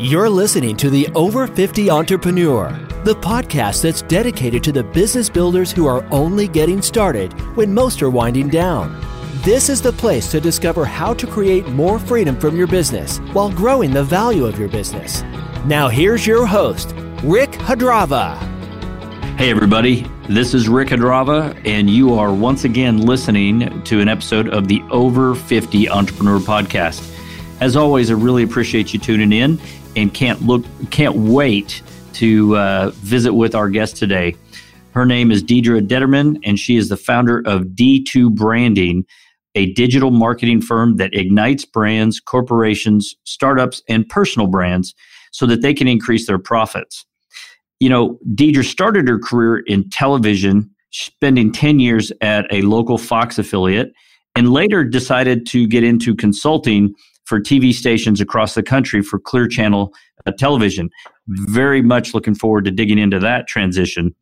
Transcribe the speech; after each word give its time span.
You're 0.00 0.28
listening 0.28 0.76
to 0.78 0.90
the 0.90 1.06
Over 1.14 1.46
50 1.46 1.88
Entrepreneur, 1.88 2.68
the 3.04 3.14
podcast 3.14 3.82
that's 3.82 4.02
dedicated 4.02 4.64
to 4.64 4.72
the 4.72 4.82
business 4.82 5.30
builders 5.30 5.70
who 5.70 5.86
are 5.86 6.04
only 6.10 6.48
getting 6.48 6.82
started 6.82 7.32
when 7.56 7.72
most 7.72 8.02
are 8.02 8.10
winding 8.10 8.48
down. 8.48 9.00
This 9.44 9.68
is 9.68 9.80
the 9.80 9.92
place 9.92 10.32
to 10.32 10.40
discover 10.40 10.84
how 10.84 11.14
to 11.14 11.28
create 11.28 11.68
more 11.68 12.00
freedom 12.00 12.36
from 12.40 12.56
your 12.56 12.66
business 12.66 13.18
while 13.34 13.52
growing 13.52 13.92
the 13.92 14.02
value 14.02 14.46
of 14.46 14.58
your 14.58 14.68
business. 14.68 15.22
Now, 15.64 15.88
here's 15.88 16.26
your 16.26 16.44
host, 16.44 16.92
Rick 17.22 17.52
Hadrava. 17.52 18.36
Hey, 19.36 19.48
everybody. 19.48 20.10
This 20.28 20.54
is 20.54 20.68
Rick 20.68 20.88
Hadrava, 20.88 21.56
and 21.64 21.88
you 21.88 22.14
are 22.14 22.34
once 22.34 22.64
again 22.64 23.02
listening 23.02 23.80
to 23.84 24.00
an 24.00 24.08
episode 24.08 24.48
of 24.48 24.66
the 24.66 24.82
Over 24.90 25.36
50 25.36 25.88
Entrepreneur 25.88 26.40
Podcast. 26.40 27.12
As 27.60 27.76
always, 27.76 28.10
I 28.10 28.14
really 28.14 28.42
appreciate 28.42 28.92
you 28.92 28.98
tuning 28.98 29.30
in 29.32 29.60
and 29.96 30.12
can't 30.12 30.42
look 30.42 30.64
can't 30.90 31.16
wait 31.16 31.82
to 32.14 32.56
uh, 32.56 32.90
visit 32.96 33.34
with 33.34 33.54
our 33.54 33.68
guest 33.68 33.96
today. 33.96 34.36
Her 34.92 35.04
name 35.04 35.32
is 35.32 35.42
Deedra 35.42 35.86
Determan, 35.86 36.38
and 36.44 36.58
she 36.58 36.76
is 36.76 36.88
the 36.88 36.96
founder 36.96 37.42
of 37.46 37.64
D2 37.64 38.32
Branding, 38.32 39.04
a 39.56 39.72
digital 39.72 40.12
marketing 40.12 40.60
firm 40.60 40.96
that 40.96 41.12
ignites 41.14 41.64
brands, 41.64 42.20
corporations, 42.20 43.14
startups, 43.24 43.82
and 43.88 44.08
personal 44.08 44.46
brands 44.46 44.94
so 45.32 45.46
that 45.46 45.62
they 45.62 45.74
can 45.74 45.88
increase 45.88 46.28
their 46.28 46.38
profits. 46.38 47.04
You 47.80 47.88
know, 47.88 48.18
Deedra 48.34 48.64
started 48.64 49.08
her 49.08 49.18
career 49.18 49.64
in 49.66 49.90
television, 49.90 50.70
spending 50.90 51.50
10 51.50 51.80
years 51.80 52.12
at 52.20 52.46
a 52.52 52.62
local 52.62 52.96
Fox 52.96 53.36
affiliate, 53.36 53.92
and 54.36 54.52
later 54.52 54.84
decided 54.84 55.44
to 55.48 55.66
get 55.66 55.82
into 55.82 56.14
consulting 56.14 56.94
for 57.24 57.40
TV 57.40 57.72
stations 57.72 58.20
across 58.20 58.54
the 58.54 58.62
country 58.62 59.02
for 59.02 59.18
Clear 59.18 59.48
Channel 59.48 59.92
uh, 60.26 60.32
television. 60.38 60.90
Very 61.26 61.82
much 61.82 62.14
looking 62.14 62.34
forward 62.34 62.64
to 62.66 62.70
digging 62.70 62.98
into 62.98 63.18
that 63.18 63.46
transition. 63.46 64.14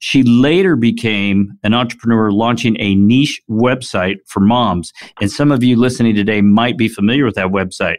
She 0.00 0.22
later 0.22 0.76
became 0.76 1.58
an 1.62 1.72
entrepreneur 1.72 2.30
launching 2.30 2.76
a 2.78 2.94
niche 2.94 3.40
website 3.48 4.16
for 4.26 4.40
moms. 4.40 4.92
And 5.20 5.30
some 5.30 5.50
of 5.50 5.62
you 5.62 5.76
listening 5.76 6.14
today 6.14 6.42
might 6.42 6.76
be 6.76 6.88
familiar 6.88 7.24
with 7.24 7.36
that 7.36 7.48
website. 7.48 7.98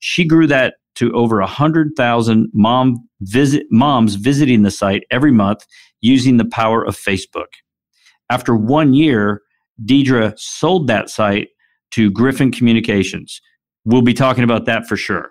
She 0.00 0.24
grew 0.24 0.46
that 0.48 0.74
to 0.96 1.12
over 1.12 1.38
100,000 1.40 2.50
mom 2.52 3.08
visit, 3.20 3.66
moms 3.70 4.16
visiting 4.16 4.62
the 4.62 4.70
site 4.70 5.04
every 5.10 5.32
month 5.32 5.64
using 6.00 6.36
the 6.36 6.44
power 6.44 6.84
of 6.84 6.96
Facebook. 6.96 7.46
After 8.30 8.54
one 8.56 8.94
year, 8.94 9.42
Deidre 9.84 10.38
sold 10.38 10.86
that 10.88 11.08
site 11.08 11.48
to 11.92 12.10
Griffin 12.10 12.52
Communications. 12.52 13.40
We'll 13.84 14.02
be 14.02 14.14
talking 14.14 14.44
about 14.44 14.64
that 14.66 14.86
for 14.86 14.96
sure. 14.96 15.30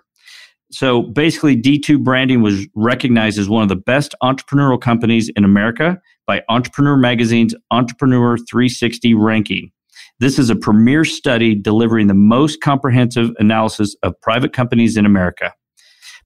So 0.70 1.02
basically, 1.02 1.56
D2 1.56 2.02
Branding 2.02 2.42
was 2.42 2.66
recognized 2.74 3.38
as 3.38 3.48
one 3.48 3.62
of 3.62 3.68
the 3.68 3.76
best 3.76 4.14
entrepreneurial 4.22 4.80
companies 4.80 5.30
in 5.36 5.44
America 5.44 6.00
by 6.26 6.42
Entrepreneur 6.48 6.96
Magazine's 6.96 7.54
Entrepreneur 7.70 8.36
360 8.36 9.14
ranking. 9.14 9.70
This 10.20 10.38
is 10.38 10.50
a 10.50 10.56
premier 10.56 11.04
study 11.04 11.54
delivering 11.54 12.06
the 12.06 12.14
most 12.14 12.60
comprehensive 12.60 13.30
analysis 13.38 13.94
of 14.02 14.20
private 14.20 14.52
companies 14.52 14.96
in 14.96 15.06
America. 15.06 15.52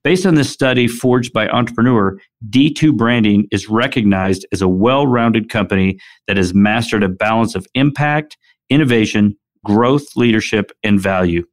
Based 0.05 0.25
on 0.25 0.37
this 0.37 0.51
study 0.51 0.87
forged 0.87 1.33
by 1.33 1.48
Entrepreneur, 1.48 2.19
D2 2.48 2.97
Branding 2.97 3.48
is 3.51 3.69
recognized 3.69 4.47
as 4.53 4.63
a 4.63 4.69
well 4.69 5.07
rounded 5.07 5.51
company 5.51 5.98
that 6.27 6.37
has 6.37 6.55
mastered 6.55 7.03
a 7.03 7.09
balance 7.09 7.55
of 7.55 7.67
impact, 7.75 8.37
innovation, 8.70 9.37
growth, 9.65 10.17
leadership, 10.17 10.70
and 10.83 11.01
value. 11.01 11.45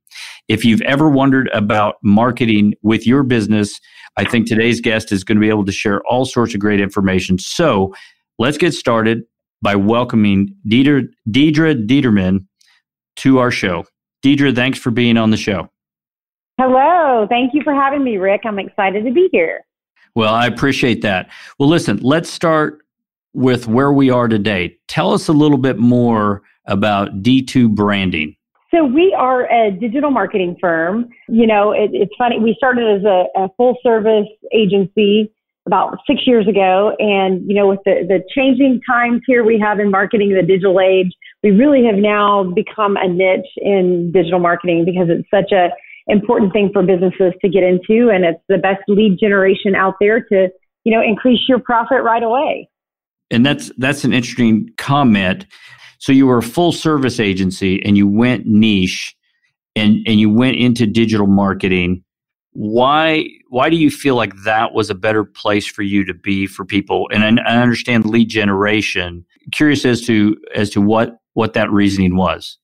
If 0.47 0.66
you've 0.66 0.81
ever 0.81 1.09
wondered 1.09 1.49
about 1.53 1.95
marketing 2.03 2.73
with 2.81 3.05
your 3.08 3.23
business, 3.23 3.80
I 4.17 4.25
think 4.25 4.47
today's 4.47 4.81
guest 4.81 5.11
is 5.11 5.23
going 5.23 5.38
to 5.38 5.41
be 5.41 5.49
able 5.49 5.66
to 5.66 5.71
share 5.71 6.02
all 6.03 6.25
sorts 6.25 6.53
of 6.53 6.59
great 6.59 6.80
information. 6.80 7.38
So 7.38 7.94
let's 8.39 8.58
get 8.58 8.73
started 8.73 9.23
by 9.61 9.75
welcoming 9.75 10.55
Deedra, 10.67 11.08
Deedra 11.30 11.87
Determan 11.87 12.45
to 13.17 13.39
our 13.39 13.52
show. 13.52 13.86
Deedra, 14.23 14.55
thanks 14.55 14.80
for 14.80 14.92
being 14.92 15.17
on 15.17 15.31
the 15.31 15.37
show. 15.37 15.70
Hello. 16.58 17.27
Thank 17.30 17.54
you 17.54 17.61
for 17.64 17.73
having 17.73 18.04
me, 18.04 18.17
Rick. 18.17 18.42
I'm 18.45 18.59
excited 18.59 19.04
to 19.05 19.11
be 19.11 19.27
here. 19.31 19.65
Well, 20.15 20.33
I 20.33 20.48
appreciate 20.48 21.02
that. 21.02 21.30
Well, 21.59 21.67
listen, 21.67 21.98
let's 21.98 22.30
start 22.30 22.80
with 23.33 23.67
where 23.67 23.92
we 23.92 24.09
are 24.09 24.30
today. 24.30 24.77
Tell 24.87 25.14
us 25.14 25.27
a 25.27 25.33
little 25.33 25.58
bit 25.58 25.77
more 25.77 26.42
about 26.65 27.21
D2 27.21 27.70
branding. 27.75 28.35
So 28.75 28.83
we 28.83 29.15
are 29.17 29.49
a 29.49 29.71
digital 29.71 30.11
marketing 30.11 30.58
firm. 30.59 31.08
You 31.30 31.47
know, 31.47 31.71
it, 31.71 31.91
it's 31.93 32.11
funny. 32.17 32.39
We 32.39 32.55
started 32.58 32.99
as 32.99 33.05
a, 33.05 33.25
a, 33.43 33.49
full 33.55 33.77
service 33.81 34.27
agency 34.53 35.31
about 35.65 35.97
six 36.05 36.21
years 36.25 36.45
ago. 36.45 36.93
And, 36.99 37.41
you 37.47 37.55
know, 37.55 37.67
with 37.67 37.80
the, 37.86 38.05
the 38.05 38.19
changing 38.36 38.81
times 38.86 39.21
here 39.25 39.45
we 39.45 39.58
have 39.59 39.80
in 39.80 39.89
marketing, 39.89 40.33
the 40.33 40.45
digital 40.45 40.81
age, 40.81 41.13
we 41.41 41.52
really 41.52 41.86
have 41.86 41.95
now 41.95 42.52
become 42.53 42.97
a 42.97 43.08
niche 43.08 43.47
in 43.58 44.11
digital 44.11 44.39
marketing 44.39 44.83
because 44.83 45.07
it's 45.09 45.30
such 45.33 45.53
a 45.53 45.69
important 46.07 46.52
thing 46.52 46.69
for 46.73 46.83
businesses 46.83 47.33
to 47.42 47.49
get 47.49 47.63
into. 47.63 48.09
And 48.09 48.25
it's 48.25 48.42
the 48.49 48.57
best 48.57 48.81
lead 48.89 49.17
generation 49.17 49.73
out 49.73 49.95
there 50.02 50.19
to, 50.19 50.49
you 50.83 50.93
know, 50.93 51.02
increase 51.02 51.39
your 51.47 51.59
profit 51.59 52.03
right 52.03 52.23
away. 52.23 52.69
And 53.31 53.45
that's, 53.45 53.71
that's 53.77 54.03
an 54.03 54.11
interesting 54.11 54.69
comment 54.77 55.45
so 56.00 56.11
you 56.11 56.28
were 56.28 56.38
a 56.38 56.44
full 56.44 56.72
service 56.72 57.20
agency 57.20 57.83
and 57.86 57.98
you 57.98 58.08
went 58.08 58.45
niche 58.45 59.16
and, 59.76 60.00
and 60.08 60.20
you 60.20 60.30
went 60.30 60.58
into 60.58 60.86
digital 60.86 61.28
marketing. 61.28 62.04
Why 62.54 63.28
why 63.50 63.70
do 63.70 63.76
you 63.76 63.92
feel 63.92 64.16
like 64.16 64.34
that 64.45 64.73
was 64.73 64.89
a 64.89 64.95
better 64.95 65.23
place 65.23 65.67
for 65.67 65.82
you 65.82 66.05
to 66.05 66.14
be 66.14 66.48
for 66.48 66.64
people? 66.64 67.10
And 67.11 67.39
I, 67.39 67.44
I 67.44 67.58
understand 67.58 68.05
lead 68.05 68.30
generation. 68.30 69.26
Curious 69.52 69.86
as 69.86 70.02
to 70.05 70.38
as 70.55 70.70
to 70.72 70.82
what 70.82 71.17
what 71.34 71.54
that 71.54 71.70
reasoning 71.72 72.16
was. 72.16 72.58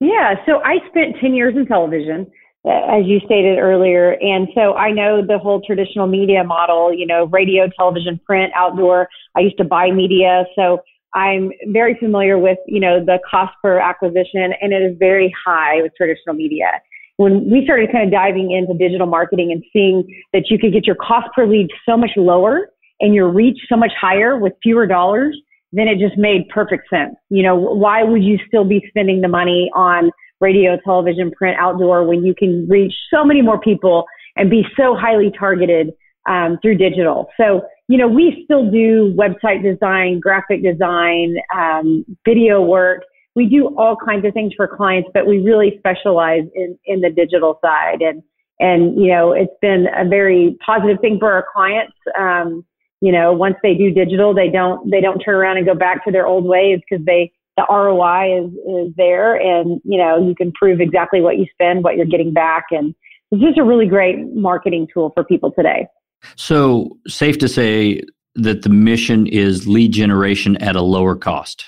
Yeah, 0.00 0.34
so 0.46 0.62
I 0.64 0.78
spent 0.88 1.16
10 1.20 1.34
years 1.34 1.54
in 1.54 1.66
television, 1.66 2.26
as 2.66 3.04
you 3.04 3.20
stated 3.20 3.58
earlier. 3.58 4.12
And 4.20 4.48
so 4.54 4.74
I 4.74 4.90
know 4.90 5.24
the 5.24 5.38
whole 5.38 5.60
traditional 5.60 6.06
media 6.06 6.42
model, 6.42 6.92
you 6.92 7.06
know, 7.06 7.26
radio, 7.26 7.68
television, 7.76 8.18
print, 8.24 8.50
outdoor. 8.56 9.08
I 9.36 9.40
used 9.40 9.58
to 9.58 9.64
buy 9.64 9.90
media. 9.90 10.44
So 10.56 10.80
I'm 11.14 11.50
very 11.68 11.96
familiar 11.98 12.38
with, 12.38 12.58
you 12.66 12.80
know, 12.80 13.04
the 13.04 13.18
cost 13.28 13.52
per 13.62 13.78
acquisition 13.78 14.52
and 14.60 14.72
it 14.72 14.82
is 14.82 14.96
very 14.98 15.34
high 15.44 15.82
with 15.82 15.92
traditional 15.96 16.34
media. 16.34 16.80
When 17.16 17.50
we 17.50 17.64
started 17.64 17.90
kind 17.92 18.04
of 18.04 18.12
diving 18.12 18.52
into 18.52 18.72
digital 18.78 19.06
marketing 19.06 19.52
and 19.52 19.62
seeing 19.72 20.04
that 20.32 20.44
you 20.48 20.58
could 20.58 20.72
get 20.72 20.86
your 20.86 20.96
cost 20.96 21.28
per 21.34 21.46
lead 21.46 21.68
so 21.86 21.96
much 21.96 22.10
lower 22.16 22.70
and 23.00 23.14
your 23.14 23.30
reach 23.30 23.58
so 23.68 23.76
much 23.76 23.92
higher 24.00 24.38
with 24.38 24.52
fewer 24.62 24.86
dollars, 24.86 25.36
then 25.72 25.86
it 25.86 25.98
just 25.98 26.18
made 26.18 26.48
perfect 26.48 26.88
sense. 26.88 27.14
You 27.28 27.42
know, 27.42 27.56
why 27.56 28.02
would 28.02 28.22
you 28.22 28.38
still 28.46 28.64
be 28.64 28.82
spending 28.88 29.20
the 29.20 29.28
money 29.28 29.70
on 29.74 30.10
radio, 30.40 30.78
television, 30.84 31.30
print, 31.32 31.56
outdoor 31.58 32.06
when 32.06 32.24
you 32.24 32.34
can 32.34 32.66
reach 32.68 32.94
so 33.12 33.24
many 33.24 33.42
more 33.42 33.60
people 33.60 34.04
and 34.36 34.50
be 34.50 34.62
so 34.76 34.96
highly 34.96 35.30
targeted 35.38 35.92
um, 36.28 36.58
through 36.62 36.76
digital? 36.76 37.28
So 37.36 37.62
you 37.90 37.98
know, 37.98 38.06
we 38.06 38.42
still 38.44 38.70
do 38.70 39.12
website 39.18 39.64
design, 39.64 40.20
graphic 40.20 40.62
design, 40.62 41.34
um, 41.52 42.04
video 42.24 42.62
work. 42.62 43.02
We 43.34 43.46
do 43.46 43.76
all 43.76 43.96
kinds 43.96 44.24
of 44.24 44.32
things 44.32 44.52
for 44.56 44.68
clients, 44.68 45.10
but 45.12 45.26
we 45.26 45.40
really 45.40 45.74
specialize 45.80 46.44
in, 46.54 46.78
in 46.84 47.00
the 47.00 47.10
digital 47.10 47.58
side. 47.60 48.00
And, 48.00 48.22
and, 48.60 48.94
you 48.94 49.10
know, 49.10 49.32
it's 49.32 49.52
been 49.60 49.88
a 49.98 50.08
very 50.08 50.56
positive 50.64 51.00
thing 51.00 51.18
for 51.18 51.32
our 51.32 51.44
clients. 51.52 51.94
Um, 52.16 52.64
you 53.00 53.10
know, 53.10 53.32
once 53.32 53.56
they 53.60 53.74
do 53.74 53.90
digital, 53.90 54.32
they 54.34 54.50
don't, 54.50 54.88
they 54.88 55.00
don't 55.00 55.18
turn 55.18 55.34
around 55.34 55.56
and 55.56 55.66
go 55.66 55.74
back 55.74 56.04
to 56.04 56.12
their 56.12 56.28
old 56.28 56.44
ways 56.44 56.78
because 56.88 57.04
they, 57.04 57.32
the 57.56 57.66
ROI 57.68 58.44
is, 58.44 58.52
is 58.52 58.94
there 58.96 59.34
and, 59.34 59.80
you 59.82 59.98
know, 59.98 60.16
you 60.24 60.36
can 60.36 60.52
prove 60.52 60.80
exactly 60.80 61.20
what 61.20 61.38
you 61.38 61.46
spend, 61.52 61.82
what 61.82 61.96
you're 61.96 62.06
getting 62.06 62.32
back. 62.32 62.66
And 62.70 62.94
it's 63.32 63.42
just 63.42 63.58
a 63.58 63.64
really 63.64 63.86
great 63.86 64.32
marketing 64.32 64.86
tool 64.94 65.10
for 65.12 65.24
people 65.24 65.50
today. 65.50 65.88
So, 66.36 66.98
safe 67.06 67.38
to 67.38 67.48
say 67.48 68.02
that 68.34 68.62
the 68.62 68.68
mission 68.68 69.26
is 69.26 69.66
lead 69.66 69.92
generation 69.92 70.56
at 70.58 70.76
a 70.76 70.82
lower 70.82 71.16
cost. 71.16 71.64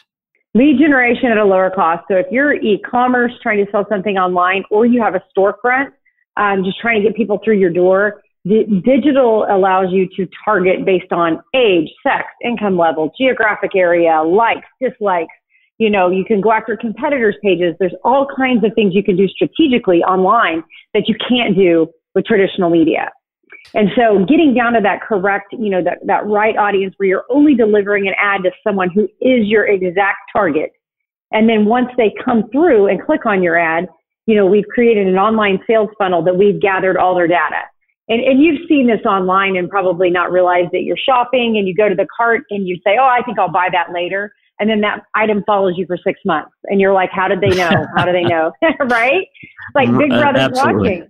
Lead 0.54 0.78
generation 0.78 1.31
at 1.31 1.38
a 1.38 1.44
lower 1.44 1.70
cost. 1.70 2.04
So, 2.08 2.16
if 2.16 2.26
you're 2.31 2.54
e-commerce 2.54 3.32
trying 3.43 3.64
to 3.64 3.70
sell 3.70 3.87
something 3.88 4.16
online, 4.16 4.64
or 4.70 4.87
you 4.87 5.02
have 5.02 5.14
a 5.14 5.22
storefront, 5.37 5.93
um, 6.37 6.64
just 6.64 6.78
trying 6.81 7.02
to 7.02 7.08
get 7.08 7.16
people 7.16 7.40
through 7.44 7.58
your 7.58 7.70
door, 7.70 8.22
the 8.44 8.64
digital 8.84 9.46
allows 9.49 9.93
you 9.93 10.08
to 10.16 10.28
target 10.44 10.84
based 10.84 11.12
on 11.12 11.40
age, 11.54 11.88
sex, 12.02 12.25
income 12.44 12.76
level, 12.76 13.12
geographic 13.16 13.76
area, 13.76 14.22
likes, 14.22 14.66
dislikes. 14.81 15.32
You 15.78 15.90
know, 15.90 16.10
you 16.10 16.25
can 16.25 16.40
go 16.40 16.52
after 16.52 16.76
competitors' 16.76 17.37
pages. 17.43 17.75
There's 17.78 17.94
all 18.04 18.26
kinds 18.37 18.64
of 18.64 18.72
things 18.75 18.94
you 18.94 19.02
can 19.02 19.16
do 19.16 19.28
strategically 19.28 20.02
online 20.02 20.64
that 20.93 21.08
you 21.08 21.14
can't 21.28 21.56
do 21.56 21.88
with 22.14 22.25
traditional 22.25 22.69
media. 22.69 23.10
And 23.75 23.88
so 23.97 24.25
getting 24.26 24.55
down 24.55 24.75
to 24.75 24.81
that 24.82 25.00
correct, 25.00 25.53
you 25.53 25.70
know, 25.70 25.82
that, 25.82 25.99
that 26.06 26.26
right 26.26 26.56
audience 26.56 26.94
where 26.99 27.09
you're 27.09 27.25
only 27.31 27.55
delivering 27.55 28.06
an 28.06 28.14
ad 28.19 28.43
to 28.43 28.50
someone 28.67 28.91
who 28.91 29.05
is 29.20 29.47
your 29.47 29.67
exact 29.67 30.19
target. 30.32 30.73
And 31.32 31.49
then 31.49 31.64
once 31.64 31.88
they 31.97 32.12
come 32.23 32.50
through 32.50 32.88
and 32.88 33.03
click 33.03 33.25
on 33.25 33.43
your 33.43 33.59
ad, 33.59 33.88
you 34.26 34.37
know, 34.37 34.47
we've 34.47 34.67
created 34.67 35.06
an 35.06 35.17
online 35.17 35.59
sales 35.67 35.88
funnel 35.99 36.23
that 36.25 36.37
we've 36.37 36.61
gathered 36.61 36.97
all 36.97 37.14
their 37.14 37.26
data. 37.26 37.62
and, 38.09 38.23
and 38.23 38.43
you've 38.43 38.61
seen 38.69 38.87
this 38.87 39.05
online 39.06 39.56
and 39.56 39.69
probably 39.70 40.11
not 40.11 40.31
realized 40.31 40.69
that 40.73 40.82
you're 40.82 40.97
shopping 40.97 41.56
and 41.56 41.67
you 41.67 41.75
go 41.75 41.88
to 41.88 41.94
the 41.94 42.06
cart 42.14 42.43
and 42.50 42.69
you 42.69 42.76
say, 42.85 42.97
Oh, 43.00 43.06
I 43.06 43.23
think 43.25 43.38
I'll 43.38 43.50
buy 43.50 43.69
that 43.73 43.93
later. 43.93 44.32
And 44.61 44.69
then 44.69 44.82
that 44.82 45.05
item 45.14 45.43
follows 45.47 45.75
you 45.76 45.87
for 45.87 45.97
six 45.97 46.20
months. 46.25 46.53
And 46.64 46.81
you're 46.81 46.93
like, 46.93 47.11
How 47.11 47.26
did 47.26 47.41
they 47.41 47.56
know? 47.56 47.87
How 47.97 48.05
do 48.05 48.12
they 48.12 48.23
know? 48.23 48.53
right? 48.81 49.26
Like 49.75 49.88
mm-hmm. 49.88 49.99
Big 49.99 50.12
uh, 50.12 50.20
Brother's 50.20 50.59
watching. 50.59 51.09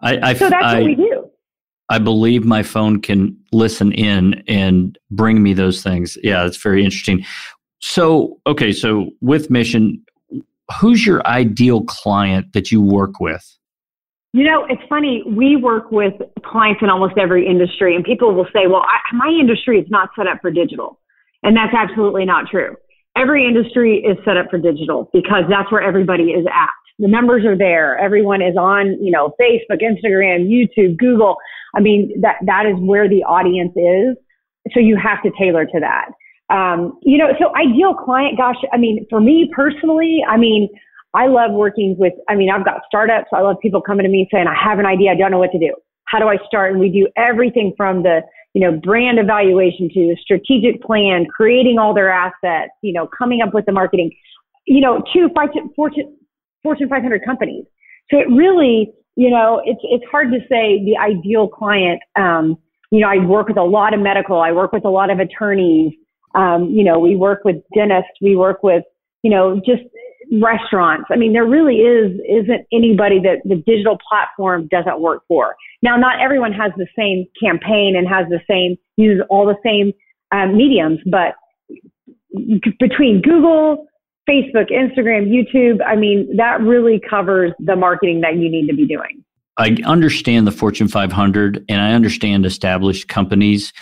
I, 0.00 0.30
I, 0.30 0.34
so 0.34 0.48
that's 0.48 0.64
I, 0.64 0.74
what 0.76 0.84
we 0.84 0.94
do. 0.94 1.30
I 1.88 1.98
believe 1.98 2.44
my 2.44 2.62
phone 2.62 3.00
can 3.00 3.36
listen 3.52 3.92
in 3.92 4.42
and 4.48 4.98
bring 5.10 5.42
me 5.42 5.52
those 5.52 5.82
things. 5.82 6.16
Yeah, 6.22 6.46
it's 6.46 6.56
very 6.56 6.84
interesting. 6.84 7.24
So, 7.80 8.40
okay, 8.46 8.72
so 8.72 9.10
with 9.20 9.50
Mission, 9.50 10.02
who's 10.80 11.06
your 11.06 11.26
ideal 11.26 11.82
client 11.82 12.52
that 12.54 12.72
you 12.72 12.80
work 12.80 13.20
with? 13.20 13.44
You 14.32 14.44
know, 14.44 14.66
it's 14.68 14.82
funny. 14.88 15.22
We 15.26 15.56
work 15.56 15.92
with 15.92 16.14
clients 16.44 16.82
in 16.82 16.90
almost 16.90 17.14
every 17.18 17.46
industry, 17.46 17.94
and 17.94 18.04
people 18.04 18.34
will 18.34 18.48
say, 18.52 18.66
well, 18.66 18.82
I, 18.82 19.14
my 19.14 19.28
industry 19.28 19.78
is 19.78 19.86
not 19.90 20.10
set 20.16 20.26
up 20.26 20.38
for 20.42 20.50
digital. 20.50 20.98
And 21.44 21.56
that's 21.56 21.74
absolutely 21.76 22.24
not 22.24 22.46
true. 22.50 22.74
Every 23.16 23.46
industry 23.46 23.98
is 23.98 24.16
set 24.24 24.36
up 24.36 24.46
for 24.50 24.58
digital 24.58 25.10
because 25.12 25.44
that's 25.48 25.70
where 25.70 25.82
everybody 25.82 26.32
is 26.32 26.46
at. 26.46 26.70
The 26.98 27.06
numbers 27.06 27.44
are 27.44 27.56
there. 27.56 27.98
Everyone 27.98 28.40
is 28.40 28.56
on, 28.56 28.98
you 29.00 29.12
know, 29.12 29.34
Facebook, 29.40 29.82
Instagram, 29.82 30.48
YouTube, 30.48 30.96
Google. 30.96 31.36
I 31.76 31.80
mean, 31.80 32.20
that, 32.20 32.36
that 32.46 32.66
is 32.66 32.74
where 32.78 33.08
the 33.08 33.22
audience 33.24 33.72
is. 33.76 34.16
So 34.72 34.80
you 34.80 34.96
have 34.96 35.22
to 35.22 35.30
tailor 35.38 35.66
to 35.66 35.80
that. 35.80 36.08
Um, 36.50 36.98
you 37.02 37.18
know, 37.18 37.28
so 37.38 37.54
ideal 37.56 37.94
client, 37.94 38.36
gosh, 38.36 38.56
I 38.72 38.76
mean, 38.76 39.06
for 39.08 39.20
me 39.20 39.50
personally, 39.54 40.20
I 40.28 40.36
mean, 40.36 40.68
I 41.14 41.26
love 41.26 41.52
working 41.52 41.96
with, 41.98 42.12
I 42.28 42.34
mean, 42.34 42.50
I've 42.50 42.64
got 42.64 42.82
startups. 42.86 43.28
I 43.32 43.40
love 43.40 43.56
people 43.62 43.80
coming 43.80 44.04
to 44.04 44.10
me 44.10 44.28
saying, 44.32 44.46
I 44.46 44.54
have 44.54 44.78
an 44.78 44.86
idea. 44.86 45.12
I 45.12 45.14
don't 45.14 45.30
know 45.30 45.38
what 45.38 45.52
to 45.52 45.58
do. 45.58 45.74
How 46.06 46.18
do 46.18 46.28
I 46.28 46.36
start? 46.46 46.72
And 46.72 46.80
we 46.80 46.90
do 46.90 47.08
everything 47.16 47.72
from 47.76 48.02
the, 48.02 48.20
you 48.52 48.60
know, 48.60 48.78
brand 48.78 49.18
evaluation 49.18 49.88
to 49.94 50.16
strategic 50.20 50.82
plan, 50.82 51.26
creating 51.34 51.78
all 51.78 51.94
their 51.94 52.10
assets, 52.10 52.72
you 52.82 52.92
know, 52.92 53.08
coming 53.16 53.40
up 53.42 53.54
with 53.54 53.64
the 53.64 53.72
marketing, 53.72 54.10
you 54.66 54.80
know, 54.80 55.02
to 55.12 55.28
Fortune, 55.76 56.16
Fortune 56.62 56.88
500 56.88 57.24
companies. 57.24 57.64
So 58.10 58.18
it 58.18 58.28
really, 58.28 58.92
you 59.16 59.30
know, 59.30 59.62
it's, 59.64 59.80
it's 59.84 60.04
hard 60.10 60.32
to 60.32 60.38
say 60.48 60.84
the 60.84 60.96
ideal 61.00 61.48
client. 61.48 62.00
Um, 62.16 62.58
you 62.90 63.00
know, 63.00 63.08
I 63.08 63.24
work 63.24 63.48
with 63.48 63.56
a 63.56 63.62
lot 63.62 63.94
of 63.94 64.00
medical. 64.00 64.40
I 64.40 64.52
work 64.52 64.72
with 64.72 64.84
a 64.84 64.90
lot 64.90 65.10
of 65.10 65.18
attorneys. 65.18 65.92
Um, 66.34 66.70
you 66.70 66.84
know, 66.84 66.98
we 66.98 67.16
work 67.16 67.44
with 67.44 67.56
dentists. 67.74 68.10
We 68.20 68.36
work 68.36 68.62
with, 68.62 68.84
you 69.22 69.30
know, 69.30 69.60
just 69.64 69.82
restaurants. 70.40 71.06
I 71.10 71.16
mean, 71.16 71.32
there 71.32 71.44
really 71.44 71.76
is 71.76 72.20
isn't 72.28 72.66
anybody 72.72 73.20
that 73.20 73.42
the 73.44 73.56
digital 73.66 73.98
platform 74.08 74.68
doesn't 74.68 75.00
work 75.00 75.22
for. 75.28 75.54
Now, 75.82 75.96
not 75.96 76.20
everyone 76.20 76.52
has 76.52 76.72
the 76.76 76.86
same 76.96 77.26
campaign 77.40 77.94
and 77.96 78.08
has 78.08 78.26
the 78.28 78.40
same 78.48 78.76
uses 78.96 79.24
all 79.30 79.46
the 79.46 79.56
same 79.64 79.92
um, 80.32 80.56
mediums, 80.56 80.98
but 81.06 81.34
between 82.80 83.22
Google, 83.22 83.86
Facebook, 84.28 84.70
Instagram, 84.70 85.28
YouTube, 85.28 85.80
I 85.86 85.96
mean, 85.96 86.36
that 86.36 86.60
really 86.60 87.00
covers 87.08 87.52
the 87.58 87.76
marketing 87.76 88.20
that 88.22 88.36
you 88.36 88.50
need 88.50 88.66
to 88.68 88.74
be 88.74 88.86
doing. 88.86 89.24
I 89.56 89.76
understand 89.84 90.46
the 90.46 90.52
Fortune 90.52 90.88
500 90.88 91.64
and 91.68 91.80
I 91.80 91.92
understand 91.92 92.44
established 92.44 93.08
companies, 93.08 93.72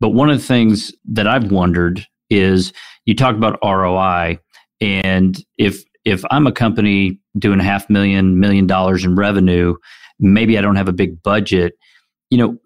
but 0.00 0.10
one 0.10 0.30
of 0.30 0.38
the 0.38 0.44
things 0.44 0.92
that 1.12 1.26
I've 1.26 1.52
wondered 1.52 2.04
is 2.30 2.72
you 3.04 3.14
talk 3.14 3.36
about 3.36 3.58
ROI 3.62 4.38
and 4.80 5.38
if 5.58 5.84
if 6.04 6.24
I'm 6.30 6.46
a 6.46 6.52
company 6.52 7.20
doing 7.38 7.60
a 7.60 7.62
half 7.62 7.90
million, 7.90 8.40
million 8.40 8.66
dollars 8.66 9.04
in 9.04 9.16
revenue, 9.16 9.74
maybe 10.18 10.56
I 10.56 10.62
don't 10.62 10.76
have 10.76 10.88
a 10.88 10.94
big 10.94 11.22
budget, 11.22 11.74
you 12.30 12.38
know, 12.38 12.56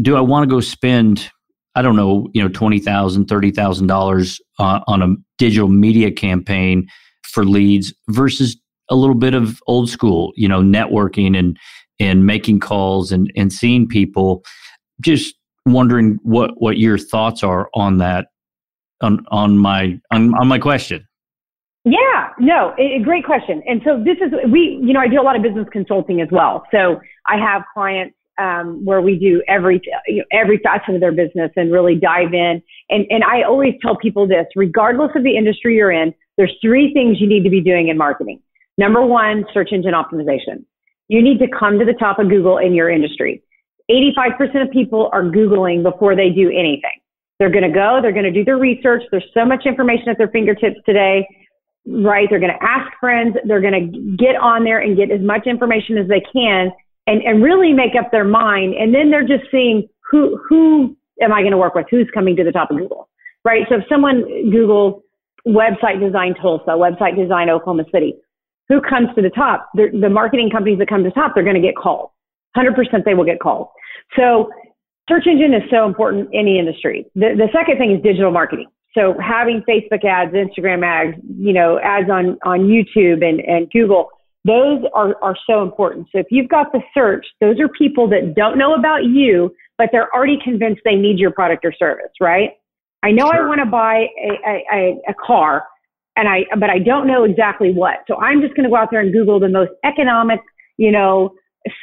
do 0.00 0.16
I 0.16 0.20
want 0.20 0.48
to 0.48 0.52
go 0.52 0.60
spend, 0.60 1.30
I 1.74 1.82
don't 1.82 1.96
know, 1.96 2.28
you 2.34 2.42
know, 2.42 2.48
$20,000, 2.48 3.24
$30,000 3.24 4.40
uh, 4.58 4.80
on 4.86 5.02
a 5.02 5.14
digital 5.38 5.68
media 5.68 6.10
campaign 6.10 6.86
for 7.24 7.44
leads 7.44 7.94
versus 8.08 8.56
a 8.90 8.94
little 8.94 9.14
bit 9.14 9.34
of 9.34 9.60
old 9.66 9.88
school, 9.88 10.32
you 10.36 10.48
know, 10.48 10.60
networking 10.60 11.38
and, 11.38 11.56
and 11.98 12.26
making 12.26 12.60
calls 12.60 13.10
and, 13.10 13.32
and 13.36 13.52
seeing 13.52 13.88
people 13.88 14.44
just 15.00 15.34
wondering 15.64 16.18
what, 16.22 16.50
what 16.56 16.76
your 16.76 16.98
thoughts 16.98 17.42
are 17.42 17.70
on 17.74 17.98
that, 17.98 18.26
on, 19.00 19.24
on 19.30 19.56
my, 19.56 19.98
on, 20.10 20.34
on 20.34 20.48
my 20.48 20.58
question. 20.58 21.06
Yeah, 21.84 22.28
no, 22.38 22.74
a, 22.78 23.00
great 23.02 23.24
question. 23.24 23.62
And 23.66 23.80
so 23.84 23.98
this 24.04 24.16
is, 24.18 24.32
we, 24.52 24.78
you 24.80 24.92
know, 24.92 25.00
I 25.00 25.08
do 25.08 25.20
a 25.20 25.22
lot 25.22 25.34
of 25.34 25.42
business 25.42 25.66
consulting 25.72 26.20
as 26.20 26.28
well. 26.30 26.64
So 26.70 27.00
I 27.26 27.38
have 27.38 27.62
clients 27.74 28.14
um, 28.38 28.84
where 28.84 29.00
we 29.00 29.18
do 29.18 29.42
every, 29.48 29.80
you 30.06 30.18
know, 30.18 30.24
every 30.32 30.58
facet 30.58 30.94
of 30.94 31.00
their 31.00 31.12
business 31.12 31.50
and 31.56 31.72
really 31.72 31.94
dive 31.94 32.32
in. 32.32 32.62
And, 32.90 33.06
and 33.10 33.24
I 33.24 33.42
always 33.42 33.74
tell 33.82 33.96
people 33.96 34.26
this, 34.26 34.46
regardless 34.56 35.10
of 35.14 35.24
the 35.24 35.36
industry 35.36 35.76
you're 35.76 35.92
in, 35.92 36.14
there's 36.36 36.54
three 36.62 36.92
things 36.92 37.20
you 37.20 37.28
need 37.28 37.44
to 37.44 37.50
be 37.50 37.60
doing 37.60 37.88
in 37.88 37.98
marketing. 37.98 38.40
Number 38.78 39.04
one, 39.04 39.44
search 39.52 39.70
engine 39.72 39.92
optimization. 39.92 40.64
You 41.08 41.22
need 41.22 41.38
to 41.40 41.46
come 41.46 41.78
to 41.78 41.84
the 41.84 41.92
top 41.94 42.18
of 42.18 42.28
Google 42.28 42.58
in 42.58 42.74
your 42.74 42.88
industry. 42.88 43.42
85% 43.90 44.62
of 44.62 44.70
people 44.70 45.10
are 45.12 45.22
Googling 45.24 45.82
before 45.82 46.16
they 46.16 46.30
do 46.30 46.48
anything. 46.48 47.00
They're 47.38 47.50
going 47.50 47.64
to 47.64 47.74
go, 47.74 47.98
they're 48.00 48.12
going 48.12 48.24
to 48.24 48.32
do 48.32 48.44
their 48.44 48.56
research. 48.56 49.02
There's 49.10 49.28
so 49.34 49.44
much 49.44 49.66
information 49.66 50.08
at 50.08 50.16
their 50.16 50.28
fingertips 50.28 50.76
today 50.86 51.26
right? 51.86 52.28
They're 52.30 52.40
going 52.40 52.52
to 52.52 52.64
ask 52.64 52.90
friends. 53.00 53.36
They're 53.44 53.60
going 53.60 53.92
to 53.92 54.16
get 54.16 54.36
on 54.36 54.64
there 54.64 54.78
and 54.78 54.96
get 54.96 55.10
as 55.10 55.20
much 55.20 55.46
information 55.46 55.98
as 55.98 56.08
they 56.08 56.22
can 56.32 56.70
and, 57.06 57.22
and 57.22 57.42
really 57.42 57.72
make 57.72 57.92
up 57.98 58.10
their 58.10 58.24
mind. 58.24 58.74
And 58.74 58.94
then 58.94 59.10
they're 59.10 59.26
just 59.26 59.50
seeing 59.50 59.88
who, 60.10 60.38
who 60.48 60.96
am 61.20 61.32
I 61.32 61.40
going 61.40 61.52
to 61.52 61.58
work 61.58 61.74
with? 61.74 61.86
Who's 61.90 62.08
coming 62.14 62.36
to 62.36 62.44
the 62.44 62.52
top 62.52 62.70
of 62.70 62.78
Google, 62.78 63.08
right? 63.44 63.66
So 63.68 63.76
if 63.76 63.84
someone 63.88 64.22
Googles 64.52 65.02
website 65.46 66.00
design 66.00 66.34
Tulsa, 66.40 66.70
website 66.70 67.16
design 67.16 67.50
Oklahoma 67.50 67.84
City, 67.92 68.14
who 68.68 68.80
comes 68.80 69.08
to 69.16 69.22
the 69.22 69.30
top? 69.30 69.70
The, 69.74 70.08
marketing 70.08 70.50
companies 70.50 70.78
that 70.78 70.88
come 70.88 71.02
to 71.04 71.10
the 71.10 71.14
top, 71.14 71.32
they're 71.34 71.44
going 71.44 71.60
to 71.60 71.62
get 71.62 71.76
called. 71.76 72.10
100% 72.56 72.72
they 73.04 73.14
will 73.14 73.24
get 73.24 73.40
called. 73.40 73.68
So 74.16 74.50
search 75.08 75.26
engine 75.26 75.54
is 75.54 75.62
so 75.70 75.86
important 75.86 76.28
in 76.32 76.40
any 76.40 76.58
industry. 76.58 77.06
The, 77.14 77.34
the 77.36 77.48
second 77.52 77.78
thing 77.78 77.92
is 77.92 78.02
digital 78.02 78.30
marketing. 78.30 78.68
So 78.94 79.14
having 79.20 79.62
Facebook 79.68 80.04
ads, 80.04 80.32
Instagram 80.32 80.84
ads, 80.84 81.16
you 81.38 81.52
know, 81.52 81.78
ads 81.82 82.10
on, 82.10 82.38
on 82.44 82.60
YouTube 82.60 83.24
and, 83.24 83.40
and 83.40 83.70
Google, 83.70 84.10
those 84.44 84.82
are, 84.94 85.14
are 85.22 85.36
so 85.46 85.62
important. 85.62 86.08
So 86.12 86.18
if 86.18 86.26
you've 86.30 86.48
got 86.48 86.72
the 86.72 86.80
search, 86.94 87.26
those 87.40 87.60
are 87.60 87.68
people 87.68 88.08
that 88.08 88.34
don't 88.34 88.58
know 88.58 88.74
about 88.74 89.04
you, 89.04 89.54
but 89.78 89.90
they're 89.92 90.12
already 90.14 90.38
convinced 90.42 90.82
they 90.84 90.96
need 90.96 91.18
your 91.18 91.30
product 91.30 91.64
or 91.64 91.72
service, 91.72 92.10
right? 92.20 92.50
I 93.02 93.10
know 93.10 93.30
sure. 93.32 93.44
I 93.44 93.48
want 93.48 93.60
to 93.60 93.66
buy 93.66 94.06
a, 94.46 94.64
a, 94.72 95.00
a 95.08 95.14
car 95.24 95.64
and 96.16 96.28
I, 96.28 96.44
but 96.58 96.70
I 96.70 96.78
don't 96.78 97.06
know 97.06 97.24
exactly 97.24 97.72
what. 97.72 97.98
So 98.06 98.16
I'm 98.16 98.40
just 98.40 98.54
going 98.54 98.64
to 98.64 98.70
go 98.70 98.76
out 98.76 98.88
there 98.90 99.00
and 99.00 99.12
Google 99.12 99.40
the 99.40 99.48
most 99.48 99.70
economic, 99.84 100.40
you 100.76 100.90
know, 100.90 101.34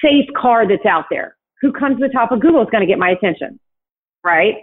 safe 0.04 0.26
car 0.38 0.68
that's 0.68 0.86
out 0.86 1.06
there. 1.10 1.36
Who 1.62 1.72
comes 1.74 2.00
to 2.00 2.08
the 2.08 2.14
top 2.14 2.32
of 2.32 2.40
Google 2.40 2.62
is 2.62 2.70
going 2.72 2.82
to 2.82 2.88
get 2.88 3.00
my 3.00 3.10
attention, 3.10 3.60
right? 4.24 4.56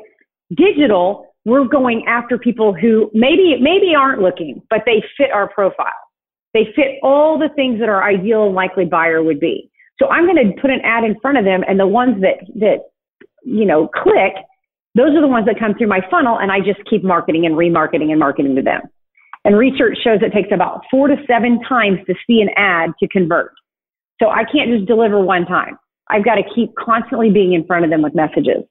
Digital, 0.54 1.26
we're 1.44 1.64
going 1.64 2.04
after 2.06 2.38
people 2.38 2.74
who 2.74 3.10
maybe 3.12 3.56
maybe 3.60 3.94
aren't 3.96 4.22
looking, 4.22 4.62
but 4.70 4.82
they 4.86 5.02
fit 5.16 5.30
our 5.32 5.48
profile. 5.48 5.92
They 6.56 6.72
fit 6.74 6.96
all 7.02 7.38
the 7.38 7.50
things 7.54 7.80
that 7.80 7.90
our 7.90 8.02
ideal 8.02 8.46
and 8.46 8.54
likely 8.54 8.86
buyer 8.86 9.22
would 9.22 9.38
be. 9.38 9.70
So 10.00 10.08
I'm 10.08 10.24
going 10.24 10.40
to 10.40 10.58
put 10.58 10.70
an 10.70 10.80
ad 10.84 11.04
in 11.04 11.20
front 11.20 11.36
of 11.36 11.44
them, 11.44 11.60
and 11.68 11.78
the 11.78 11.86
ones 11.86 12.22
that 12.22 12.40
that 12.56 12.88
you 13.44 13.66
know 13.66 13.88
click, 13.88 14.32
those 14.94 15.12
are 15.12 15.20
the 15.20 15.28
ones 15.28 15.44
that 15.44 15.58
come 15.58 15.74
through 15.74 15.88
my 15.88 16.00
funnel, 16.10 16.38
and 16.38 16.50
I 16.50 16.60
just 16.60 16.80
keep 16.88 17.04
marketing 17.04 17.44
and 17.44 17.56
remarketing 17.56 18.08
and 18.08 18.18
marketing 18.18 18.56
to 18.56 18.62
them. 18.62 18.80
And 19.44 19.58
research 19.58 19.98
shows 20.02 20.20
it 20.22 20.32
takes 20.32 20.48
about 20.50 20.80
four 20.90 21.08
to 21.08 21.16
seven 21.28 21.60
times 21.68 21.98
to 22.06 22.14
see 22.26 22.40
an 22.40 22.48
ad 22.56 22.90
to 23.00 23.08
convert. 23.08 23.52
So 24.18 24.30
I 24.30 24.44
can't 24.50 24.70
just 24.72 24.86
deliver 24.86 25.20
one 25.20 25.44
time. 25.44 25.76
I've 26.08 26.24
got 26.24 26.36
to 26.36 26.42
keep 26.54 26.74
constantly 26.74 27.30
being 27.30 27.52
in 27.52 27.66
front 27.66 27.84
of 27.84 27.90
them 27.90 28.00
with 28.00 28.14
messages. 28.14 28.64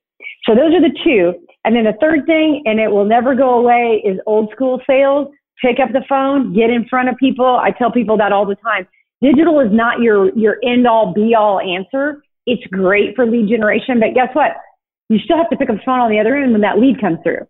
So 0.46 0.56
those 0.56 0.74
are 0.74 0.82
the 0.82 0.98
two. 1.04 1.34
And 1.64 1.76
then 1.76 1.84
the 1.84 1.98
third 2.02 2.26
thing, 2.26 2.64
and 2.66 2.80
it 2.80 2.90
will 2.90 3.06
never 3.06 3.36
go 3.36 3.60
away, 3.60 4.02
is 4.04 4.18
old 4.26 4.50
school 4.52 4.82
sales. 4.90 5.28
Pick 5.62 5.78
up 5.80 5.92
the 5.94 6.04
phone, 6.08 6.54
get 6.54 6.70
in 6.70 6.88
front 6.88 7.10
of 7.10 7.16
people. 7.18 7.46
I 7.46 7.72
tell 7.72 7.92
people 7.92 8.18
that 8.18 8.32
all 8.32 8.46
the 8.46 8.56
time. 8.56 8.88
Digital 9.22 9.60
is 9.62 9.72
not 9.72 10.02
your, 10.02 10.36
your 10.38 10.58
end 10.64 10.86
all 10.86 11.14
be 11.14 11.34
all 11.34 11.60
answer. 11.60 12.22
It's 12.46 12.66
great 12.68 13.16
for 13.16 13.26
lead 13.26 13.50
generation, 13.50 14.00
but 14.00 14.14
guess 14.14 14.30
what? 14.34 14.52
You 15.10 15.20
still 15.20 15.38
have 15.38 15.50
to 15.50 15.58
pick 15.58 15.70
up 15.70 15.78
the 15.78 15.82
phone 15.86 16.00
on 16.00 16.12
the 16.12 16.20
other 16.20 16.36
end 16.36 16.52
when 16.52 16.62
that 16.62 16.78
lead 16.80 17.00
comes 17.00 17.20
through, 17.24 17.48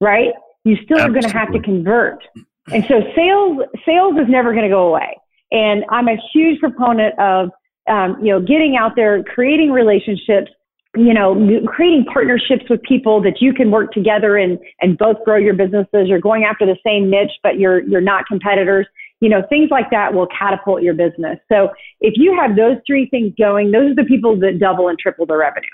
right? 0.00 0.30
You 0.64 0.76
still 0.84 0.98
Absolutely. 0.98 1.18
are 1.18 1.20
going 1.20 1.32
to 1.32 1.38
have 1.38 1.52
to 1.52 1.60
convert. 1.60 2.24
And 2.72 2.84
so 2.88 3.00
sales, 3.14 3.58
sales 3.84 4.14
is 4.16 4.28
never 4.28 4.52
going 4.52 4.64
to 4.64 4.70
go 4.70 4.88
away. 4.88 5.16
And 5.50 5.84
I'm 5.90 6.08
a 6.08 6.16
huge 6.32 6.58
proponent 6.60 7.18
of, 7.18 7.50
um, 7.88 8.16
you 8.22 8.32
know, 8.32 8.40
getting 8.40 8.76
out 8.78 8.96
there, 8.96 9.22
creating 9.22 9.70
relationships, 9.70 10.50
you 10.96 11.12
know, 11.12 11.34
creating 11.66 12.04
partnerships 12.12 12.64
with 12.70 12.82
people 12.82 13.20
that 13.22 13.40
you 13.40 13.52
can 13.52 13.70
work 13.70 13.92
together 13.92 14.36
and, 14.36 14.58
and 14.80 14.96
both 14.96 15.16
grow 15.24 15.36
your 15.36 15.54
businesses. 15.54 16.06
You're 16.06 16.20
going 16.20 16.44
after 16.44 16.66
the 16.66 16.76
same 16.86 17.10
niche, 17.10 17.32
but 17.42 17.58
you're, 17.58 17.82
you're 17.88 18.00
not 18.00 18.26
competitors. 18.26 18.86
you 19.24 19.30
know, 19.30 19.42
things 19.48 19.70
like 19.70 19.90
that 19.90 20.12
will 20.12 20.28
catapult 20.38 20.82
your 20.82 20.92
business. 20.92 21.38
So 21.50 21.70
if 22.02 22.12
you 22.16 22.38
have 22.38 22.56
those 22.56 22.76
three 22.86 23.08
things 23.08 23.32
going, 23.38 23.70
those 23.70 23.92
are 23.92 23.94
the 23.94 24.04
people 24.04 24.38
that 24.40 24.58
double 24.58 24.88
and 24.88 24.98
triple 24.98 25.24
their 25.24 25.38
revenue. 25.38 25.66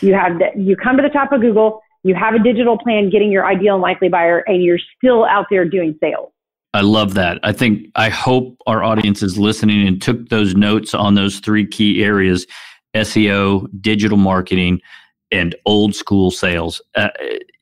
You 0.00 0.14
have 0.14 0.38
that, 0.38 0.56
you 0.56 0.76
come 0.76 0.96
to 0.96 1.02
the 1.02 1.08
top 1.08 1.32
of 1.32 1.40
Google, 1.40 1.80
you 2.04 2.14
have 2.14 2.34
a 2.34 2.38
digital 2.38 2.78
plan 2.78 3.10
getting 3.10 3.32
your 3.32 3.44
ideal 3.44 3.74
and 3.74 3.82
likely 3.82 4.08
buyer, 4.08 4.44
and 4.46 4.62
you're 4.62 4.78
still 4.96 5.24
out 5.24 5.46
there 5.50 5.68
doing 5.68 5.98
sales. 6.00 6.30
I 6.74 6.82
love 6.82 7.14
that. 7.14 7.40
I 7.42 7.50
think, 7.50 7.88
I 7.96 8.08
hope 8.08 8.56
our 8.68 8.84
audience 8.84 9.20
is 9.20 9.36
listening 9.36 9.88
and 9.88 10.00
took 10.00 10.28
those 10.28 10.54
notes 10.54 10.94
on 10.94 11.14
those 11.14 11.40
three 11.40 11.66
key 11.66 12.04
areas 12.04 12.46
SEO, 12.96 13.68
digital 13.80 14.18
marketing, 14.18 14.80
and 15.30 15.54
old 15.66 15.94
school 15.94 16.30
sales. 16.30 16.80
Uh, 16.94 17.08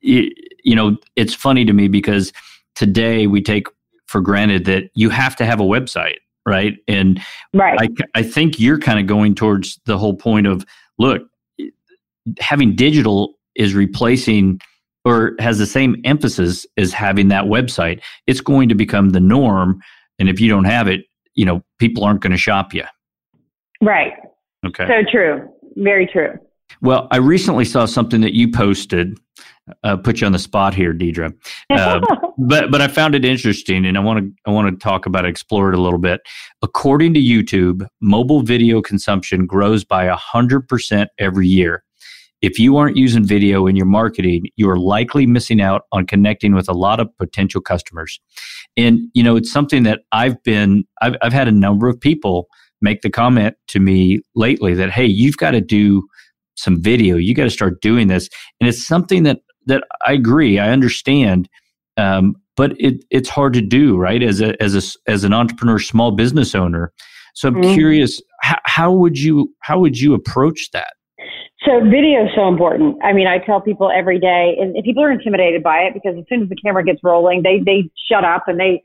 you, 0.00 0.30
you 0.62 0.74
know, 0.74 0.96
it's 1.16 1.34
funny 1.34 1.64
to 1.64 1.72
me 1.72 1.88
because 1.88 2.32
today 2.74 3.26
we 3.26 3.42
take 3.42 3.66
for 4.06 4.20
granted 4.20 4.64
that 4.66 4.90
you 4.94 5.10
have 5.10 5.34
to 5.36 5.46
have 5.46 5.60
a 5.60 5.64
website, 5.64 6.16
right? 6.46 6.74
And 6.88 7.20
right. 7.52 7.78
I, 7.80 7.88
I 8.20 8.22
think 8.22 8.60
you're 8.60 8.78
kind 8.78 8.98
of 8.98 9.06
going 9.06 9.34
towards 9.34 9.80
the 9.86 9.98
whole 9.98 10.14
point 10.14 10.46
of 10.46 10.64
look, 10.98 11.22
having 12.38 12.76
digital 12.76 13.34
is 13.56 13.74
replacing 13.74 14.60
or 15.04 15.34
has 15.38 15.58
the 15.58 15.66
same 15.66 15.96
emphasis 16.04 16.66
as 16.76 16.92
having 16.92 17.28
that 17.28 17.44
website. 17.44 18.00
It's 18.26 18.40
going 18.40 18.68
to 18.68 18.74
become 18.74 19.10
the 19.10 19.20
norm. 19.20 19.80
And 20.18 20.28
if 20.28 20.40
you 20.40 20.48
don't 20.48 20.64
have 20.64 20.88
it, 20.88 21.02
you 21.34 21.44
know, 21.44 21.62
people 21.78 22.04
aren't 22.04 22.20
going 22.20 22.30
to 22.30 22.38
shop 22.38 22.72
you. 22.72 22.84
Right. 23.80 24.12
Okay. 24.66 24.86
So 24.86 25.10
true. 25.10 25.48
Very 25.76 26.06
true. 26.06 26.38
Well, 26.80 27.08
I 27.10 27.18
recently 27.18 27.64
saw 27.64 27.86
something 27.86 28.20
that 28.22 28.34
you 28.34 28.50
posted. 28.50 29.18
Uh, 29.82 29.96
put 29.96 30.20
you 30.20 30.26
on 30.26 30.32
the 30.32 30.38
spot 30.38 30.74
here, 30.74 30.92
Deedra. 30.92 31.32
Uh, 31.70 32.00
but 32.38 32.70
but 32.70 32.82
I 32.82 32.88
found 32.88 33.14
it 33.14 33.24
interesting, 33.24 33.86
and 33.86 33.96
I 33.96 34.00
want 34.00 34.20
to 34.20 34.30
I 34.46 34.50
want 34.50 34.68
to 34.68 34.82
talk 34.82 35.06
about 35.06 35.24
it, 35.24 35.28
explore 35.28 35.72
it 35.72 35.78
a 35.78 35.80
little 35.80 35.98
bit. 35.98 36.20
According 36.60 37.14
to 37.14 37.20
YouTube, 37.20 37.86
mobile 38.02 38.42
video 38.42 38.82
consumption 38.82 39.46
grows 39.46 39.82
by 39.82 40.06
hundred 40.08 40.68
percent 40.68 41.10
every 41.18 41.48
year. 41.48 41.82
If 42.42 42.58
you 42.58 42.76
aren't 42.76 42.98
using 42.98 43.24
video 43.24 43.66
in 43.66 43.74
your 43.74 43.86
marketing, 43.86 44.48
you 44.56 44.68
are 44.68 44.78
likely 44.78 45.24
missing 45.24 45.62
out 45.62 45.82
on 45.92 46.06
connecting 46.06 46.54
with 46.54 46.68
a 46.68 46.74
lot 46.74 47.00
of 47.00 47.08
potential 47.16 47.62
customers. 47.62 48.20
And 48.76 49.00
you 49.14 49.22
know, 49.22 49.36
it's 49.36 49.50
something 49.50 49.84
that 49.84 50.00
I've 50.12 50.42
been 50.42 50.84
I've 51.00 51.16
I've 51.22 51.32
had 51.32 51.48
a 51.48 51.52
number 51.52 51.88
of 51.88 51.98
people 51.98 52.48
make 52.84 53.00
the 53.00 53.10
comment 53.10 53.56
to 53.68 53.80
me 53.80 54.20
lately 54.36 54.74
that 54.74 54.90
hey, 54.90 55.06
you've 55.06 55.38
got 55.38 55.52
to 55.52 55.60
do 55.60 56.06
some 56.56 56.80
video. 56.80 57.16
You 57.16 57.34
got 57.34 57.44
to 57.44 57.50
start 57.50 57.80
doing 57.80 58.06
this, 58.06 58.28
and 58.60 58.68
it's 58.68 58.86
something 58.86 59.24
that 59.24 59.40
that 59.66 59.82
I 60.06 60.12
agree. 60.12 60.58
I 60.58 60.70
understand, 60.70 61.48
um, 61.96 62.36
but 62.56 62.74
it 62.78 63.04
it's 63.10 63.28
hard 63.28 63.54
to 63.54 63.60
do, 63.60 63.96
right? 63.96 64.22
As 64.22 64.40
a 64.40 64.62
as 64.62 64.76
a 64.76 65.10
as 65.10 65.24
an 65.24 65.32
entrepreneur, 65.32 65.80
small 65.80 66.12
business 66.12 66.54
owner. 66.54 66.92
So 67.34 67.48
I'm 67.48 67.56
mm-hmm. 67.56 67.74
curious, 67.74 68.22
how, 68.42 68.58
how 68.64 68.92
would 68.92 69.18
you 69.18 69.52
how 69.60 69.80
would 69.80 69.98
you 69.98 70.14
approach 70.14 70.70
that? 70.72 70.92
So 71.66 71.80
video 71.80 72.26
is 72.26 72.30
so 72.36 72.46
important. 72.46 73.02
I 73.02 73.12
mean, 73.12 73.26
I 73.26 73.38
tell 73.38 73.60
people 73.60 73.90
every 73.90 74.20
day, 74.20 74.54
and 74.60 74.76
people 74.84 75.02
are 75.02 75.10
intimidated 75.10 75.62
by 75.62 75.78
it 75.78 75.94
because 75.94 76.14
as 76.18 76.24
soon 76.28 76.42
as 76.42 76.48
the 76.48 76.56
camera 76.56 76.84
gets 76.84 77.00
rolling, 77.02 77.42
they 77.42 77.60
they 77.64 77.90
shut 78.10 78.24
up 78.24 78.44
and 78.46 78.60
they 78.60 78.82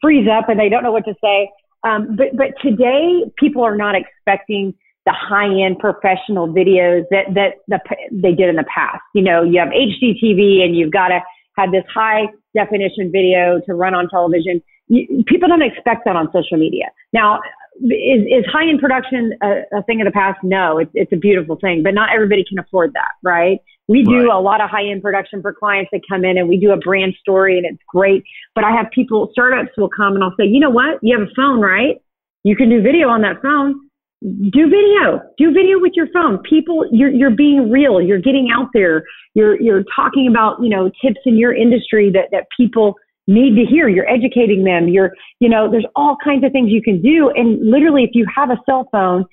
freeze 0.00 0.28
up 0.30 0.48
and 0.48 0.60
they 0.60 0.68
don't 0.68 0.82
know 0.82 0.92
what 0.92 1.04
to 1.06 1.14
say. 1.22 1.50
Um, 1.84 2.16
but 2.16 2.36
but 2.36 2.48
today, 2.62 3.24
people 3.36 3.62
are 3.62 3.76
not 3.76 3.94
expecting 3.94 4.74
the 5.06 5.12
high 5.12 5.48
end 5.48 5.78
professional 5.78 6.48
videos 6.48 7.04
that 7.10 7.34
that 7.34 7.54
the, 7.68 7.80
they 8.12 8.32
did 8.32 8.48
in 8.48 8.56
the 8.56 8.64
past. 8.72 9.02
You 9.14 9.22
know, 9.22 9.42
you 9.42 9.58
have 9.60 9.68
HDTV 9.68 10.62
and 10.62 10.76
you've 10.76 10.92
got 10.92 11.08
to 11.08 11.20
have 11.56 11.72
this 11.72 11.84
high 11.92 12.26
definition 12.54 13.10
video 13.10 13.60
to 13.66 13.74
run 13.74 13.94
on 13.94 14.08
television. 14.08 14.62
You, 14.88 15.24
people 15.26 15.48
don't 15.48 15.62
expect 15.62 16.04
that 16.04 16.16
on 16.16 16.30
social 16.32 16.58
media. 16.58 16.86
Now, 17.12 17.40
is, 17.82 18.22
is 18.28 18.44
high 18.52 18.68
end 18.68 18.80
production 18.80 19.32
a, 19.42 19.78
a, 19.78 19.82
thing 19.84 20.00
of 20.00 20.06
the 20.06 20.12
past? 20.12 20.38
No, 20.42 20.78
it's, 20.78 20.90
it's 20.94 21.12
a 21.12 21.16
beautiful 21.16 21.56
thing, 21.56 21.82
but 21.82 21.94
not 21.94 22.10
everybody 22.14 22.44
can 22.48 22.58
afford 22.58 22.92
that, 22.94 23.12
right? 23.22 23.58
We 23.88 24.04
do 24.04 24.28
right. 24.28 24.36
a 24.36 24.38
lot 24.38 24.60
of 24.60 24.70
high 24.70 24.86
end 24.86 25.02
production 25.02 25.42
for 25.42 25.52
clients 25.52 25.90
that 25.92 26.02
come 26.08 26.24
in 26.24 26.38
and 26.38 26.48
we 26.48 26.58
do 26.58 26.70
a 26.70 26.76
brand 26.76 27.14
story 27.20 27.56
and 27.56 27.66
it's 27.66 27.82
great. 27.88 28.22
But 28.54 28.64
I 28.64 28.70
have 28.70 28.86
people, 28.94 29.28
startups 29.32 29.76
will 29.76 29.88
come 29.88 30.14
and 30.14 30.22
I'll 30.22 30.34
say, 30.38 30.46
you 30.46 30.60
know 30.60 30.70
what? 30.70 30.98
You 31.02 31.18
have 31.18 31.26
a 31.26 31.32
phone, 31.34 31.60
right? 31.60 32.00
You 32.44 32.56
can 32.56 32.70
do 32.70 32.82
video 32.82 33.08
on 33.08 33.22
that 33.22 33.42
phone 33.42 33.80
do 34.22 34.68
video 34.68 35.22
do 35.38 35.50
video 35.50 35.78
with 35.78 35.92
your 35.94 36.06
phone 36.12 36.42
people 36.42 36.86
you're 36.92 37.08
you're 37.08 37.34
being 37.34 37.70
real 37.70 38.02
you're 38.02 38.20
getting 38.20 38.50
out 38.52 38.68
there 38.74 39.02
you're 39.32 39.58
you're 39.58 39.82
talking 39.96 40.28
about 40.28 40.62
you 40.62 40.68
know 40.68 40.90
tips 41.02 41.20
in 41.24 41.38
your 41.38 41.54
industry 41.54 42.10
that 42.12 42.28
that 42.30 42.44
people 42.54 42.96
need 43.26 43.54
to 43.56 43.64
hear. 43.64 43.88
You're 43.88 44.08
educating 44.08 44.64
them. 44.64 44.88
You're 44.88 45.12
you 45.40 45.48
know 45.48 45.70
there's 45.70 45.86
all 45.96 46.16
kinds 46.22 46.44
of 46.44 46.52
things 46.52 46.70
you 46.70 46.82
can 46.82 47.00
do. 47.00 47.30
And 47.34 47.70
literally 47.70 48.04
if 48.04 48.10
you 48.14 48.26
have 48.34 48.50
a 48.50 48.56
cell 48.66 48.88
phone 48.92 49.24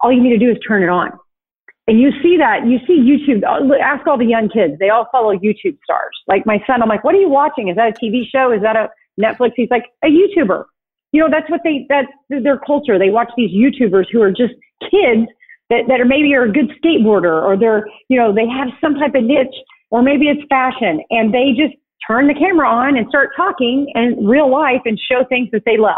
all 0.00 0.12
you 0.12 0.22
need 0.22 0.30
to 0.30 0.38
do 0.38 0.50
is 0.50 0.56
turn 0.66 0.82
it 0.82 0.88
on. 0.88 1.10
And 1.86 2.00
you 2.00 2.10
see 2.22 2.36
that. 2.38 2.66
You 2.66 2.78
see 2.86 2.98
youtube. 2.98 3.42
Uh, 3.44 3.74
ask 3.82 4.06
all 4.06 4.18
the 4.18 4.24
young 4.24 4.48
kids. 4.48 4.74
They 4.80 4.90
all 4.90 5.06
follow 5.12 5.34
youtube 5.34 5.78
stars. 5.84 6.16
Like 6.26 6.46
my 6.46 6.58
son 6.66 6.82
i'm 6.82 6.88
like 6.88 7.04
what 7.04 7.14
are 7.14 7.20
you 7.20 7.28
watching? 7.28 7.68
Is 7.68 7.76
that 7.76 7.88
a 7.88 8.04
tv 8.04 8.22
show? 8.30 8.52
Is 8.52 8.62
that 8.62 8.76
a 8.76 8.88
netflix? 9.20 9.52
He's 9.56 9.70
like 9.70 9.84
a 10.02 10.08
youtuber. 10.08 10.64
You 11.12 11.20
know, 11.20 11.28
that's 11.30 11.48
what 11.50 11.60
they, 11.62 11.86
that's 11.88 12.08
their 12.28 12.58
culture. 12.58 12.98
They 12.98 13.10
watch 13.10 13.30
these 13.36 13.52
YouTubers 13.52 14.06
who 14.10 14.22
are 14.22 14.30
just 14.30 14.54
kids 14.80 15.28
that, 15.68 15.84
that 15.88 16.00
are 16.00 16.06
maybe 16.06 16.34
are 16.34 16.44
a 16.44 16.52
good 16.52 16.72
skateboarder 16.82 17.42
or 17.42 17.56
they're, 17.56 17.86
you 18.08 18.18
know, 18.18 18.34
they 18.34 18.48
have 18.48 18.68
some 18.80 18.94
type 18.94 19.14
of 19.14 19.22
niche 19.22 19.54
or 19.90 20.02
maybe 20.02 20.26
it's 20.26 20.42
fashion. 20.48 21.04
And 21.10 21.32
they 21.32 21.52
just 21.52 21.76
turn 22.06 22.26
the 22.26 22.34
camera 22.34 22.68
on 22.68 22.96
and 22.96 23.06
start 23.08 23.30
talking 23.36 23.90
in 23.94 24.26
real 24.26 24.50
life 24.50 24.82
and 24.84 24.98
show 24.98 25.24
things 25.28 25.48
that 25.52 25.62
they 25.64 25.76
love. 25.76 25.96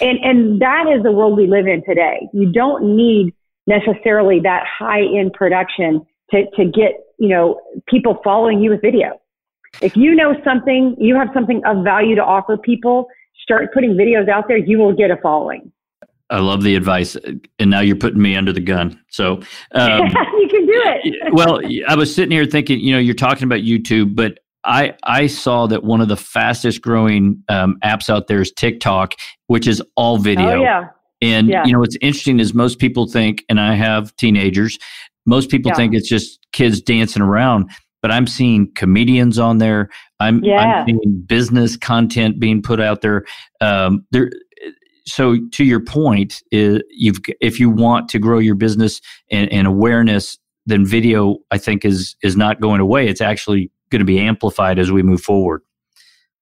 And, 0.00 0.18
and 0.22 0.62
that 0.62 0.84
is 0.94 1.02
the 1.02 1.12
world 1.12 1.36
we 1.36 1.46
live 1.46 1.66
in 1.66 1.82
today. 1.86 2.28
You 2.32 2.50
don't 2.50 2.96
need 2.96 3.34
necessarily 3.66 4.40
that 4.40 4.64
high 4.66 5.02
end 5.02 5.32
production 5.34 6.06
to, 6.30 6.44
to 6.56 6.64
get, 6.64 6.92
you 7.18 7.28
know, 7.28 7.60
people 7.88 8.18
following 8.24 8.60
you 8.60 8.70
with 8.70 8.80
video. 8.80 9.20
If 9.80 9.96
you 9.96 10.14
know 10.14 10.34
something, 10.44 10.96
you 10.98 11.14
have 11.14 11.28
something 11.32 11.62
of 11.66 11.84
value 11.84 12.14
to 12.16 12.22
offer 12.22 12.56
people, 12.56 13.06
start 13.42 13.72
putting 13.72 13.92
videos 13.92 14.28
out 14.28 14.48
there, 14.48 14.58
you 14.58 14.78
will 14.78 14.94
get 14.94 15.10
a 15.10 15.16
following. 15.22 15.72
I 16.30 16.38
love 16.38 16.62
the 16.62 16.76
advice, 16.76 17.14
and 17.58 17.70
now 17.70 17.80
you're 17.80 17.96
putting 17.96 18.22
me 18.22 18.36
under 18.36 18.54
the 18.54 18.60
gun. 18.60 18.98
So 19.10 19.32
um, 19.72 20.06
you 20.06 20.48
can 20.48 20.66
do 20.66 20.82
it. 20.86 21.34
well, 21.34 21.60
I 21.86 21.94
was 21.94 22.14
sitting 22.14 22.30
here 22.30 22.46
thinking, 22.46 22.80
you 22.80 22.92
know, 22.92 22.98
you're 22.98 23.14
talking 23.14 23.44
about 23.44 23.60
YouTube, 23.60 24.14
but 24.14 24.38
I 24.64 24.94
I 25.02 25.26
saw 25.26 25.66
that 25.66 25.84
one 25.84 26.00
of 26.00 26.08
the 26.08 26.16
fastest 26.16 26.82
growing 26.82 27.42
um, 27.48 27.78
apps 27.84 28.08
out 28.08 28.28
there 28.28 28.40
is 28.40 28.52
TikTok, 28.52 29.14
which 29.46 29.66
is 29.66 29.82
all 29.96 30.18
video. 30.18 30.60
Oh 30.60 30.62
yeah. 30.62 30.88
And 31.20 31.48
yeah. 31.48 31.64
you 31.64 31.72
know 31.72 31.78
what's 31.78 31.96
interesting 32.00 32.40
is 32.40 32.52
most 32.52 32.78
people 32.78 33.06
think, 33.06 33.44
and 33.48 33.60
I 33.60 33.74
have 33.74 34.14
teenagers. 34.16 34.78
Most 35.24 35.50
people 35.50 35.70
yeah. 35.70 35.76
think 35.76 35.94
it's 35.94 36.08
just 36.08 36.40
kids 36.52 36.80
dancing 36.80 37.22
around, 37.22 37.70
but 38.02 38.10
I'm 38.10 38.26
seeing 38.26 38.72
comedians 38.74 39.38
on 39.38 39.58
there. 39.58 39.88
I'm, 40.18 40.42
yeah. 40.42 40.56
I'm 40.56 40.86
seeing 40.86 41.24
business 41.26 41.76
content 41.76 42.40
being 42.40 42.60
put 42.60 42.80
out 42.80 43.00
there. 43.02 43.24
Um, 43.60 44.04
there. 44.10 44.30
So 45.06 45.36
to 45.52 45.64
your 45.64 45.80
point, 45.80 46.42
is 46.50 46.82
you've 46.90 47.18
if 47.40 47.58
you 47.58 47.70
want 47.70 48.08
to 48.10 48.18
grow 48.18 48.38
your 48.38 48.54
business 48.54 49.00
and, 49.30 49.52
and 49.52 49.66
awareness, 49.66 50.38
then 50.66 50.84
video 50.84 51.38
I 51.50 51.58
think 51.58 51.84
is 51.84 52.16
is 52.22 52.36
not 52.36 52.60
going 52.60 52.80
away. 52.80 53.08
It's 53.08 53.20
actually 53.20 53.70
going 53.92 54.00
to 54.00 54.04
be 54.04 54.18
amplified 54.18 54.80
as 54.80 54.90
we 54.90 55.02
move 55.02 55.20
forward. 55.20 55.62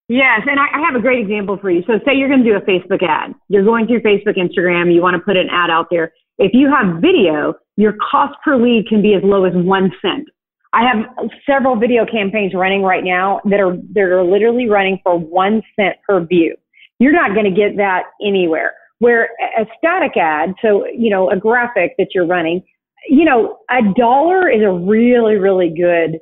Yes, 0.07 0.41
and 0.45 0.59
I, 0.59 0.65
I 0.73 0.85
have 0.85 0.95
a 0.95 0.99
great 0.99 1.19
example 1.19 1.57
for 1.57 1.71
you. 1.71 1.83
So 1.87 1.93
say 2.05 2.15
you're 2.15 2.27
going 2.27 2.43
to 2.43 2.49
do 2.49 2.57
a 2.57 2.61
Facebook 2.61 3.01
ad. 3.01 3.33
You're 3.47 3.63
going 3.63 3.87
through 3.87 4.01
Facebook, 4.01 4.35
Instagram. 4.37 4.93
You 4.93 5.01
want 5.01 5.15
to 5.15 5.21
put 5.21 5.37
an 5.37 5.47
ad 5.49 5.69
out 5.69 5.87
there. 5.89 6.11
If 6.37 6.51
you 6.53 6.69
have 6.69 7.01
video, 7.01 7.53
your 7.77 7.93
cost 8.11 8.35
per 8.43 8.57
lead 8.57 8.87
can 8.89 9.01
be 9.01 9.13
as 9.13 9.21
low 9.23 9.45
as 9.45 9.53
one 9.53 9.91
cent. 10.01 10.27
I 10.73 10.83
have 10.83 11.29
several 11.45 11.77
video 11.77 12.05
campaigns 12.05 12.53
running 12.53 12.81
right 12.81 13.03
now 13.03 13.41
that 13.45 13.59
are 13.59 13.75
that 13.93 14.03
are 14.03 14.23
literally 14.23 14.69
running 14.69 14.99
for 15.03 15.17
one 15.17 15.61
cent 15.75 15.97
per 16.07 16.25
view. 16.25 16.55
You're 16.99 17.13
not 17.13 17.33
going 17.33 17.45
to 17.45 17.51
get 17.51 17.77
that 17.77 18.03
anywhere. 18.25 18.73
Where 18.99 19.29
a 19.57 19.65
static 19.77 20.15
ad, 20.17 20.53
so 20.61 20.85
you 20.87 21.09
know 21.09 21.29
a 21.29 21.37
graphic 21.37 21.95
that 21.97 22.09
you're 22.13 22.27
running, 22.27 22.63
you 23.09 23.25
know 23.25 23.59
a 23.69 23.81
dollar 23.97 24.49
is 24.49 24.61
a 24.61 24.71
really 24.71 25.35
really 25.35 25.69
good 25.69 26.19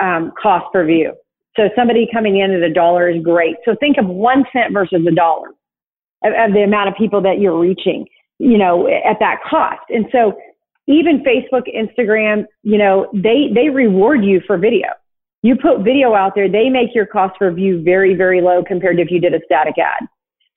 um, 0.00 0.32
cost 0.40 0.66
per 0.72 0.84
view. 0.84 1.12
So 1.56 1.68
somebody 1.76 2.08
coming 2.12 2.38
in 2.38 2.50
at 2.50 2.62
a 2.62 2.72
dollar 2.72 3.08
is 3.08 3.22
great. 3.22 3.56
So 3.64 3.76
think 3.78 3.96
of 3.98 4.06
one 4.06 4.44
cent 4.52 4.72
versus 4.72 5.06
a 5.06 5.14
dollar 5.14 5.48
of, 6.24 6.32
of 6.32 6.52
the 6.52 6.62
amount 6.62 6.88
of 6.88 6.94
people 6.96 7.20
that 7.22 7.38
you're 7.38 7.58
reaching, 7.58 8.06
you 8.38 8.58
know, 8.58 8.88
at 8.88 9.18
that 9.20 9.36
cost. 9.48 9.82
And 9.88 10.06
so 10.10 10.36
even 10.86 11.22
Facebook, 11.22 11.62
Instagram, 11.74 12.44
you 12.62 12.76
know, 12.76 13.08
they, 13.14 13.50
they 13.54 13.68
reward 13.68 14.24
you 14.24 14.40
for 14.46 14.58
video. 14.58 14.88
You 15.42 15.56
put 15.56 15.84
video 15.84 16.14
out 16.14 16.32
there, 16.34 16.50
they 16.50 16.70
make 16.70 16.94
your 16.94 17.06
cost 17.06 17.38
per 17.38 17.52
view 17.52 17.82
very, 17.82 18.14
very 18.14 18.40
low 18.40 18.64
compared 18.64 18.96
to 18.96 19.02
if 19.02 19.10
you 19.10 19.20
did 19.20 19.34
a 19.34 19.40
static 19.44 19.74
ad. 19.78 20.08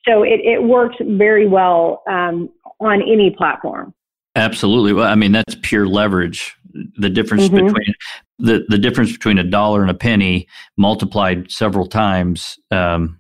So 0.08 0.24
it, 0.24 0.40
it 0.44 0.64
works 0.64 0.96
very 1.02 1.48
well 1.48 2.04
um, 2.10 2.50
on 2.80 3.02
any 3.02 3.36
platform. 3.38 3.94
Absolutely. 4.36 4.94
Well, 4.94 5.08
I 5.08 5.16
mean, 5.16 5.34
that's 5.34 5.58
pure 5.62 5.88
leverage. 5.88 6.56
The 6.98 7.10
difference 7.10 7.46
mm-hmm. 7.46 7.66
between 7.68 7.94
the, 8.40 8.66
the 8.68 8.78
difference 8.78 9.12
between 9.12 9.38
a 9.38 9.44
dollar 9.44 9.82
and 9.82 9.92
a 9.92 9.96
penny 9.96 10.48
multiplied 10.78 11.52
several 11.52 11.88
times. 11.88 12.60
Um, 12.72 13.20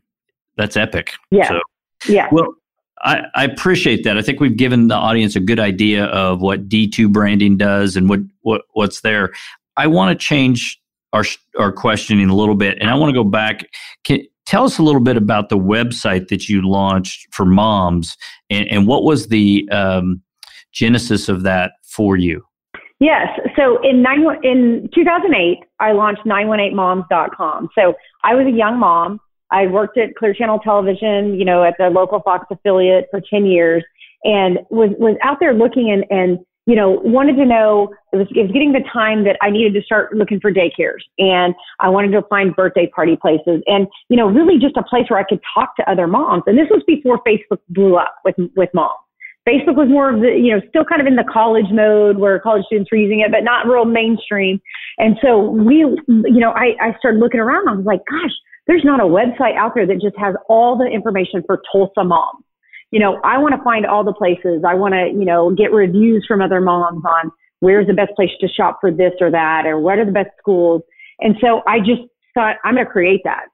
that's 0.57 0.75
epic. 0.75 1.13
Yeah. 1.31 1.49
So 1.49 1.59
Yeah. 2.07 2.27
Well, 2.31 2.55
I, 3.01 3.21
I, 3.35 3.45
appreciate 3.45 4.03
that. 4.03 4.17
I 4.17 4.21
think 4.21 4.39
we've 4.39 4.57
given 4.57 4.87
the 4.87 4.95
audience 4.95 5.35
a 5.35 5.39
good 5.39 5.59
idea 5.59 6.05
of 6.05 6.41
what 6.41 6.67
D2 6.67 7.11
branding 7.11 7.57
does 7.57 7.95
and 7.95 8.09
what, 8.09 8.21
what 8.41 8.61
what's 8.73 9.01
there. 9.01 9.33
I 9.77 9.87
want 9.87 10.17
to 10.19 10.25
change 10.25 10.79
our 11.13 11.23
our 11.59 11.71
questioning 11.71 12.29
a 12.29 12.35
little 12.35 12.55
bit, 12.55 12.77
and 12.79 12.89
I 12.89 12.95
want 12.95 13.09
to 13.09 13.13
go 13.13 13.23
back. 13.23 13.69
Can, 14.03 14.21
tell 14.45 14.63
us 14.63 14.79
a 14.79 14.83
little 14.83 15.01
bit 15.01 15.17
about 15.17 15.49
the 15.49 15.57
website 15.57 16.29
that 16.29 16.49
you 16.49 16.67
launched 16.67 17.27
for 17.31 17.45
moms, 17.45 18.17
and, 18.49 18.67
and 18.69 18.87
what 18.87 19.03
was 19.03 19.27
the 19.27 19.69
um, 19.71 20.21
genesis 20.71 21.29
of 21.29 21.43
that 21.43 21.73
for 21.83 22.17
you? 22.17 22.47
Yes. 23.00 23.27
So 23.56 23.80
in 23.84 24.01
nine, 24.01 24.25
in 24.44 24.89
2008, 24.94 25.60
I 25.80 25.92
launched 25.92 26.25
918moms.com. 26.25 27.70
So 27.75 27.94
I 28.24 28.34
was 28.34 28.48
a 28.48 28.56
young 28.56 28.80
mom. 28.80 29.20
I 29.51 29.68
worked 29.68 29.98
at 29.98 30.16
Clear 30.16 30.34
Channel 30.34 30.60
Television, 30.60 31.36
you 31.36 31.46
know, 31.46 31.63
at 31.63 31.75
the 31.77 31.89
local 31.89 32.22
Fox 32.22 32.48
affiliate 32.50 33.08
for 33.12 33.22
10 33.22 33.46
years 33.46 33.84
and 34.24 34.60
was, 34.70 34.89
was 35.00 35.16
out 35.24 35.38
there 35.39 35.54
looking 35.54 35.92
and, 35.92 36.04
and, 36.10 36.39
you 36.66 36.75
know, 36.75 37.00
wanted 37.04 37.38
to 37.38 37.46
know, 37.46 37.94
it 38.12 38.18
was, 38.18 38.27
it 38.36 38.42
was 38.42 38.51
getting 38.51 38.74
the 38.74 38.84
time 38.92 39.24
that 39.24 39.38
I 39.42 39.51
needed 39.51 39.74
to 39.75 39.82
start 39.84 40.13
looking 40.13 40.42
for 40.42 40.51
daycares 40.51 41.06
and 41.18 41.54
I 41.80 41.88
wanted 41.89 42.12
to 42.12 42.24
find 42.24 42.54
birthday 42.56 42.88
party 42.88 43.16
places 43.16 43.62
and, 43.68 43.88
you 44.10 44.18
know, 44.18 44.27
really 44.27 44.60
just 44.60 44.75
a 44.75 44.84
place 44.84 45.06
where 45.08 45.20
I 45.20 45.24
could 45.24 45.39
talk 45.54 45.75
to 45.77 45.89
other 45.89 46.08
moms. 46.08 46.44
And 46.46 46.58
this 46.58 46.68
was 46.70 46.84
before 46.86 47.22
Facebook 47.25 47.60
blew 47.70 47.96
up 47.96 48.16
with, 48.25 48.36
with 48.58 48.70
moms. 48.74 49.00
Facebook 49.48 49.77
was 49.77 49.88
more 49.88 50.13
of 50.13 50.20
the, 50.20 50.27
you 50.27 50.54
know, 50.54 50.62
still 50.68 50.84
kind 50.84 51.00
of 51.00 51.08
in 51.08 51.16
the 51.16 51.24
college 51.32 51.72
mode 51.72 52.18
where 52.18 52.38
college 52.39 52.66
students 52.66 52.92
were 52.92 52.98
using 52.98 53.22
it, 53.22 53.32
but 53.32 53.44
not 53.44 53.66
real 53.66 53.86
mainstream. 53.86 54.60
And 54.98 55.16
so 55.24 55.39
we, 55.39 55.77
you 55.77 56.39
know, 56.39 56.51
I, 56.51 56.75
I 56.82 56.98
started 57.00 57.20
looking 57.20 57.39
around. 57.39 57.70
I 57.70 57.74
was 57.74 57.86
like, 57.86 58.01
gosh, 58.10 58.36
there's 58.68 58.84
not 58.84 59.00
a 59.00 59.04
website 59.04 59.56
out 59.56 59.72
there 59.74 59.88
that 59.88 60.01
just 60.01 60.18
has 60.18 60.36
all 60.50 60.77
the 60.77 60.86
information 60.86 61.44
for 61.46 61.62
Tulsa 61.72 62.04
moms. 62.04 62.44
You 62.92 63.00
know, 63.00 63.20
I 63.24 63.38
want 63.38 63.56
to 63.56 63.63
find 63.63 63.86
all 63.86 64.04
the 64.04 64.13
places. 64.13 64.63
I 64.68 64.75
want 64.75 64.94
to, 64.94 65.08
you 65.08 65.25
know, 65.25 65.54
get 65.56 65.72
reviews 65.72 66.25
from 66.27 66.42
other 66.42 66.60
moms 66.60 67.04
on 67.06 67.32
where's 67.60 67.88
the 67.88 67.94
best 67.94 68.12
place 68.16 68.30
to 68.42 68.48
shop 68.48 68.80
for 68.82 68.92
this 68.92 69.13
or 69.20 69.32
that, 69.32 69.66
or 69.66 69.80
what 69.80 69.98
are 69.98 70.06
the 70.06 70.12
best 70.12 70.30
schools. 70.39 70.82
And 71.20 71.36
so 71.42 71.62
I 71.68 71.80
just 71.80 72.01
thought 72.34 72.58
I'm 72.63 72.75
going 72.75 72.86
to 72.86 72.92
create 72.92 73.22
that. 73.24 73.46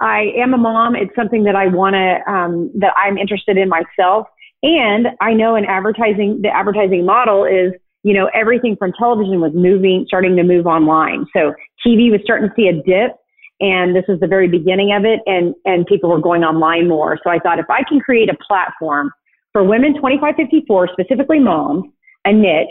I 0.00 0.32
am 0.38 0.54
a 0.54 0.58
mom. 0.58 0.96
It's 0.96 1.14
something 1.14 1.44
that 1.44 1.56
I 1.56 1.66
want 1.66 1.94
to, 1.94 2.32
um, 2.32 2.70
that 2.78 2.92
I'm 2.96 3.18
interested 3.18 3.58
in 3.58 3.68
myself. 3.68 4.28
And 4.62 5.08
I 5.20 5.32
know 5.32 5.56
in 5.56 5.64
advertising, 5.64 6.40
the 6.42 6.48
advertising 6.48 7.06
model 7.06 7.44
is, 7.44 7.72
you 8.02 8.14
know, 8.14 8.30
everything 8.34 8.76
from 8.78 8.92
television 8.98 9.40
was 9.40 9.52
moving, 9.54 10.04
starting 10.06 10.36
to 10.36 10.42
move 10.42 10.66
online. 10.66 11.26
So 11.34 11.54
TV 11.86 12.10
was 12.10 12.20
starting 12.24 12.48
to 12.48 12.54
see 12.54 12.68
a 12.68 12.74
dip 12.74 13.16
and 13.60 13.94
this 13.94 14.04
was 14.08 14.18
the 14.20 14.26
very 14.26 14.48
beginning 14.48 14.94
of 14.94 15.04
it 15.04 15.20
and, 15.26 15.54
and 15.64 15.86
people 15.86 16.10
were 16.10 16.20
going 16.20 16.42
online 16.42 16.88
more. 16.88 17.18
So 17.22 17.30
I 17.30 17.38
thought 17.38 17.58
if 17.58 17.68
I 17.68 17.82
can 17.88 18.00
create 18.00 18.28
a 18.30 18.36
platform 18.46 19.12
for 19.52 19.64
women 19.64 19.98
25, 19.98 20.34
54, 20.36 20.88
specifically 20.92 21.40
moms, 21.40 21.84
a 22.24 22.32
niche, 22.32 22.68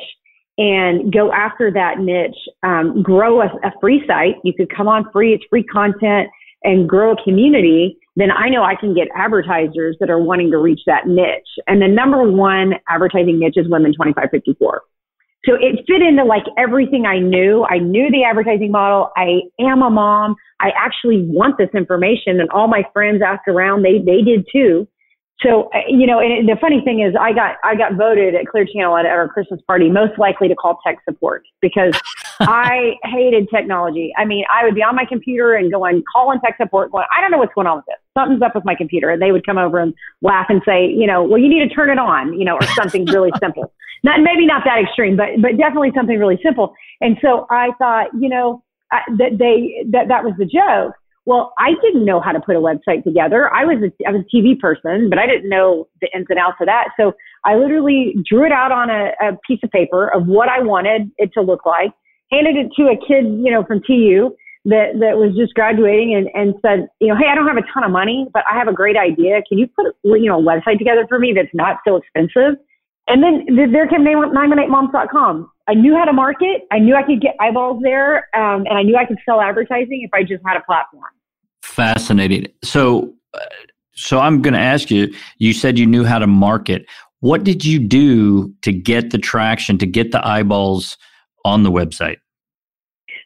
and 0.57 1.13
go 1.13 1.31
after 1.31 1.71
that 1.71 1.99
niche, 1.99 2.35
um, 2.63 3.01
grow 3.01 3.41
a, 3.41 3.45
a 3.63 3.71
free 3.79 4.03
site. 4.07 4.35
You 4.43 4.53
could 4.53 4.69
come 4.75 4.87
on 4.87 5.09
free. 5.11 5.33
It's 5.33 5.45
free 5.49 5.63
content 5.63 6.29
and 6.63 6.89
grow 6.89 7.13
a 7.13 7.23
community, 7.23 7.97
then 8.15 8.31
I 8.31 8.49
know 8.49 8.63
I 8.63 8.75
can 8.75 8.93
get 8.93 9.07
advertisers 9.15 9.97
that 9.99 10.09
are 10.09 10.19
wanting 10.19 10.51
to 10.51 10.57
reach 10.57 10.81
that 10.87 11.07
niche. 11.07 11.47
And 11.67 11.81
the 11.81 11.87
number 11.87 12.29
one 12.29 12.73
advertising 12.87 13.39
niche 13.39 13.55
is 13.57 13.69
women 13.69 13.93
25, 13.93 14.29
54. 14.31 14.81
So 15.45 15.53
it 15.55 15.85
fit 15.87 16.01
into 16.01 16.25
like 16.25 16.43
everything 16.57 17.05
I 17.05 17.19
knew. 17.19 17.65
I 17.69 17.77
knew 17.77 18.11
the 18.11 18.23
advertising 18.25 18.71
model. 18.71 19.09
I 19.15 19.41
am 19.59 19.81
a 19.81 19.89
mom. 19.89 20.35
I 20.59 20.71
actually 20.77 21.25
want 21.29 21.57
this 21.57 21.69
information 21.73 22.41
and 22.41 22.49
all 22.49 22.67
my 22.67 22.83
friends 22.91 23.21
asked 23.25 23.47
around. 23.47 23.83
They, 23.83 23.99
they 23.99 24.21
did 24.21 24.45
too. 24.51 24.87
So, 25.41 25.69
uh, 25.73 25.79
you 25.87 26.05
know, 26.05 26.19
and 26.19 26.49
the 26.49 26.57
funny 26.59 26.81
thing 26.83 26.99
is 26.99 27.15
I 27.17 27.31
got, 27.31 27.55
I 27.63 27.75
got 27.75 27.93
voted 27.93 28.35
at 28.35 28.47
Clear 28.47 28.65
Channel 28.65 28.97
at, 28.97 29.05
our 29.05 29.29
Christmas 29.29 29.61
party 29.65 29.89
most 29.89 30.19
likely 30.19 30.49
to 30.49 30.55
call 30.55 30.79
tech 30.85 30.97
support 31.07 31.43
because 31.61 31.97
I 32.41 32.93
hated 33.03 33.49
technology. 33.53 34.13
I 34.17 34.25
mean, 34.25 34.45
I 34.53 34.63
would 34.63 34.75
be 34.75 34.81
on 34.81 34.95
my 34.95 35.05
computer 35.05 35.53
and 35.55 35.71
going, 35.71 36.03
calling 36.13 36.39
tech 36.39 36.55
support 36.57 36.91
going, 36.91 37.05
I 37.15 37.21
don't 37.21 37.31
know 37.31 37.37
what's 37.37 37.53
going 37.53 37.67
on 37.67 37.77
with 37.77 37.85
this. 37.85 37.97
Something's 38.17 38.41
up 38.41 38.55
with 38.55 38.65
my 38.65 38.75
computer. 38.75 39.09
And 39.09 39.21
they 39.21 39.31
would 39.31 39.45
come 39.45 39.57
over 39.57 39.79
and 39.79 39.93
laugh 40.21 40.45
and 40.49 40.61
say, 40.65 40.87
you 40.87 41.05
know, 41.05 41.23
well, 41.23 41.39
you 41.39 41.49
need 41.49 41.67
to 41.67 41.73
turn 41.73 41.89
it 41.89 41.99
on, 41.99 42.33
you 42.33 42.45
know, 42.45 42.55
or 42.55 42.63
something 42.75 43.05
really 43.05 43.31
simple. 43.39 43.71
Not, 44.03 44.21
maybe 44.21 44.45
not 44.45 44.63
that 44.63 44.79
extreme, 44.81 45.17
but, 45.17 45.41
but 45.41 45.57
definitely 45.57 45.91
something 45.93 46.17
really 46.17 46.39
simple. 46.43 46.73
And 47.01 47.17
so 47.21 47.45
I 47.49 47.69
thought, 47.77 48.07
you 48.17 48.29
know, 48.29 48.63
I, 48.91 49.01
that 49.17 49.37
they, 49.37 49.85
that, 49.91 50.07
that 50.07 50.23
was 50.23 50.33
the 50.37 50.45
joke. 50.45 50.95
Well, 51.25 51.53
I 51.59 51.73
didn't 51.83 52.05
know 52.05 52.19
how 52.21 52.31
to 52.31 52.39
put 52.39 52.55
a 52.55 52.59
website 52.59 53.03
together. 53.03 53.53
I 53.53 53.65
was 53.65 53.77
a, 53.83 54.07
I 54.07 54.11
was 54.11 54.23
a 54.25 54.35
TV 54.35 54.57
person, 54.57 55.09
but 55.09 55.19
I 55.19 55.27
didn't 55.27 55.49
know 55.49 55.87
the 56.01 56.09
ins 56.15 56.25
and 56.29 56.39
outs 56.39 56.57
of 56.59 56.65
that. 56.67 56.89
So 56.97 57.13
I 57.43 57.55
literally 57.55 58.15
drew 58.27 58.45
it 58.45 58.51
out 58.51 58.71
on 58.71 58.89
a, 58.89 59.11
a 59.21 59.37
piece 59.47 59.59
of 59.63 59.69
paper 59.69 60.07
of 60.07 60.25
what 60.25 60.49
I 60.49 60.61
wanted 60.61 61.11
it 61.17 61.31
to 61.33 61.41
look 61.41 61.65
like, 61.65 61.91
handed 62.31 62.55
it 62.55 62.71
to 62.77 62.87
a 62.87 62.95
kid, 62.95 63.25
you 63.25 63.51
know, 63.51 63.63
from 63.63 63.81
TU 63.85 64.35
that, 64.65 64.99
that 64.99 65.17
was 65.17 65.35
just 65.35 65.53
graduating 65.53 66.15
and, 66.15 66.27
and 66.33 66.55
said, 66.61 66.87
you 66.99 67.07
know, 67.07 67.15
hey, 67.15 67.25
I 67.29 67.35
don't 67.35 67.47
have 67.47 67.57
a 67.57 67.65
ton 67.73 67.83
of 67.83 67.91
money, 67.91 68.27
but 68.33 68.43
I 68.49 68.57
have 68.57 68.67
a 68.67 68.73
great 68.73 68.97
idea. 68.97 69.41
Can 69.47 69.57
you 69.57 69.67
put, 69.67 69.95
you 70.03 70.27
know, 70.27 70.39
a 70.39 70.43
website 70.43 70.77
together 70.77 71.05
for 71.07 71.19
me 71.19 71.33
that's 71.33 71.53
not 71.53 71.77
so 71.87 71.95
expensive? 71.95 72.59
And 73.07 73.23
then 73.23 73.71
there 73.71 73.87
came 73.87 74.01
918moms.com. 74.01 75.51
I 75.67 75.73
knew 75.73 75.95
how 75.95 76.05
to 76.05 76.13
market. 76.13 76.61
I 76.71 76.77
knew 76.79 76.95
I 76.95 77.03
could 77.03 77.21
get 77.21 77.35
eyeballs 77.39 77.81
there. 77.81 78.27
Um, 78.35 78.65
and 78.67 78.77
I 78.77 78.83
knew 78.83 78.95
I 78.95 79.05
could 79.05 79.17
sell 79.25 79.41
advertising 79.41 80.01
if 80.03 80.11
I 80.13 80.21
just 80.21 80.43
had 80.45 80.57
a 80.57 80.61
platform. 80.61 81.09
Fascinating. 81.63 82.47
So, 82.63 83.13
uh, 83.33 83.39
so 83.93 84.19
I'm 84.19 84.41
going 84.41 84.53
to 84.53 84.59
ask 84.59 84.91
you. 84.91 85.13
You 85.39 85.53
said 85.53 85.79
you 85.79 85.87
knew 85.87 86.05
how 86.05 86.19
to 86.19 86.27
market. 86.27 86.85
What 87.21 87.43
did 87.43 87.65
you 87.65 87.79
do 87.79 88.53
to 88.61 88.71
get 88.71 89.09
the 89.09 89.17
traction, 89.17 89.77
to 89.79 89.87
get 89.87 90.11
the 90.11 90.25
eyeballs 90.25 90.95
on 91.45 91.63
the 91.63 91.71
website? 91.71 92.17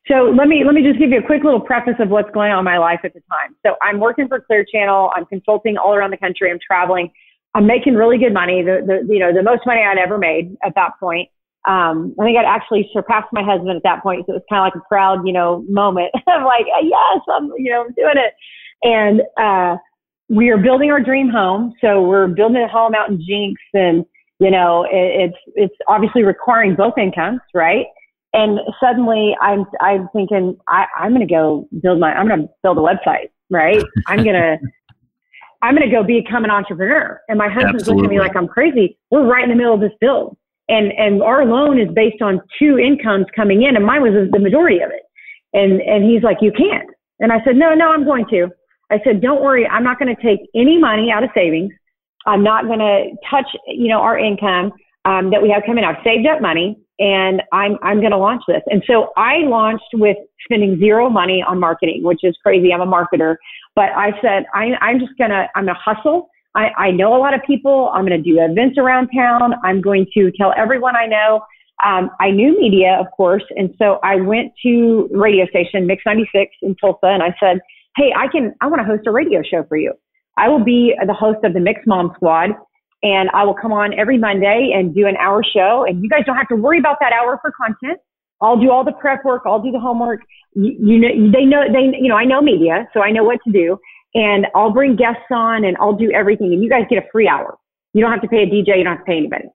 So 0.08 0.34
let 0.38 0.48
me 0.48 0.64
let 0.66 0.76
me 0.76 0.84
just 0.84 1.00
give 1.00 1.12
you 1.12 1.20
a 1.20 1.26
quick 1.26 1.44
little 1.44 1.62
preface 1.62 1.96
of 2.00 2.10
what's 2.10 2.30
going 2.32 2.52
on 2.52 2.60
in 2.60 2.66
my 2.66 2.78
life 2.78 3.00
at 3.04 3.14
the 3.14 3.22
time. 3.32 3.56
So 3.66 3.76
I'm 3.82 4.00
working 4.00 4.28
for 4.28 4.42
Clear 4.42 4.66
Channel. 4.70 5.12
I'm 5.16 5.26
consulting 5.26 5.78
all 5.78 5.94
around 5.96 6.12
the 6.12 6.18
country. 6.18 6.52
I'm 6.52 6.60
traveling. 6.66 7.12
I'm 7.56 7.66
making 7.66 7.94
really 7.94 8.18
good 8.18 8.34
money. 8.34 8.64
The, 8.64 8.84
the 8.86 9.14
you 9.14 9.20
know 9.20 9.34
the 9.34 9.44
most 9.44 9.62
money 9.66 9.82
I'd 9.82 9.98
ever 9.98 10.18
made 10.18 10.58
at 10.66 10.74
that 10.76 10.92
point. 11.00 11.30
Um, 11.66 12.14
I 12.20 12.26
think 12.26 12.38
I'd 12.38 12.46
actually 12.46 12.90
surpassed 12.92 13.30
my 13.32 13.44
husband 13.44 13.78
at 13.78 13.84
that 13.84 14.04
point. 14.04 14.26
So 14.26 14.34
it 14.34 14.36
was 14.36 14.44
kind 14.50 14.68
of 14.68 14.74
like 14.74 14.84
a 14.84 14.88
proud, 14.88 15.26
you 15.26 15.32
know, 15.32 15.64
moment. 15.70 16.12
I'm 16.28 16.44
like, 16.44 16.66
yes, 16.82 17.22
I'm, 17.34 17.52
you 17.58 17.72
know, 17.72 17.86
I'm 17.86 17.94
doing 17.94 18.16
it. 18.18 18.34
And, 18.84 19.22
uh, 19.40 19.78
we 20.30 20.50
are 20.50 20.58
building 20.58 20.92
our 20.92 21.00
dream 21.00 21.30
home. 21.30 21.74
So 21.80 22.02
we're 22.02 22.28
building 22.28 22.62
a 22.62 22.68
home 22.68 22.96
out 22.96 23.10
in 23.10 23.18
Jenks 23.18 23.62
and, 23.74 24.06
you 24.40 24.52
know, 24.52 24.84
it, 24.84 25.32
it's, 25.32 25.38
it's 25.56 25.76
obviously 25.88 26.24
requiring 26.24 26.76
both 26.76 26.98
incomes, 26.98 27.40
right? 27.54 27.86
And 28.34 28.60
suddenly 28.80 29.36
I'm, 29.42 29.66
I'm 29.80 30.10
thinking, 30.14 30.58
I, 30.68 30.86
I'm 30.98 31.14
going 31.14 31.28
to 31.28 31.32
go 31.32 31.68
build 31.82 32.00
my, 32.00 32.14
I'm 32.14 32.28
going 32.28 32.42
to 32.42 32.50
build 32.64 32.78
a 32.78 32.82
website, 32.82 33.30
right? 33.50 33.84
I'm 34.08 34.24
going 34.24 34.34
to, 34.34 34.58
I'm 35.62 35.76
going 35.76 35.88
to 35.88 35.96
go 35.96 36.04
become 36.04 36.44
an 36.44 36.50
entrepreneur. 36.50 37.22
And 37.30 37.38
my 37.38 37.48
husband's 37.48 37.84
Absolutely. 37.84 38.04
looking 38.04 38.18
at 38.18 38.22
me 38.22 38.28
like 38.28 38.36
I'm 38.36 38.48
crazy. 38.48 38.98
We're 39.12 39.26
right 39.26 39.44
in 39.44 39.50
the 39.50 39.56
middle 39.56 39.74
of 39.74 39.80
this 39.80 39.94
build 40.02 40.38
and 40.70 40.92
and 40.94 41.22
our 41.22 41.46
loan 41.46 41.80
is 41.80 41.90
based 41.94 42.22
on 42.22 42.42
two 42.60 42.78
incomes 42.78 43.26
coming 43.36 43.64
in, 43.64 43.76
and 43.76 43.86
mine 43.86 44.02
was 44.02 44.14
the 44.32 44.40
majority 44.40 44.80
of 44.80 44.92
it. 44.92 45.04
And 45.54 45.82
and 45.82 46.04
he's 46.04 46.24
like, 46.24 46.38
you 46.42 46.52
can't. 46.52 46.90
And 47.20 47.32
I 47.32 47.44
said, 47.44 47.56
no, 47.56 47.74
no, 47.74 47.90
I'm 47.90 48.06
going 48.06 48.26
to. 48.32 48.48
I 48.92 49.00
said, 49.04 49.22
don't 49.22 49.42
worry, 49.42 49.68
I'm 49.68 49.84
not 49.84 50.00
going 50.00 50.14
to 50.14 50.22
take 50.22 50.40
any 50.56 50.78
money 50.78 51.12
out 51.12 51.24
of 51.24 51.30
savings. 51.34 51.74
I'm 52.26 52.44
not 52.44 52.66
going 52.66 52.80
to 52.80 53.12
touch, 53.30 53.48
you 53.68 53.88
know, 53.88 54.00
our 54.00 54.18
income 54.18 54.72
um, 55.06 55.32
that 55.32 55.42
we 55.42 55.50
have 55.50 55.64
coming. 55.66 55.84
I've 55.84 56.04
saved 56.04 56.28
up 56.28 56.42
money, 56.42 56.78
and 57.00 57.42
I'm 57.52 57.78
I'm 57.82 58.00
going 58.00 58.12
to 58.12 58.18
launch 58.18 58.44
this. 58.48 58.62
And 58.68 58.84
so 58.86 59.12
I 59.18 59.38
launched 59.40 59.94
with 59.94 60.18
spending 60.46 60.78
zero 60.80 61.10
money 61.10 61.44
on 61.48 61.60
marketing, 61.60 62.02
which 62.04 62.20
is 62.24 62.38
crazy. 62.44 62.72
I'm 62.74 62.82
a 62.82 62.86
marketer, 62.86 63.36
but 63.76 63.90
I 63.96 64.12
said 64.22 64.46
I, 64.54 64.72
I'm 64.82 65.00
just 65.00 65.14
gonna 65.18 65.48
I'm 65.56 65.66
gonna 65.66 65.80
hustle. 65.84 66.30
I, 66.56 66.70
I 66.78 66.92
know 66.92 67.16
a 67.16 67.18
lot 67.18 67.34
of 67.34 67.42
people. 67.46 67.90
I'm 67.94 68.06
going 68.06 68.22
to 68.22 68.30
do 68.30 68.40
events 68.40 68.78
around 68.78 69.10
town. 69.16 69.54
I'm 69.64 69.82
going 69.82 70.06
to 70.14 70.32
tell 70.38 70.54
everyone 70.56 70.96
I 70.96 71.08
know. 71.08 71.42
Um, 71.84 72.12
I 72.20 72.30
knew 72.30 72.60
media, 72.60 72.98
of 73.00 73.08
course, 73.18 73.44
and 73.58 73.74
so 73.80 74.00
I 74.04 74.18
went 74.18 74.54
to 74.64 75.10
radio 75.12 75.48
station 75.48 75.88
Mix 75.88 76.04
96 76.06 76.52
in 76.62 76.76
Tulsa, 76.76 77.08
and 77.08 77.24
I 77.24 77.36
said, 77.40 77.60
"Hey, 77.98 78.14
I 78.16 78.28
can. 78.28 78.54
I 78.62 78.68
want 78.68 78.80
to 78.82 78.86
host 78.86 79.08
a 79.08 79.12
radio 79.12 79.42
show 79.42 79.66
for 79.68 79.78
you. 79.78 79.94
I 80.38 80.48
will 80.50 80.64
be 80.64 80.94
the 81.06 81.14
host 81.14 81.40
of 81.44 81.54
the 81.54 81.60
Mix 81.60 81.82
Mom 81.86 82.12
Squad, 82.16 82.52
and 83.04 83.30
I 83.34 83.44
will 83.44 83.54
come 83.54 83.72
on 83.72 83.98
every 84.00 84.18
Monday 84.18 84.72
and 84.74 84.96
do 84.96 85.06
an 85.06 85.16
hour 85.18 85.44
show. 85.44 85.86
And 85.88 86.02
you 86.02 86.10
guys 86.10 86.22
don't 86.26 86.38
have 86.38 86.48
to 86.48 86.56
worry 86.56 86.80
about 86.80 86.98
that 87.02 87.14
hour 87.14 87.38
for 87.42 87.52
content. 87.52 88.00
I'll 88.42 88.60
do 88.60 88.72
all 88.72 88.84
the 88.84 88.94
prep 88.94 89.24
work. 89.24 89.44
I'll 89.46 89.62
do 89.62 89.72
the 89.72 89.80
homework. 89.80 90.22
You, 90.54 90.76
you 90.80 90.98
know, 91.00 91.32
they 91.32 91.46
know 91.46 91.62
they, 91.72 91.96
you 91.98 92.10
know, 92.10 92.16
I 92.16 92.26
know 92.26 92.42
media, 92.42 92.88
so 92.94 93.02
I 93.02 93.12
know 93.12 93.24
what 93.24 93.40
to 93.46 93.52
do 93.52 93.78
and 94.16 94.48
I'll 94.56 94.72
bring 94.72 94.96
guests 94.96 95.30
on 95.32 95.66
and 95.66 95.76
I'll 95.80 95.96
do 95.96 96.12
everything. 96.12 96.54
And 96.54 96.64
you 96.64 96.70
guys 96.70 96.84
get 96.90 97.00
a 97.00 97.08
free 97.12 97.28
hour. 97.28 97.58
You 97.94 98.02
don't 98.02 98.12
have 98.12 98.22
to 98.22 98.28
pay 98.28 98.44
a 98.44 98.46
DJ. 98.46 98.78
You 98.78 98.84
don't 98.84 98.98
have 98.98 99.06
to 99.06 99.10
pay 99.10 99.18
anybody. 99.18 99.46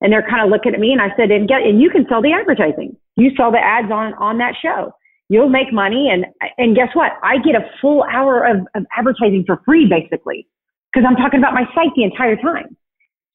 And 0.00 0.12
they're 0.12 0.26
kind 0.28 0.44
of 0.44 0.50
looking 0.50 0.74
at 0.74 0.80
me 0.80 0.92
and 0.92 1.00
I 1.00 1.14
said, 1.16 1.30
and 1.30 1.48
get, 1.48 1.62
and 1.62 1.80
you 1.80 1.88
can 1.90 2.06
sell 2.08 2.20
the 2.20 2.32
advertising. 2.32 2.96
You 3.16 3.30
sell 3.36 3.52
the 3.52 3.58
ads 3.58 3.90
on, 3.92 4.14
on 4.14 4.38
that 4.38 4.54
show. 4.60 4.92
You'll 5.28 5.48
make 5.48 5.72
money. 5.72 6.10
And, 6.10 6.26
and 6.58 6.74
guess 6.76 6.88
what? 6.94 7.12
I 7.22 7.38
get 7.38 7.54
a 7.54 7.64
full 7.80 8.04
hour 8.04 8.44
of, 8.44 8.66
of 8.74 8.84
advertising 8.96 9.44
for 9.46 9.62
free, 9.64 9.86
basically. 9.88 10.46
because 10.92 11.06
I'm 11.08 11.16
talking 11.16 11.38
about 11.38 11.54
my 11.54 11.64
site 11.74 11.94
the 11.96 12.04
entire 12.04 12.36
time. 12.36 12.76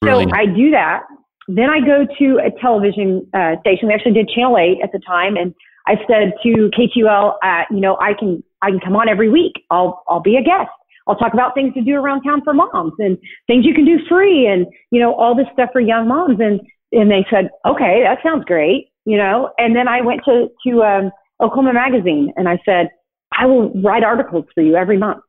So 0.04 0.20
I 0.34 0.46
do 0.46 0.72
that. 0.72 1.02
Then 1.48 1.70
I 1.70 1.80
go 1.80 2.06
to 2.20 2.40
a 2.40 2.52
television 2.62 3.28
uh, 3.34 3.60
station. 3.62 3.88
We 3.88 3.94
actually 3.94 4.14
did 4.14 4.30
Channel 4.30 4.58
8 4.58 4.80
at 4.84 4.92
the 4.92 5.00
time. 5.00 5.38
And 5.38 5.54
I 5.88 5.96
said 6.08 6.34
to 6.44 6.70
KTUL, 6.78 7.36
uh, 7.42 7.64
you 7.72 7.80
know, 7.80 7.98
I 8.00 8.14
can, 8.14 8.44
I 8.62 8.70
can 8.70 8.80
come 8.80 8.96
on 8.96 9.08
every 9.08 9.30
week. 9.30 9.54
I'll, 9.72 10.04
I'll 10.08 10.22
be 10.22 10.36
a 10.36 10.44
guest. 10.44 10.70
I'll 11.08 11.16
talk 11.16 11.34
about 11.34 11.56
things 11.56 11.74
to 11.76 11.82
do 11.82 11.96
around 11.96 12.24
town 12.24 12.42
for 12.44 12.54
moms 12.54 12.94
and 13.00 13.18
things 13.48 13.66
you 13.66 13.74
can 13.74 13.86
do 13.86 13.98
free 14.10 14.46
and, 14.46 14.68
you 14.92 15.00
know, 15.00 15.16
all 15.16 15.36
this 15.36 15.48
stuff 15.54 15.70
for 15.72 15.80
young 15.80 16.08
moms. 16.08 16.38
And, 16.42 16.60
and 16.92 17.10
they 17.10 17.26
said, 17.32 17.50
okay, 17.66 18.04
that 18.04 18.18
sounds 18.22 18.44
great, 18.44 18.90
you 19.06 19.18
know, 19.18 19.52
and 19.58 19.74
then 19.74 19.88
I 19.88 20.02
went 20.02 20.22
to, 20.26 20.48
to, 20.66 20.84
um, 20.84 21.12
Oklahoma 21.40 21.74
magazine 21.74 22.34
and 22.36 22.50
I 22.50 22.60
said, 22.66 22.90
I 23.32 23.46
will 23.46 23.72
write 23.82 24.04
articles 24.04 24.46
for 24.54 24.62
you 24.62 24.76
every 24.76 24.98
month. 24.98 25.24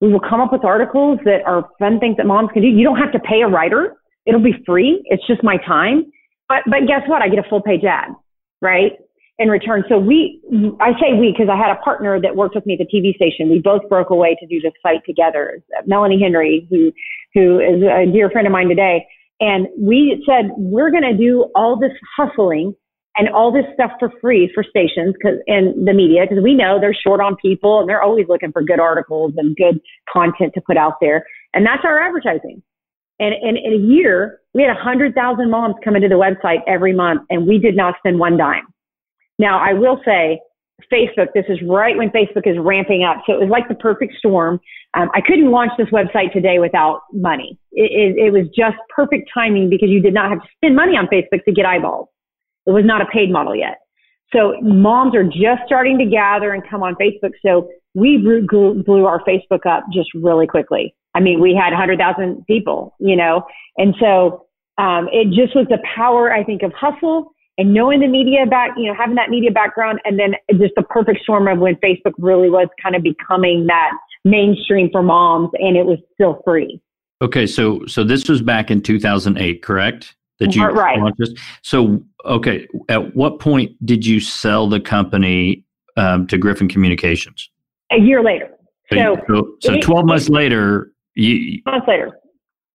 We 0.00 0.12
will 0.12 0.20
come 0.20 0.40
up 0.40 0.52
with 0.52 0.64
articles 0.64 1.18
that 1.24 1.42
are 1.46 1.68
fun 1.78 1.98
things 1.98 2.16
that 2.18 2.26
moms 2.26 2.50
can 2.52 2.62
do. 2.62 2.68
You 2.68 2.84
don't 2.84 2.98
have 2.98 3.12
to 3.12 3.18
pay 3.18 3.42
a 3.42 3.48
writer. 3.48 3.96
It'll 4.26 4.42
be 4.42 4.54
free. 4.66 5.02
It's 5.06 5.26
just 5.26 5.42
my 5.42 5.56
time. 5.66 6.10
But, 6.48 6.62
but 6.66 6.86
guess 6.86 7.02
what? 7.06 7.22
I 7.22 7.28
get 7.28 7.38
a 7.38 7.48
full 7.48 7.62
page 7.62 7.84
ad, 7.84 8.10
right? 8.60 8.92
In 9.38 9.48
return. 9.48 9.84
So 9.88 9.98
we, 9.98 10.40
I 10.80 10.92
say 11.00 11.18
we 11.18 11.32
because 11.32 11.48
I 11.50 11.56
had 11.56 11.70
a 11.70 11.80
partner 11.82 12.20
that 12.20 12.36
worked 12.36 12.54
with 12.54 12.66
me 12.66 12.78
at 12.78 12.86
the 12.86 12.86
TV 12.86 13.14
station. 13.14 13.50
We 13.50 13.60
both 13.60 13.88
broke 13.88 14.10
away 14.10 14.36
to 14.40 14.46
do 14.46 14.60
this 14.60 14.72
site 14.82 15.00
together. 15.06 15.62
Melanie 15.86 16.20
Henry, 16.22 16.66
who, 16.70 16.92
who 17.34 17.58
is 17.58 17.82
a 17.82 18.10
dear 18.10 18.30
friend 18.30 18.46
of 18.46 18.52
mine 18.52 18.68
today. 18.68 19.06
And 19.40 19.66
we 19.78 20.24
said, 20.28 20.50
we're 20.56 20.90
going 20.90 21.02
to 21.02 21.16
do 21.16 21.50
all 21.56 21.78
this 21.78 21.92
hustling 22.16 22.74
and 23.16 23.28
all 23.28 23.52
this 23.52 23.64
stuff 23.74 23.92
for 23.98 24.12
free 24.20 24.50
for 24.54 24.64
stations 24.64 25.14
cause, 25.22 25.38
and 25.46 25.86
the 25.86 25.92
media 25.92 26.22
because 26.28 26.42
we 26.42 26.54
know 26.54 26.78
they're 26.80 26.94
short 26.94 27.20
on 27.20 27.36
people 27.36 27.80
and 27.80 27.88
they're 27.88 28.02
always 28.02 28.26
looking 28.28 28.52
for 28.52 28.62
good 28.62 28.80
articles 28.80 29.32
and 29.36 29.56
good 29.56 29.80
content 30.12 30.52
to 30.54 30.60
put 30.60 30.76
out 30.76 30.94
there. 31.00 31.24
And 31.52 31.64
that's 31.64 31.82
our 31.84 32.00
advertising. 32.00 32.62
And, 33.20 33.34
and 33.34 33.56
in 33.56 33.72
a 33.72 33.94
year, 33.94 34.40
we 34.54 34.62
had 34.62 34.74
100,000 34.74 35.50
moms 35.50 35.74
come 35.84 35.96
into 35.96 36.08
the 36.08 36.14
website 36.14 36.60
every 36.66 36.92
month 36.92 37.22
and 37.30 37.46
we 37.46 37.58
did 37.58 37.76
not 37.76 37.94
spend 37.98 38.18
one 38.18 38.36
dime. 38.36 38.66
Now, 39.38 39.58
I 39.58 39.72
will 39.72 40.00
say, 40.04 40.40
Facebook, 40.92 41.28
this 41.34 41.44
is 41.48 41.58
right 41.66 41.96
when 41.96 42.10
Facebook 42.10 42.46
is 42.46 42.56
ramping 42.58 43.04
up. 43.04 43.22
So 43.26 43.32
it 43.32 43.40
was 43.40 43.48
like 43.48 43.68
the 43.68 43.74
perfect 43.74 44.14
storm. 44.18 44.60
Um, 44.94 45.08
I 45.14 45.20
couldn't 45.20 45.50
launch 45.50 45.72
this 45.78 45.88
website 45.88 46.32
today 46.32 46.58
without 46.58 47.02
money. 47.12 47.58
It, 47.72 48.16
it, 48.16 48.26
it 48.26 48.32
was 48.32 48.48
just 48.56 48.76
perfect 48.94 49.30
timing 49.32 49.70
because 49.70 49.88
you 49.88 50.02
did 50.02 50.14
not 50.14 50.30
have 50.30 50.40
to 50.40 50.48
spend 50.56 50.76
money 50.76 50.92
on 50.92 51.06
Facebook 51.06 51.44
to 51.44 51.52
get 51.52 51.64
eyeballs. 51.64 52.08
It 52.66 52.72
was 52.72 52.84
not 52.84 53.00
a 53.00 53.06
paid 53.06 53.30
model 53.30 53.54
yet. 53.54 53.78
So 54.32 54.54
moms 54.62 55.14
are 55.14 55.24
just 55.24 55.62
starting 55.66 55.98
to 55.98 56.06
gather 56.06 56.52
and 56.52 56.62
come 56.68 56.82
on 56.82 56.96
Facebook. 56.96 57.32
So 57.44 57.68
we 57.94 58.18
blew, 58.18 58.82
blew 58.82 59.06
our 59.06 59.22
Facebook 59.24 59.66
up 59.66 59.84
just 59.92 60.08
really 60.14 60.46
quickly. 60.46 60.94
I 61.14 61.20
mean, 61.20 61.40
we 61.40 61.54
had 61.54 61.70
100,000 61.70 62.46
people, 62.46 62.94
you 62.98 63.16
know, 63.16 63.44
and 63.76 63.94
so 64.00 64.46
um, 64.78 65.08
it 65.12 65.28
just 65.28 65.54
was 65.54 65.66
the 65.68 65.78
power, 65.94 66.32
I 66.32 66.42
think, 66.44 66.62
of 66.62 66.72
hustle 66.72 67.32
and 67.56 67.72
knowing 67.72 68.00
the 68.00 68.08
media 68.08 68.46
back, 68.46 68.70
you 68.76 68.88
know, 68.88 68.94
having 68.98 69.14
that 69.14 69.30
media 69.30 69.52
background, 69.52 70.00
and 70.04 70.18
then 70.18 70.34
just 70.58 70.74
the 70.74 70.82
perfect 70.82 71.22
storm 71.22 71.46
of 71.46 71.58
when 71.58 71.76
Facebook 71.76 72.12
really 72.18 72.50
was 72.50 72.66
kind 72.82 72.96
of 72.96 73.02
becoming 73.04 73.66
that 73.68 73.92
mainstream 74.24 74.88
for 74.90 75.02
moms, 75.02 75.50
and 75.54 75.76
it 75.76 75.86
was 75.86 75.98
still 76.14 76.40
free. 76.44 76.80
Okay, 77.22 77.46
so 77.46 77.86
so 77.86 78.02
this 78.02 78.28
was 78.28 78.42
back 78.42 78.72
in 78.72 78.82
2008, 78.82 79.62
correct? 79.62 80.16
that 80.40 80.54
you 80.54 80.64
right. 80.64 80.98
Launched. 80.98 81.38
So, 81.62 82.02
okay, 82.24 82.66
at 82.88 83.14
what 83.14 83.38
point 83.38 83.72
did 83.86 84.04
you 84.04 84.20
sell 84.20 84.68
the 84.68 84.80
company 84.80 85.64
um, 85.96 86.26
to 86.28 86.38
Griffin 86.38 86.68
Communications? 86.68 87.50
A 87.92 87.98
year 87.98 88.22
later. 88.22 88.50
So, 88.92 89.16
so, 89.28 89.56
so, 89.60 89.80
12 89.80 90.06
months 90.06 90.28
later, 90.28 90.92
you, 91.14 91.60
months 91.66 91.86
later. 91.88 92.18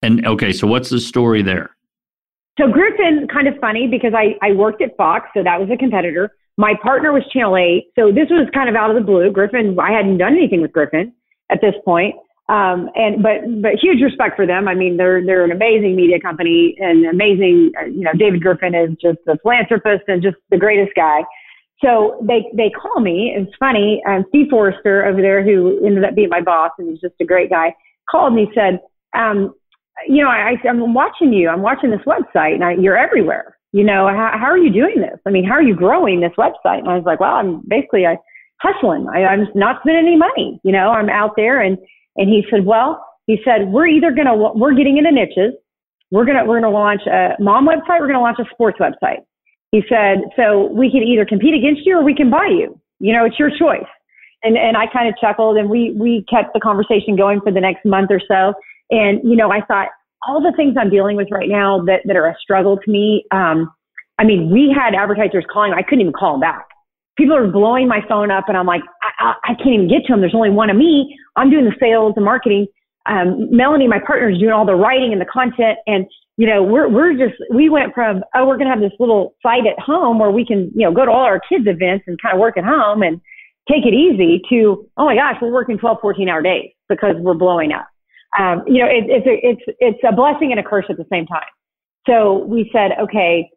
And 0.01 0.25
okay, 0.25 0.53
so 0.53 0.67
what's 0.67 0.89
the 0.89 0.99
story 0.99 1.41
there? 1.41 1.75
So 2.59 2.67
Griffin, 2.67 3.27
kind 3.31 3.47
of 3.47 3.55
funny 3.61 3.87
because 3.87 4.13
I, 4.15 4.35
I 4.45 4.53
worked 4.53 4.81
at 4.81 4.95
Fox, 4.97 5.29
so 5.33 5.43
that 5.43 5.59
was 5.59 5.69
a 5.71 5.77
competitor. 5.77 6.31
My 6.57 6.73
partner 6.81 7.13
was 7.13 7.23
Channel 7.31 7.55
8, 7.55 7.91
so 7.97 8.11
this 8.11 8.27
was 8.29 8.49
kind 8.53 8.67
of 8.67 8.75
out 8.75 8.89
of 8.89 8.95
the 8.95 9.05
blue. 9.05 9.31
Griffin, 9.31 9.77
I 9.79 9.91
hadn't 9.91 10.17
done 10.17 10.33
anything 10.33 10.61
with 10.61 10.73
Griffin 10.73 11.13
at 11.49 11.59
this 11.61 11.73
point. 11.85 12.15
Um, 12.49 12.89
and 12.95 13.21
but 13.21 13.45
but 13.61 13.73
huge 13.79 14.01
respect 14.01 14.35
for 14.35 14.47
them. 14.47 14.67
I 14.67 14.73
mean, 14.73 14.97
they're 14.97 15.23
they're 15.23 15.45
an 15.45 15.51
amazing 15.51 15.95
media 15.95 16.19
company 16.19 16.75
and 16.79 17.05
amazing. 17.05 17.71
You 17.85 18.01
know, 18.01 18.11
David 18.17 18.41
Griffin 18.41 18.73
is 18.73 18.89
just 18.99 19.19
a 19.27 19.37
philanthropist 19.37 20.05
and 20.07 20.23
just 20.23 20.37
the 20.49 20.57
greatest 20.57 20.95
guy. 20.95 21.21
So 21.85 22.17
they 22.27 22.49
they 22.57 22.71
call 22.71 23.01
me. 23.01 23.35
It's 23.37 23.55
funny. 23.59 24.01
Um, 24.07 24.25
Steve 24.29 24.47
Forrester 24.49 25.05
over 25.05 25.21
there, 25.21 25.43
who 25.43 25.85
ended 25.85 26.03
up 26.03 26.15
being 26.15 26.29
my 26.29 26.41
boss 26.41 26.71
and 26.79 26.89
he's 26.89 26.99
just 26.99 27.13
a 27.21 27.25
great 27.25 27.51
guy, 27.51 27.75
called 28.09 28.33
and 28.33 28.39
he 28.39 28.53
said, 28.53 28.79
um, 29.17 29.53
you 30.07 30.23
know, 30.23 30.29
I, 30.29 30.55
I'm 30.67 30.93
watching 30.93 31.33
you. 31.33 31.49
I'm 31.49 31.61
watching 31.61 31.91
this 31.91 31.99
website, 32.07 32.53
and 32.53 32.63
I, 32.63 32.73
you're 32.73 32.97
everywhere. 32.97 33.57
You 33.71 33.83
know, 33.83 34.07
how, 34.07 34.31
how 34.39 34.45
are 34.45 34.57
you 34.57 34.71
doing 34.71 35.01
this? 35.01 35.19
I 35.25 35.29
mean, 35.29 35.45
how 35.45 35.53
are 35.53 35.61
you 35.61 35.75
growing 35.75 36.21
this 36.21 36.31
website? 36.37 36.79
And 36.79 36.89
I 36.89 36.95
was 36.95 37.03
like, 37.05 37.19
well, 37.19 37.35
I'm 37.35 37.61
basically 37.67 38.05
I 38.05 38.17
hustling. 38.61 39.07
I, 39.13 39.25
I'm 39.25 39.47
not 39.55 39.81
spending 39.81 40.07
any 40.07 40.17
money. 40.17 40.59
You 40.63 40.71
know, 40.71 40.91
I'm 40.91 41.09
out 41.09 41.31
there 41.35 41.61
and 41.61 41.77
and 42.17 42.27
he 42.27 42.43
said, 42.49 42.65
well, 42.65 43.03
he 43.27 43.37
said, 43.45 43.69
we're 43.69 43.87
either 43.87 44.11
going 44.11 44.27
to, 44.27 44.33
we're 44.33 44.73
getting 44.73 44.97
into 44.97 45.11
niches. 45.11 45.53
We're 46.11 46.25
going 46.25 46.37
to, 46.37 46.43
we're 46.43 46.59
going 46.59 46.71
to 46.71 46.77
launch 46.77 47.01
a 47.05 47.35
mom 47.39 47.67
website. 47.67 47.99
We're 47.99 48.11
going 48.11 48.15
to 48.15 48.19
launch 48.19 48.39
a 48.39 48.49
sports 48.51 48.77
website. 48.79 49.19
He 49.71 49.83
said, 49.87 50.17
so 50.35 50.65
we 50.65 50.91
can 50.91 51.03
either 51.03 51.25
compete 51.25 51.53
against 51.53 51.85
you 51.85 51.97
or 51.97 52.03
we 52.03 52.15
can 52.15 52.29
buy 52.29 52.47
you. 52.47 52.79
You 52.99 53.13
know, 53.13 53.25
it's 53.25 53.37
your 53.37 53.51
choice. 53.51 53.87
And, 54.43 54.57
and 54.57 54.77
I 54.77 54.85
kind 54.87 55.09
of 55.09 55.15
chuckled 55.19 55.57
and 55.57 55.69
we, 55.69 55.95
we 55.99 56.25
kept 56.29 56.53
the 56.53 56.59
conversation 56.59 57.15
going 57.15 57.41
for 57.41 57.51
the 57.51 57.59
next 57.59 57.85
month 57.85 58.09
or 58.11 58.21
so. 58.25 58.53
And, 58.89 59.19
you 59.23 59.35
know, 59.35 59.51
I 59.51 59.61
thought 59.61 59.89
all 60.27 60.41
the 60.41 60.53
things 60.55 60.75
I'm 60.79 60.89
dealing 60.89 61.15
with 61.15 61.27
right 61.31 61.49
now 61.49 61.83
that, 61.85 62.01
that 62.05 62.15
are 62.15 62.27
a 62.27 62.35
struggle 62.41 62.77
to 62.77 62.91
me. 62.91 63.25
Um, 63.31 63.71
I 64.17 64.23
mean, 64.23 64.49
we 64.49 64.73
had 64.75 64.95
advertisers 64.95 65.45
calling. 65.51 65.73
I 65.73 65.81
couldn't 65.81 66.01
even 66.01 66.13
call 66.13 66.33
them 66.33 66.41
back 66.41 66.67
people 67.19 67.35
are 67.35 67.47
blowing 67.47 67.87
my 67.87 67.99
phone 68.07 68.31
up 68.31 68.45
and 68.47 68.57
I'm 68.57 68.65
like, 68.65 68.81
I, 69.03 69.25
I, 69.25 69.51
I 69.51 69.53
can't 69.55 69.75
even 69.75 69.89
get 69.89 70.05
to 70.07 70.13
them. 70.13 70.21
There's 70.21 70.33
only 70.33 70.49
one 70.49 70.69
of 70.69 70.77
me. 70.77 71.13
I'm 71.35 71.51
doing 71.51 71.65
the 71.65 71.75
sales 71.77 72.13
and 72.15 72.23
marketing. 72.23 72.67
Um, 73.05 73.49
Melanie, 73.51 73.87
my 73.87 73.99
partner, 73.99 74.29
is 74.29 74.39
doing 74.39 74.53
all 74.53 74.65
the 74.65 74.75
writing 74.75 75.11
and 75.11 75.19
the 75.19 75.25
content. 75.25 75.77
And, 75.85 76.05
you 76.37 76.47
know, 76.47 76.63
we're, 76.63 76.87
we're 76.87 77.13
just, 77.13 77.35
we 77.53 77.67
went 77.67 77.93
from, 77.93 78.23
oh, 78.33 78.47
we're 78.47 78.55
going 78.55 78.67
to 78.67 78.73
have 78.73 78.79
this 78.79 78.97
little 78.99 79.35
site 79.43 79.67
at 79.67 79.77
home 79.77 80.17
where 80.17 80.31
we 80.31 80.45
can, 80.45 80.71
you 80.73 80.85
know, 80.85 80.93
go 80.93 81.03
to 81.03 81.11
all 81.11 81.25
our 81.25 81.41
kids 81.49 81.67
events 81.67 82.05
and 82.07 82.21
kind 82.21 82.33
of 82.33 82.39
work 82.39 82.57
at 82.57 82.63
home 82.63 83.03
and 83.03 83.19
take 83.69 83.85
it 83.85 83.93
easy 83.93 84.41
to, 84.49 84.87
oh 84.97 85.05
my 85.05 85.15
gosh, 85.15 85.35
we're 85.41 85.51
working 85.51 85.77
12, 85.77 85.97
14 86.01 86.29
hour 86.29 86.41
days 86.41 86.71
because 86.87 87.15
we're 87.19 87.35
blowing 87.35 87.71
up. 87.71 87.87
Um, 88.37 88.63
you 88.67 88.83
know, 88.83 88.89
it, 88.89 89.05
it's, 89.07 89.27
a, 89.27 89.47
it's, 89.47 89.77
it's 89.79 89.99
a 90.07 90.15
blessing 90.15 90.51
and 90.51 90.59
a 90.59 90.63
curse 90.63 90.85
at 90.89 90.97
the 90.97 91.05
same 91.11 91.25
time. 91.25 91.47
So 92.07 92.45
we 92.45 92.69
said, 92.73 92.91
okay, 93.01 93.49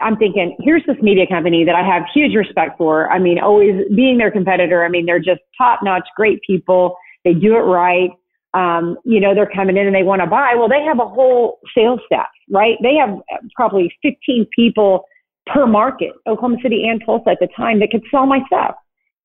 I'm 0.00 0.16
thinking, 0.16 0.56
here's 0.60 0.82
this 0.86 0.96
media 1.02 1.26
company 1.26 1.64
that 1.64 1.74
I 1.74 1.82
have 1.82 2.04
huge 2.14 2.34
respect 2.34 2.78
for. 2.78 3.10
I 3.10 3.18
mean, 3.18 3.38
always 3.38 3.74
being 3.94 4.18
their 4.18 4.30
competitor. 4.30 4.84
I 4.84 4.88
mean, 4.88 5.06
they're 5.06 5.18
just 5.18 5.40
top 5.56 5.80
notch, 5.82 6.06
great 6.16 6.40
people. 6.46 6.96
They 7.24 7.34
do 7.34 7.56
it 7.56 7.60
right. 7.60 8.10
Um, 8.54 8.96
you 9.04 9.20
know, 9.20 9.34
they're 9.34 9.50
coming 9.54 9.76
in 9.76 9.86
and 9.86 9.94
they 9.94 10.02
want 10.02 10.22
to 10.22 10.26
buy. 10.26 10.54
Well, 10.56 10.68
they 10.68 10.82
have 10.82 11.00
a 11.00 11.08
whole 11.08 11.58
sales 11.74 12.00
staff, 12.06 12.28
right? 12.50 12.76
They 12.82 12.94
have 12.94 13.18
probably 13.54 13.92
15 14.02 14.46
people 14.54 15.04
per 15.46 15.66
market, 15.66 16.12
Oklahoma 16.26 16.58
City 16.62 16.86
and 16.88 17.02
Tulsa 17.04 17.30
at 17.30 17.38
the 17.40 17.48
time 17.56 17.80
that 17.80 17.90
could 17.90 18.02
sell 18.10 18.26
my 18.26 18.40
stuff. 18.46 18.76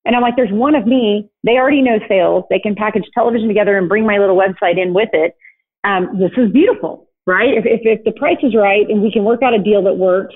And 0.06 0.16
I'm 0.16 0.22
like, 0.22 0.36
there's 0.36 0.52
one 0.52 0.76
of 0.76 0.86
me. 0.86 1.30
They 1.44 1.54
already 1.54 1.82
know 1.82 2.00
sales. 2.08 2.44
They 2.50 2.60
can 2.60 2.76
package 2.76 3.04
television 3.14 3.48
together 3.48 3.78
and 3.78 3.88
bring 3.88 4.06
my 4.06 4.18
little 4.18 4.36
website 4.36 4.78
in 4.82 4.94
with 4.94 5.10
it. 5.14 5.36
Um, 5.84 6.20
this 6.20 6.32
is 6.38 6.52
beautiful, 6.52 7.10
right? 7.26 7.54
If, 7.54 7.66
if, 7.66 7.82
if 7.84 8.04
the 8.04 8.12
price 8.12 8.38
is 8.44 8.56
right 8.56 8.88
and 8.90 9.02
we 9.02 9.12
can 9.12 9.24
work 9.24 9.42
out 9.44 9.54
a 9.54 9.60
deal 9.60 9.84
that 9.84 9.96
works, 9.96 10.36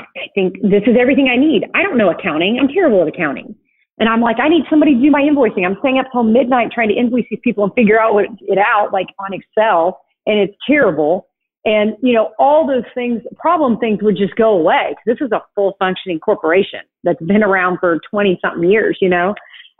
I 0.00 0.28
think 0.34 0.54
this 0.62 0.82
is 0.86 0.96
everything 0.98 1.28
I 1.28 1.36
need. 1.36 1.64
I 1.74 1.82
don't 1.82 1.98
know 1.98 2.10
accounting. 2.10 2.58
I'm 2.60 2.68
terrible 2.68 3.02
at 3.02 3.08
accounting. 3.08 3.54
And 3.98 4.08
I'm 4.08 4.20
like, 4.20 4.36
I 4.40 4.48
need 4.48 4.64
somebody 4.70 4.94
to 4.94 5.00
do 5.00 5.10
my 5.10 5.20
invoicing. 5.20 5.66
I'm 5.66 5.76
staying 5.80 5.98
up 5.98 6.06
till 6.10 6.22
midnight 6.22 6.70
trying 6.72 6.88
to 6.88 6.94
invoice 6.94 7.26
these 7.30 7.40
people 7.44 7.64
and 7.64 7.72
figure 7.74 8.00
out 8.00 8.14
what 8.14 8.24
it 8.40 8.58
out 8.58 8.92
like 8.92 9.08
on 9.18 9.34
Excel. 9.34 10.00
And 10.26 10.38
it's 10.38 10.54
terrible. 10.66 11.28
And, 11.64 11.94
you 12.02 12.14
know, 12.14 12.32
all 12.38 12.66
those 12.66 12.84
things, 12.94 13.22
problem 13.36 13.78
things 13.78 13.98
would 14.02 14.16
just 14.16 14.34
go 14.36 14.56
away. 14.56 14.96
This 15.04 15.18
is 15.20 15.30
a 15.30 15.42
full 15.54 15.76
functioning 15.78 16.18
corporation 16.18 16.80
that's 17.04 17.22
been 17.22 17.42
around 17.42 17.78
for 17.80 18.00
20 18.10 18.38
something 18.42 18.70
years, 18.70 18.96
you 19.00 19.10
know? 19.10 19.34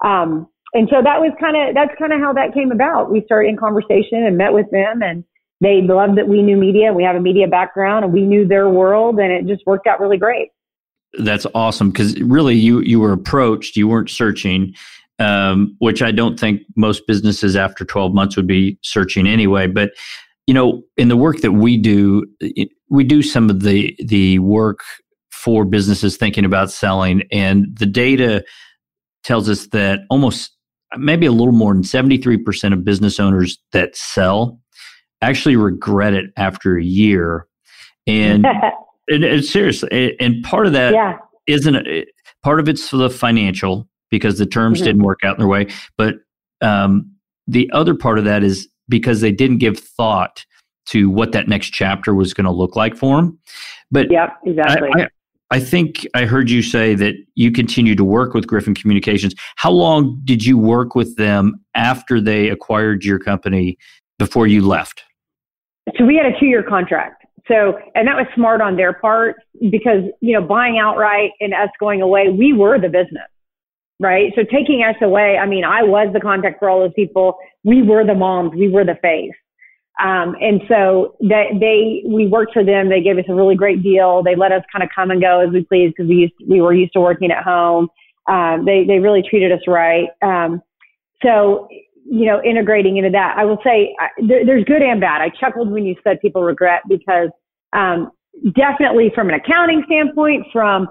Um, 0.04 0.46
and 0.74 0.88
so 0.90 1.02
that 1.02 1.20
was 1.20 1.32
kind 1.40 1.56
of, 1.56 1.74
that's 1.74 1.98
kind 1.98 2.12
of 2.12 2.20
how 2.20 2.34
that 2.34 2.52
came 2.52 2.70
about. 2.70 3.10
We 3.10 3.22
started 3.24 3.48
in 3.48 3.56
conversation 3.56 4.24
and 4.24 4.36
met 4.36 4.52
with 4.52 4.70
them 4.70 5.02
and, 5.02 5.24
they 5.60 5.82
loved 5.82 6.16
that 6.16 6.26
we 6.26 6.42
knew 6.42 6.56
media. 6.56 6.92
We 6.92 7.02
have 7.04 7.16
a 7.16 7.20
media 7.20 7.46
background 7.46 8.04
and 8.04 8.14
we 8.14 8.22
knew 8.22 8.46
their 8.46 8.68
world 8.68 9.18
and 9.18 9.30
it 9.30 9.46
just 9.46 9.66
worked 9.66 9.86
out 9.86 10.00
really 10.00 10.16
great. 10.16 10.48
That's 11.18 11.46
awesome 11.54 11.90
because 11.90 12.18
really 12.20 12.54
you 12.54 12.80
you 12.80 13.00
were 13.00 13.12
approached, 13.12 13.76
you 13.76 13.88
weren't 13.88 14.10
searching, 14.10 14.74
um, 15.18 15.76
which 15.80 16.02
I 16.02 16.12
don't 16.12 16.38
think 16.38 16.62
most 16.76 17.06
businesses 17.06 17.56
after 17.56 17.84
12 17.84 18.14
months 18.14 18.36
would 18.36 18.46
be 18.46 18.78
searching 18.82 19.26
anyway. 19.26 19.66
But 19.66 19.90
you 20.50 20.54
know, 20.54 20.82
in 20.96 21.06
the 21.06 21.16
work 21.16 21.42
that 21.42 21.52
we 21.52 21.76
do, 21.76 22.26
we 22.88 23.04
do 23.04 23.22
some 23.22 23.50
of 23.50 23.62
the 23.62 23.96
the 24.04 24.40
work 24.40 24.80
for 25.30 25.64
businesses 25.64 26.16
thinking 26.16 26.44
about 26.44 26.72
selling, 26.72 27.22
and 27.30 27.68
the 27.78 27.86
data 27.86 28.44
tells 29.22 29.48
us 29.48 29.68
that 29.68 30.00
almost 30.10 30.50
maybe 30.96 31.24
a 31.24 31.30
little 31.30 31.52
more 31.52 31.72
than 31.72 31.84
73% 31.84 32.72
of 32.72 32.84
business 32.84 33.20
owners 33.20 33.58
that 33.70 33.94
sell 33.94 34.58
actually 35.22 35.54
regret 35.54 36.14
it 36.14 36.32
after 36.36 36.76
a 36.76 36.82
year. 36.82 37.46
And, 38.08 38.44
and, 39.08 39.22
and 39.22 39.44
seriously, 39.44 40.16
and 40.18 40.42
part 40.42 40.66
of 40.66 40.72
that 40.72 40.92
yeah. 40.92 41.60
not 41.70 41.84
part 42.42 42.58
of 42.58 42.68
it's 42.68 42.88
for 42.88 42.96
the 42.96 43.08
financial 43.08 43.88
because 44.10 44.38
the 44.38 44.46
terms 44.46 44.78
mm-hmm. 44.78 44.86
didn't 44.86 45.02
work 45.04 45.20
out 45.22 45.36
in 45.36 45.38
their 45.38 45.46
way. 45.46 45.68
But 45.96 46.16
um, 46.60 47.14
the 47.46 47.70
other 47.72 47.94
part 47.94 48.18
of 48.18 48.24
that 48.24 48.42
is 48.42 48.66
because 48.90 49.22
they 49.22 49.32
didn't 49.32 49.58
give 49.58 49.78
thought 49.78 50.44
to 50.86 51.08
what 51.08 51.32
that 51.32 51.48
next 51.48 51.70
chapter 51.70 52.14
was 52.14 52.34
going 52.34 52.44
to 52.44 52.50
look 52.50 52.76
like 52.76 52.96
for 52.96 53.16
them. 53.16 53.38
But 53.90 54.10
yeah, 54.10 54.30
exactly. 54.44 54.90
I, 54.94 55.02
I, 55.04 55.08
I 55.52 55.60
think 55.60 56.06
I 56.14 56.26
heard 56.26 56.50
you 56.50 56.62
say 56.62 56.94
that 56.94 57.14
you 57.34 57.50
continue 57.50 57.94
to 57.96 58.04
work 58.04 58.34
with 58.34 58.46
Griffin 58.46 58.74
Communications. 58.74 59.34
How 59.56 59.70
long 59.70 60.20
did 60.24 60.44
you 60.44 60.58
work 60.58 60.94
with 60.94 61.16
them 61.16 61.60
after 61.74 62.20
they 62.20 62.50
acquired 62.50 63.04
your 63.04 63.18
company 63.18 63.78
before 64.18 64.46
you 64.46 64.64
left? 64.66 65.02
So 65.96 66.04
we 66.04 66.16
had 66.16 66.26
a 66.26 66.38
two 66.38 66.46
year 66.46 66.62
contract. 66.62 67.24
So, 67.48 67.78
and 67.96 68.06
that 68.06 68.14
was 68.14 68.26
smart 68.34 68.60
on 68.60 68.76
their 68.76 68.92
part 68.92 69.36
because, 69.70 70.04
you 70.20 70.38
know, 70.38 70.46
buying 70.46 70.78
outright 70.78 71.32
and 71.40 71.52
us 71.52 71.70
going 71.80 72.00
away, 72.00 72.28
we 72.28 72.52
were 72.52 72.78
the 72.78 72.88
business, 72.88 73.26
right? 74.00 74.32
So 74.34 74.42
taking 74.42 74.82
us 74.82 74.96
away, 75.02 75.36
I 75.36 75.46
mean, 75.46 75.64
I 75.64 75.82
was 75.82 76.08
the 76.12 76.20
contact 76.20 76.58
for 76.58 76.68
all 76.68 76.80
those 76.80 76.94
people. 76.96 77.36
We 77.62 77.82
were 77.82 78.04
the 78.04 78.14
moms. 78.14 78.52
We 78.56 78.68
were 78.68 78.84
the 78.84 78.96
face. 79.00 79.34
Um, 80.02 80.34
and 80.40 80.62
so 80.66 81.16
that 81.28 81.60
they, 81.60 82.02
we 82.08 82.26
worked 82.26 82.54
for 82.54 82.64
them. 82.64 82.88
They 82.88 83.02
gave 83.02 83.18
us 83.18 83.24
a 83.28 83.34
really 83.34 83.54
great 83.54 83.82
deal. 83.82 84.22
They 84.22 84.34
let 84.34 84.50
us 84.50 84.62
kind 84.72 84.82
of 84.82 84.88
come 84.96 85.10
and 85.10 85.20
go 85.20 85.40
as 85.40 85.52
we 85.52 85.62
pleased 85.64 85.94
because 85.94 86.08
we 86.08 86.16
used, 86.16 86.32
we 86.48 86.62
were 86.62 86.72
used 86.72 86.94
to 86.94 87.00
working 87.00 87.30
at 87.30 87.44
home. 87.44 87.88
Um, 88.26 88.64
they, 88.64 88.84
they 88.88 88.98
really 88.98 89.22
treated 89.28 89.52
us 89.52 89.60
right. 89.68 90.08
Um, 90.22 90.62
so, 91.22 91.68
you 92.06 92.24
know, 92.24 92.42
integrating 92.42 92.96
into 92.96 93.10
that, 93.10 93.34
I 93.36 93.44
will 93.44 93.58
say 93.62 93.94
I, 94.00 94.08
there, 94.26 94.46
there's 94.46 94.64
good 94.64 94.80
and 94.80 95.02
bad. 95.02 95.20
I 95.20 95.28
chuckled 95.38 95.70
when 95.70 95.84
you 95.84 95.94
said 96.02 96.18
people 96.22 96.42
regret 96.42 96.82
because, 96.88 97.28
um, 97.74 98.10
definitely 98.54 99.12
from 99.14 99.28
an 99.28 99.34
accounting 99.34 99.82
standpoint, 99.84 100.46
from 100.52 100.88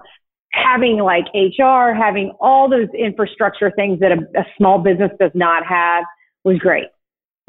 having 0.51 0.97
like 0.97 1.25
HR, 1.33 1.93
having 1.93 2.31
all 2.39 2.69
those 2.69 2.87
infrastructure 2.97 3.71
things 3.71 3.99
that 3.99 4.11
a, 4.11 4.39
a 4.39 4.45
small 4.57 4.79
business 4.79 5.11
does 5.19 5.31
not 5.33 5.65
have 5.65 6.03
was 6.43 6.57
great 6.59 6.87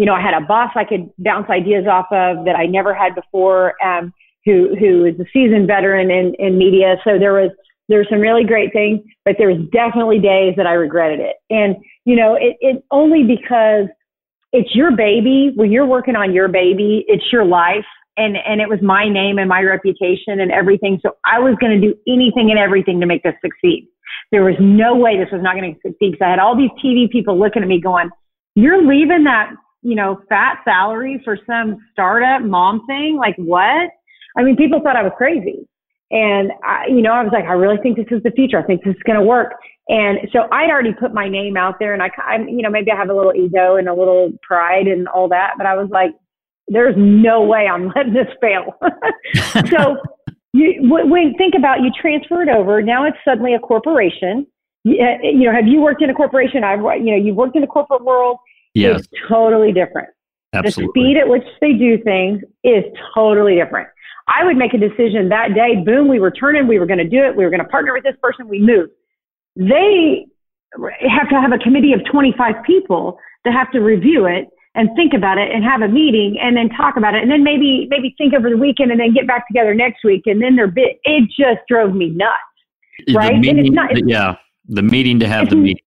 you 0.00 0.06
know, 0.06 0.14
I 0.14 0.22
had 0.22 0.32
a 0.32 0.40
boss 0.40 0.70
I 0.76 0.84
could 0.84 1.10
bounce 1.18 1.50
ideas 1.50 1.84
off 1.86 2.06
of 2.10 2.46
that 2.46 2.56
I 2.56 2.64
never 2.64 2.94
had 2.94 3.14
before, 3.14 3.74
um, 3.84 4.14
who, 4.46 4.74
who 4.80 5.04
is 5.04 5.20
a 5.20 5.26
seasoned 5.30 5.66
veteran 5.66 6.10
in, 6.10 6.32
in 6.38 6.56
media. 6.56 6.96
So 7.04 7.18
there 7.18 7.34
was, 7.34 7.50
there 7.90 7.98
were 7.98 8.06
some 8.08 8.18
really 8.18 8.42
great 8.42 8.72
things, 8.72 9.00
but 9.26 9.34
there 9.36 9.48
was 9.48 9.60
definitely 9.74 10.18
days 10.18 10.54
that 10.56 10.66
I 10.66 10.72
regretted 10.72 11.20
it. 11.20 11.36
And, 11.50 11.76
you 12.06 12.16
know, 12.16 12.34
it, 12.34 12.56
it 12.60 12.82
only 12.90 13.24
because 13.24 13.88
it's 14.54 14.74
your 14.74 14.96
baby. 14.96 15.52
When 15.54 15.70
you're 15.70 15.84
working 15.84 16.16
on 16.16 16.32
your 16.32 16.48
baby, 16.48 17.04
it's 17.06 17.30
your 17.30 17.44
life. 17.44 17.84
And, 18.20 18.36
and 18.36 18.60
it 18.60 18.68
was 18.68 18.80
my 18.82 19.08
name 19.08 19.38
and 19.38 19.48
my 19.48 19.62
reputation 19.62 20.40
and 20.40 20.52
everything. 20.52 21.00
So 21.02 21.16
I 21.24 21.38
was 21.38 21.56
going 21.60 21.80
to 21.80 21.80
do 21.80 21.94
anything 22.06 22.50
and 22.50 22.58
everything 22.58 23.00
to 23.00 23.06
make 23.06 23.22
this 23.22 23.34
succeed. 23.40 23.88
There 24.30 24.44
was 24.44 24.54
no 24.60 24.94
way 24.94 25.16
this 25.16 25.32
was 25.32 25.42
not 25.42 25.56
going 25.56 25.72
to 25.72 25.80
succeed 25.80 26.12
because 26.12 26.24
I 26.24 26.30
had 26.30 26.38
all 26.38 26.56
these 26.56 26.70
TV 26.84 27.10
people 27.10 27.38
looking 27.38 27.62
at 27.62 27.68
me 27.68 27.80
going, 27.80 28.10
you're 28.54 28.84
leaving 28.84 29.24
that 29.24 29.54
you 29.82 29.94
know, 29.94 30.20
fat 30.28 30.58
salary 30.64 31.20
for 31.24 31.38
some 31.46 31.78
startup 31.92 32.42
mom 32.42 32.84
thing. 32.86 33.16
Like 33.18 33.34
what? 33.36 33.90
I 34.36 34.42
mean, 34.42 34.56
people 34.56 34.80
thought 34.82 34.96
I 34.96 35.02
was 35.02 35.12
crazy. 35.16 35.66
And 36.10 36.50
I, 36.64 36.86
you 36.88 37.02
know, 37.02 37.12
I 37.12 37.22
was 37.22 37.32
like, 37.32 37.44
I 37.44 37.52
really 37.52 37.78
think 37.82 37.96
this 37.96 38.06
is 38.10 38.22
the 38.22 38.32
future. 38.32 38.58
I 38.58 38.64
think 38.64 38.84
this 38.84 38.94
is 38.94 39.02
going 39.06 39.18
to 39.18 39.24
work. 39.24 39.52
And 39.88 40.18
so 40.32 40.40
I'd 40.52 40.70
already 40.70 40.92
put 40.92 41.14
my 41.14 41.28
name 41.28 41.56
out 41.56 41.76
there 41.78 41.94
and 41.94 42.02
I, 42.02 42.10
I, 42.18 42.38
you 42.46 42.62
know, 42.62 42.70
maybe 42.70 42.90
I 42.90 42.96
have 42.96 43.10
a 43.10 43.14
little 43.14 43.34
ego 43.34 43.76
and 43.76 43.88
a 43.88 43.94
little 43.94 44.30
pride 44.42 44.86
and 44.86 45.08
all 45.08 45.28
that, 45.28 45.54
but 45.56 45.66
I 45.66 45.74
was 45.74 45.88
like, 45.90 46.12
there's 46.70 46.94
no 46.96 47.42
way 47.42 47.66
I'm 47.66 47.92
letting 47.94 48.14
this 48.14 48.28
fail. 48.40 48.78
so 49.68 49.96
you, 50.52 50.76
when 50.80 51.34
think 51.34 51.54
about 51.56 51.80
you 51.80 51.90
transfer 52.00 52.42
it 52.42 52.48
over, 52.48 52.80
now 52.80 53.04
it's 53.04 53.18
suddenly 53.24 53.54
a 53.54 53.58
corporation. 53.58 54.46
You, 54.84 54.98
eh, 54.98 55.16
eh, 55.22 55.30
you 55.32 55.44
know, 55.44 55.52
have 55.52 55.66
you 55.66 55.80
worked 55.80 56.00
in 56.00 56.08
a 56.08 56.14
corporation? 56.14 56.64
I've, 56.64 56.80
you 56.80 57.10
know, 57.10 57.16
you've 57.16 57.36
worked 57.36 57.56
in 57.56 57.62
the 57.62 57.68
corporate 57.68 58.04
world 58.04 58.38
yes. 58.74 59.00
is 59.00 59.08
totally 59.28 59.72
different. 59.72 60.08
Absolutely. 60.54 60.86
The 60.86 60.90
speed 60.92 61.16
at 61.18 61.28
which 61.28 61.44
they 61.60 61.72
do 61.72 61.98
things 62.02 62.42
is 62.64 62.84
totally 63.14 63.56
different. 63.56 63.88
I 64.28 64.44
would 64.44 64.56
make 64.56 64.72
a 64.72 64.78
decision 64.78 65.28
that 65.30 65.54
day, 65.54 65.82
boom, 65.84 66.08
we 66.08 66.20
were 66.20 66.30
turning, 66.30 66.68
we 66.68 66.78
were 66.78 66.86
going 66.86 66.98
to 66.98 67.08
do 67.08 67.18
it, 67.24 67.36
we 67.36 67.44
were 67.44 67.50
going 67.50 67.62
to 67.62 67.68
partner 67.68 67.92
with 67.92 68.04
this 68.04 68.16
person, 68.22 68.48
we 68.48 68.60
moved. 68.60 68.92
They 69.56 70.26
have 71.08 71.28
to 71.30 71.40
have 71.40 71.52
a 71.52 71.58
committee 71.58 71.92
of 71.92 72.00
25 72.10 72.54
people 72.64 73.18
that 73.44 73.52
have 73.52 73.72
to 73.72 73.80
review 73.80 74.26
it 74.26 74.48
and 74.74 74.88
think 74.96 75.12
about 75.14 75.38
it 75.38 75.50
and 75.50 75.64
have 75.64 75.82
a 75.82 75.88
meeting 75.88 76.38
and 76.40 76.56
then 76.56 76.68
talk 76.70 76.96
about 76.96 77.14
it 77.14 77.22
and 77.22 77.30
then 77.30 77.42
maybe 77.42 77.86
maybe 77.90 78.14
think 78.16 78.34
over 78.34 78.48
the 78.48 78.56
weekend 78.56 78.90
and 78.90 79.00
then 79.00 79.12
get 79.12 79.26
back 79.26 79.46
together 79.48 79.74
next 79.74 80.04
week 80.04 80.22
and 80.26 80.40
then 80.42 80.56
they're 80.56 80.70
bit 80.70 81.00
it 81.04 81.28
just 81.28 81.58
drove 81.68 81.94
me 81.94 82.10
nuts 82.10 82.36
right 83.14 83.34
meeting, 83.34 83.58
and 83.58 83.66
it's 83.66 83.74
not 83.74 83.90
it's, 83.90 84.02
yeah 84.06 84.36
the 84.68 84.82
meeting 84.82 85.18
to 85.18 85.26
have 85.26 85.50
the 85.50 85.56
meeting 85.56 85.82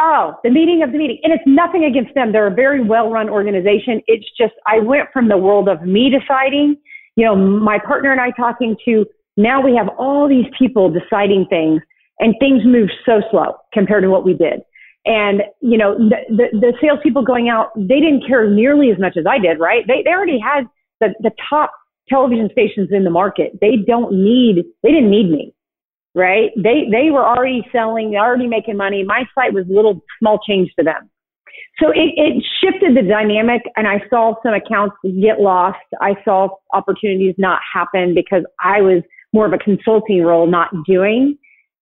Oh, 0.00 0.34
the 0.42 0.50
meeting 0.50 0.82
of 0.82 0.90
the 0.90 0.98
meeting. 0.98 1.18
And 1.22 1.32
it's 1.32 1.44
nothing 1.46 1.84
against 1.84 2.14
them. 2.14 2.32
They're 2.32 2.46
a 2.46 2.54
very 2.54 2.82
well 2.82 3.10
run 3.10 3.28
organization. 3.28 4.00
It's 4.06 4.26
just, 4.36 4.54
I 4.66 4.78
went 4.78 5.08
from 5.12 5.28
the 5.28 5.36
world 5.36 5.68
of 5.68 5.82
me 5.82 6.10
deciding, 6.10 6.76
you 7.14 7.24
know, 7.24 7.36
my 7.36 7.78
partner 7.78 8.10
and 8.10 8.20
I 8.20 8.30
talking 8.30 8.74
to 8.86 9.04
now 9.36 9.60
we 9.60 9.76
have 9.76 9.88
all 9.98 10.28
these 10.28 10.46
people 10.58 10.90
deciding 10.90 11.46
things 11.48 11.82
and 12.20 12.34
things 12.40 12.62
move 12.64 12.88
so 13.04 13.20
slow 13.30 13.56
compared 13.72 14.02
to 14.02 14.10
what 14.10 14.24
we 14.24 14.34
did. 14.34 14.62
And, 15.04 15.42
you 15.60 15.76
know, 15.76 15.98
the, 15.98 16.16
the, 16.28 16.46
the 16.52 16.72
salespeople 16.80 17.24
going 17.24 17.48
out, 17.48 17.70
they 17.76 17.98
didn't 17.98 18.24
care 18.26 18.48
nearly 18.48 18.90
as 18.90 18.98
much 18.98 19.16
as 19.16 19.24
I 19.28 19.38
did, 19.38 19.58
right? 19.58 19.84
They, 19.86 20.02
they 20.04 20.10
already 20.10 20.38
had 20.38 20.64
the, 21.00 21.14
the 21.20 21.32
top 21.50 21.72
television 22.08 22.48
stations 22.52 22.90
in 22.92 23.04
the 23.04 23.10
market. 23.10 23.58
They 23.60 23.76
don't 23.84 24.12
need, 24.12 24.64
they 24.82 24.90
didn't 24.90 25.10
need 25.10 25.30
me 25.30 25.54
right? 26.14 26.50
They 26.56 26.84
they 26.90 27.10
were 27.10 27.24
already 27.24 27.66
selling, 27.72 28.14
already 28.16 28.46
making 28.46 28.76
money. 28.76 29.04
My 29.04 29.24
site 29.34 29.52
was 29.52 29.64
little 29.68 30.02
small 30.18 30.38
change 30.46 30.70
to 30.78 30.84
them. 30.84 31.10
So 31.80 31.88
it, 31.90 32.12
it 32.16 32.44
shifted 32.60 32.96
the 32.96 33.08
dynamic 33.08 33.62
and 33.76 33.86
I 33.88 34.02
saw 34.10 34.34
some 34.42 34.54
accounts 34.54 34.94
get 35.02 35.40
lost. 35.40 35.78
I 36.00 36.14
saw 36.24 36.48
opportunities 36.72 37.34
not 37.38 37.60
happen 37.72 38.14
because 38.14 38.44
I 38.60 38.82
was 38.82 39.02
more 39.32 39.46
of 39.46 39.52
a 39.52 39.58
consulting 39.58 40.22
role, 40.22 40.46
not 40.46 40.68
doing. 40.86 41.38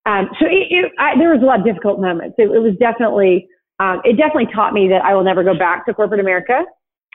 Um, 0.07 0.29
so 0.39 0.47
it, 0.47 0.67
it, 0.71 0.93
I, 0.99 1.17
there 1.19 1.31
was 1.31 1.43
a 1.43 1.47
lot 1.47 1.61
of 1.61 1.67
difficult 1.67 2.01
moments. 2.01 2.37
It, 2.39 2.51
it 2.51 2.59
was 2.61 2.75
definitely, 2.81 3.49
um, 3.79 4.01
it 4.05 4.17
definitely 4.17 4.49
taught 4.55 4.73
me 4.73 4.89
that 4.89 5.05
I 5.05 5.15
will 5.15 5.25
never 5.25 5.45
go 5.45 5.57
back 5.57 5.87
to 5.87 5.95
corporate 5.95 6.21
America. 6.21 6.65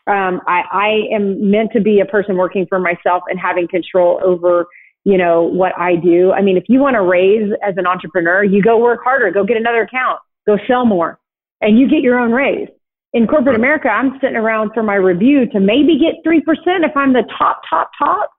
Um, 0.08 0.42
I, 0.48 0.62
I 0.72 1.16
am 1.16 1.50
meant 1.50 1.72
to 1.74 1.82
be 1.82 2.00
a 2.00 2.06
person 2.06 2.38
working 2.38 2.68
for 2.70 2.80
myself 2.80 3.24
and 3.28 3.40
having 3.40 3.68
control 3.68 4.20
over 4.24 4.68
you 5.06 5.20
know, 5.20 5.44
what 5.44 5.72
I 5.78 5.96
do. 5.96 6.32
I 6.32 6.42
mean, 6.42 6.58
if 6.58 6.64
you 6.68 6.80
want 6.80 6.96
to 6.96 7.04
raise 7.04 7.54
as 7.66 7.76
an 7.78 7.86
entrepreneur, 7.86 8.44
you 8.44 8.62
go 8.62 8.80
work 8.80 9.02
harder, 9.04 9.32
go 9.32 9.46
get 9.46 9.56
another 9.56 9.84
account, 9.84 10.20
go 10.48 10.58
sell 10.68 10.84
more, 10.84 11.20
and 11.62 11.78
you 11.80 11.88
get 11.88 12.02
your 12.02 12.20
own 12.20 12.32
raise. 12.32 12.68
In 13.14 13.28
corporate 13.28 13.56
America, 13.56 13.88
I'm 13.88 14.18
sitting 14.20 14.36
around 14.36 14.72
for 14.74 14.84
my 14.84 14.96
review 14.96 15.46
to 15.52 15.60
maybe 15.60 16.00
get 16.00 16.26
3% 16.30 16.42
if 16.84 16.98
I'm 16.98 17.14
the 17.14 17.24
top, 17.38 17.62
top, 17.70 17.92
top. 17.98 18.32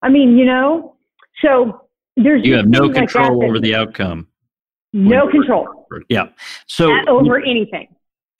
I 0.00 0.08
mean, 0.08 0.38
you 0.38 0.46
know, 0.46 0.96
so 1.44 1.88
there's. 2.16 2.44
You 2.44 2.54
have 2.56 2.66
no 2.66 2.90
control 2.90 3.38
like 3.38 3.48
over 3.48 3.60
the 3.60 3.74
outcome. 3.74 4.28
No 4.92 5.28
control. 5.28 5.66
Yeah. 6.08 6.28
So 6.66 6.92
over 7.08 7.40
anything. 7.40 7.88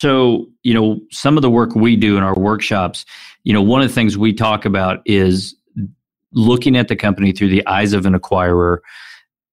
So, 0.01 0.47
you 0.63 0.73
know, 0.73 0.99
some 1.11 1.37
of 1.37 1.41
the 1.41 1.49
work 1.49 1.75
we 1.75 1.95
do 1.95 2.17
in 2.17 2.23
our 2.23 2.35
workshops, 2.35 3.05
you 3.43 3.53
know, 3.53 3.61
one 3.61 3.81
of 3.81 3.87
the 3.87 3.93
things 3.93 4.17
we 4.17 4.33
talk 4.33 4.65
about 4.65 4.99
is 5.05 5.55
looking 6.33 6.75
at 6.75 6.89
the 6.89 6.95
company 6.95 7.31
through 7.31 7.49
the 7.49 7.65
eyes 7.67 7.93
of 7.93 8.05
an 8.05 8.13
acquirer, 8.13 8.79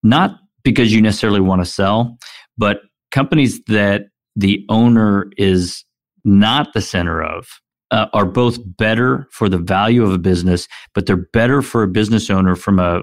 not 0.02 0.40
because 0.64 0.92
you 0.92 1.00
necessarily 1.00 1.40
want 1.40 1.62
to 1.62 1.70
sell, 1.70 2.18
but 2.58 2.80
companies 3.10 3.62
that 3.68 4.08
the 4.34 4.64
owner 4.68 5.30
is 5.36 5.84
not 6.24 6.72
the 6.72 6.80
center 6.80 7.22
of 7.22 7.46
uh, 7.90 8.06
are 8.12 8.26
both 8.26 8.58
better 8.76 9.26
for 9.30 9.48
the 9.48 9.58
value 9.58 10.02
of 10.02 10.12
a 10.12 10.18
business, 10.18 10.68
but 10.94 11.06
they're 11.06 11.16
better 11.16 11.62
for 11.62 11.82
a 11.82 11.88
business 11.88 12.30
owner 12.30 12.56
from 12.56 12.78
a 12.78 13.02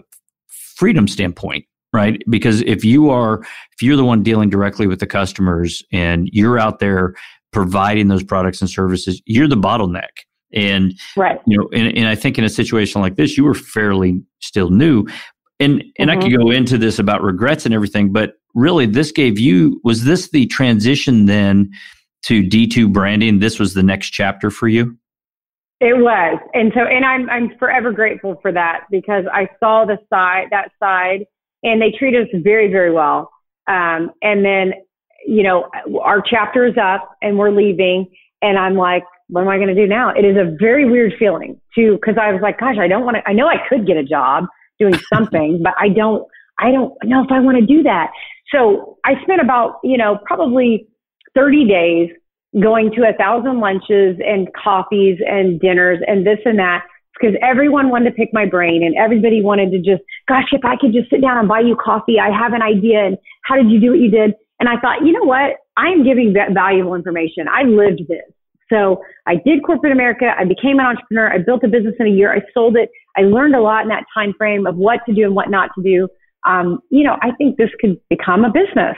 freedom 0.78 1.08
standpoint 1.08 1.66
right 1.94 2.22
because 2.30 2.62
if 2.62 2.84
you 2.84 3.10
are 3.10 3.42
if 3.42 3.82
you're 3.82 3.98
the 3.98 4.06
one 4.06 4.24
dealing 4.24 4.50
directly 4.50 4.88
with 4.88 5.00
the 5.00 5.08
customers 5.08 5.84
and 5.92 6.30
you're 6.32 6.60
out 6.60 6.80
there 6.80 7.13
providing 7.52 8.08
those 8.08 8.24
products 8.24 8.62
and 8.62 8.70
services 8.70 9.22
you're 9.26 9.48
the 9.48 9.56
bottleneck 9.56 10.10
and 10.54 10.94
right. 11.16 11.40
you 11.46 11.58
know, 11.58 11.68
and, 11.74 11.96
and 11.98 12.08
I 12.08 12.16
think 12.16 12.38
in 12.38 12.44
a 12.44 12.50
situation 12.50 13.02
like 13.02 13.16
this, 13.16 13.38
you 13.38 13.44
were 13.44 13.54
fairly 13.54 14.22
still 14.40 14.70
new. 14.70 15.06
And 15.60 15.84
and 15.98 16.10
mm-hmm. 16.10 16.20
I 16.20 16.22
could 16.22 16.32
mm-hmm. 16.32 16.44
go 16.44 16.52
into 16.52 16.78
this 16.78 17.00
about 17.00 17.22
regrets 17.22 17.66
and 17.66 17.74
everything, 17.74 18.12
but 18.12 18.34
really 18.54 18.86
this 18.86 19.12
gave 19.12 19.40
you 19.40 19.82
was 19.84 20.04
this 20.04 20.30
the 20.30 20.46
transition 20.48 21.26
then 21.26 21.70
to 22.24 22.44
D2 22.44 22.92
branding? 22.92 23.40
This 23.40 23.60
was 23.60 23.74
the 23.74 23.84
next 23.84 24.12
chapter 24.12 24.50
for 24.52 24.68
you? 24.68 24.98
It 25.80 25.96
was. 25.96 26.40
And 26.54 26.72
so 26.74 26.82
and 26.82 27.06
I'm 27.06 27.30
I'm 27.30 27.58
forever 27.60 27.92
grateful 27.92 28.40
for 28.42 28.52
that 28.52 28.86
because 28.90 29.26
I 29.32 29.48
saw 29.60 29.86
the 29.86 29.98
side 30.10 30.48
that 30.52 30.72
side 30.80 31.26
and 31.63 31.82
they 31.82 31.92
treated 31.98 32.28
us 32.28 32.42
very, 32.44 32.72
very 32.72 32.92
well. 32.92 33.32
Um, 33.68 34.12
and 34.22 34.46
then, 34.46 34.74
you 35.26 35.44
know, 35.44 35.70
our 36.02 36.22
chapter 36.22 36.66
is 36.66 36.76
up 36.82 37.16
and 37.22 37.38
we're 37.38 37.52
leaving 37.52 38.08
and 38.42 38.58
I'm 38.58 38.76
like, 38.76 39.04
what 39.30 39.42
am 39.42 39.50
I 39.50 39.58
going 39.58 39.68
to 39.68 39.76
do 39.76 39.88
now? 39.88 40.10
It 40.10 40.24
is 40.24 40.38
a 40.38 40.56
very 40.60 40.90
weird 40.90 41.13
feeling 41.20 41.60
too, 41.76 41.98
because 42.00 42.16
I 42.22 42.32
was 42.32 42.42
like, 42.42 42.60
gosh, 42.60 42.78
I 42.80 42.88
don't 42.88 43.04
want 43.04 43.18
to, 43.18 43.28
I 43.28 43.34
know 43.34 43.48
I 43.48 43.58
could 43.68 43.86
get 43.86 43.98
a 43.98 44.04
job 44.04 44.46
doing 44.80 44.98
something, 45.13 45.62
but 45.62 45.74
I 45.80 45.90
don't, 45.90 46.26
I 46.60 46.72
don't 46.72 46.94
know 47.04 47.24
if 47.24 47.32
I 47.32 47.40
want 47.40 47.58
to 47.58 47.66
do 47.66 47.84
that. 47.84 48.12
So 48.54 48.98
I 49.04 49.22
spent 49.24 49.42
about, 49.42 49.80
you 49.84 49.98
know, 49.98 50.18
probably 50.26 50.88
30 51.36 51.68
days 51.68 52.10
going 52.62 52.91
to 52.96 53.02
a 53.04 53.13
thousand 53.13 53.60
lunches 53.60 54.17
and 54.26 54.48
coffees 54.54 55.20
and 55.26 55.60
dinners 55.60 56.00
and 56.08 56.26
this 56.26 56.39
and 56.46 56.60
that 56.60 56.84
because 57.20 57.36
everyone 57.41 57.89
wanted 57.89 58.10
to 58.10 58.15
pick 58.15 58.30
my 58.32 58.46
brain 58.46 58.84
and 58.84 58.96
everybody 58.96 59.41
wanted 59.41 59.72
to 59.72 59.78
just, 59.78 60.04
gosh, 60.28 60.46
if 60.52 60.63
I 60.63 60.76
could 60.80 60.93
just 60.93 61.10
sit 61.10 61.22
down 61.22 61.38
and 61.38 61.48
buy 61.48 61.62
you 61.62 61.76
coffee, 61.76 62.17
I 62.20 62.30
have 62.30 62.54
an 62.54 62.62
idea. 62.62 63.06
And 63.06 63.17
how 63.43 63.56
did 63.56 63.72
you 63.72 63.80
do 63.80 63.91
what 63.91 64.00
you 64.00 64.12
did? 64.12 64.34
And 64.60 64.70
I 64.70 64.80
thought, 64.80 65.06
you 65.06 65.12
know 65.12 65.24
what? 65.24 65.58
I 65.78 65.88
am 65.89 66.04
giving 66.04 66.34
that 66.34 66.54
valuable 66.54 66.96
information. 66.96 67.48
I 67.50 67.63
lived 67.63 68.02
this. 68.08 68.26
So 68.72 69.02
I 69.26 69.36
did 69.46 69.63
corporate 69.65 69.93
America. 69.93 70.26
I 70.38 70.43
became 70.43 70.80
an 70.80 70.86
entrepreneur. 70.86 71.32
I 71.32 71.38
built 71.39 71.63
a 71.63 71.67
business 71.67 71.96
in 72.00 72.08
a 72.08 72.10
year. 72.10 72.34
I 72.34 72.41
sold 72.54 72.76
it. 72.76 72.89
I 73.15 73.22
learned 73.22 73.56
a 73.56 73.62
lot 73.62 73.84
in 73.84 73.89
that 73.89 74.04
time 74.13 74.34
frame 74.38 74.67
of 74.67 74.76
what 74.76 75.00
to 75.08 75.13
do 75.13 75.24
and 75.24 75.36
what 75.36 75.50
not 75.50 75.70
to 75.78 75.84
do. 75.84 76.08
Um, 76.46 76.80
you 76.89 77.04
know, 77.04 77.17
I 77.22 77.32
think 77.38 77.58
this 77.58 77.70
could 77.80 77.98
become 78.10 78.43
a 78.43 78.52
business. 78.52 78.98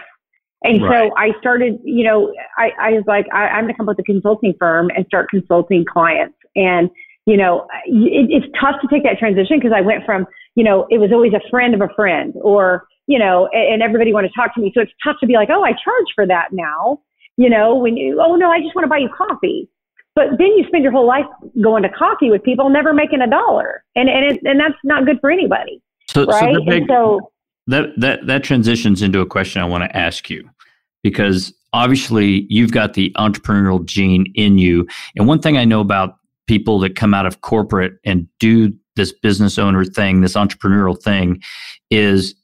And 0.63 0.84
right. 0.84 1.10
so 1.10 1.15
I 1.17 1.32
started, 1.39 1.80
you 1.84 2.04
know, 2.04 2.34
I, 2.58 2.72
I 2.80 2.91
was 2.91 3.04
like, 3.08 3.26
I, 3.34 3.48
I'm 3.48 3.63
going 3.63 3.74
to 3.74 3.78
come 3.78 3.88
up 3.88 3.98
with 3.98 4.06
a 4.06 4.12
consulting 4.12 4.54
firm 4.60 4.89
and 4.95 5.06
start 5.06 5.30
consulting 5.30 5.86
clients. 5.86 6.36
And, 6.56 6.89
you 7.26 7.38
know, 7.38 7.67
it, 7.86 8.28
it's 8.30 8.45
tough 8.60 8.76
to 8.82 8.88
take 8.91 9.04
that 9.04 9.17
transition 9.19 9.58
because 9.58 9.72
I 9.76 9.82
went 9.82 10.06
from, 10.06 10.26
you 10.56 10.63
know, 10.63 10.86
it 10.89 10.98
was 10.98 11.12
always 11.13 11.34
a 11.34 11.50
friend 11.50 11.74
of 11.74 11.82
a 11.82 11.93
friend 11.95 12.34
or, 12.41 12.86
you 13.08 13.17
know, 13.17 13.48
and, 13.54 13.76
and 13.76 13.82
everybody 13.82 14.12
wanted 14.12 14.30
to 14.30 14.34
talk 14.36 14.54
to 14.56 14.62
me. 14.62 14.72
So 14.76 14.82
it's 14.82 14.91
tough 15.04 15.15
to 15.22 15.28
be 15.28 15.34
like, 15.34 15.50
oh, 15.50 15.63
I 15.63 15.72
charge 15.72 16.08
for 16.13 16.28
that 16.28 16.50
now. 16.52 17.00
You 17.38 17.50
know, 17.50 17.76
when 17.76 17.95
you, 17.95 18.22
oh 18.22 18.36
no, 18.36 18.52
I 18.52 18.60
just 18.60 18.76
want 18.76 18.84
to 18.84 18.89
buy 18.89 18.98
you 18.98 19.10
coffee. 19.15 19.69
But 20.15 20.38
then 20.38 20.48
you 20.58 20.65
spend 20.67 20.84
your 20.84 20.91
whole 20.91 21.08
life 21.08 21.26
going 21.62 21.84
to 21.84 21.89
coffee 21.89 22.30
with 22.30 22.43
people, 22.43 22.69
never 22.69 22.93
making 22.93 23.22
a 23.22 23.30
dollar. 23.30 23.86
And, 23.95 24.10
and, 24.10 24.34
it, 24.34 24.39
and 24.43 24.60
that's 24.60 24.76
not 24.84 25.06
good 25.06 25.19
for 25.22 25.32
anybody. 25.32 25.82
So, 26.10 26.26
right? 26.26 26.56
so, 26.56 26.65
big, 26.65 26.84
so 26.89 27.32
that 27.69 27.89
that 27.97 28.25
that 28.27 28.43
transitions 28.43 29.01
into 29.01 29.19
a 29.19 29.25
question 29.25 29.62
I 29.62 29.65
want 29.65 29.84
to 29.84 29.97
ask 29.97 30.29
you 30.29 30.49
because 31.03 31.53
obviously 31.73 32.45
you've 32.49 32.71
got 32.71 32.93
the 32.93 33.12
entrepreneurial 33.17 33.86
gene 33.86 34.32
in 34.36 34.58
you. 34.58 34.88
And 35.15 35.27
one 35.27 35.39
thing 35.39 35.58
I 35.58 35.65
know 35.65 35.79
about 35.79 36.15
people 36.47 36.79
that 36.79 36.95
come 36.95 37.13
out 37.13 37.25
of 37.25 37.41
corporate 37.41 37.93
and 38.03 38.27
do 38.39 38.73
this 38.95 39.13
business 39.13 39.58
owner 39.58 39.86
thing, 39.86 40.21
this 40.21 40.34
entrepreneurial 40.34 40.99
thing, 41.01 41.41
is 41.91 42.36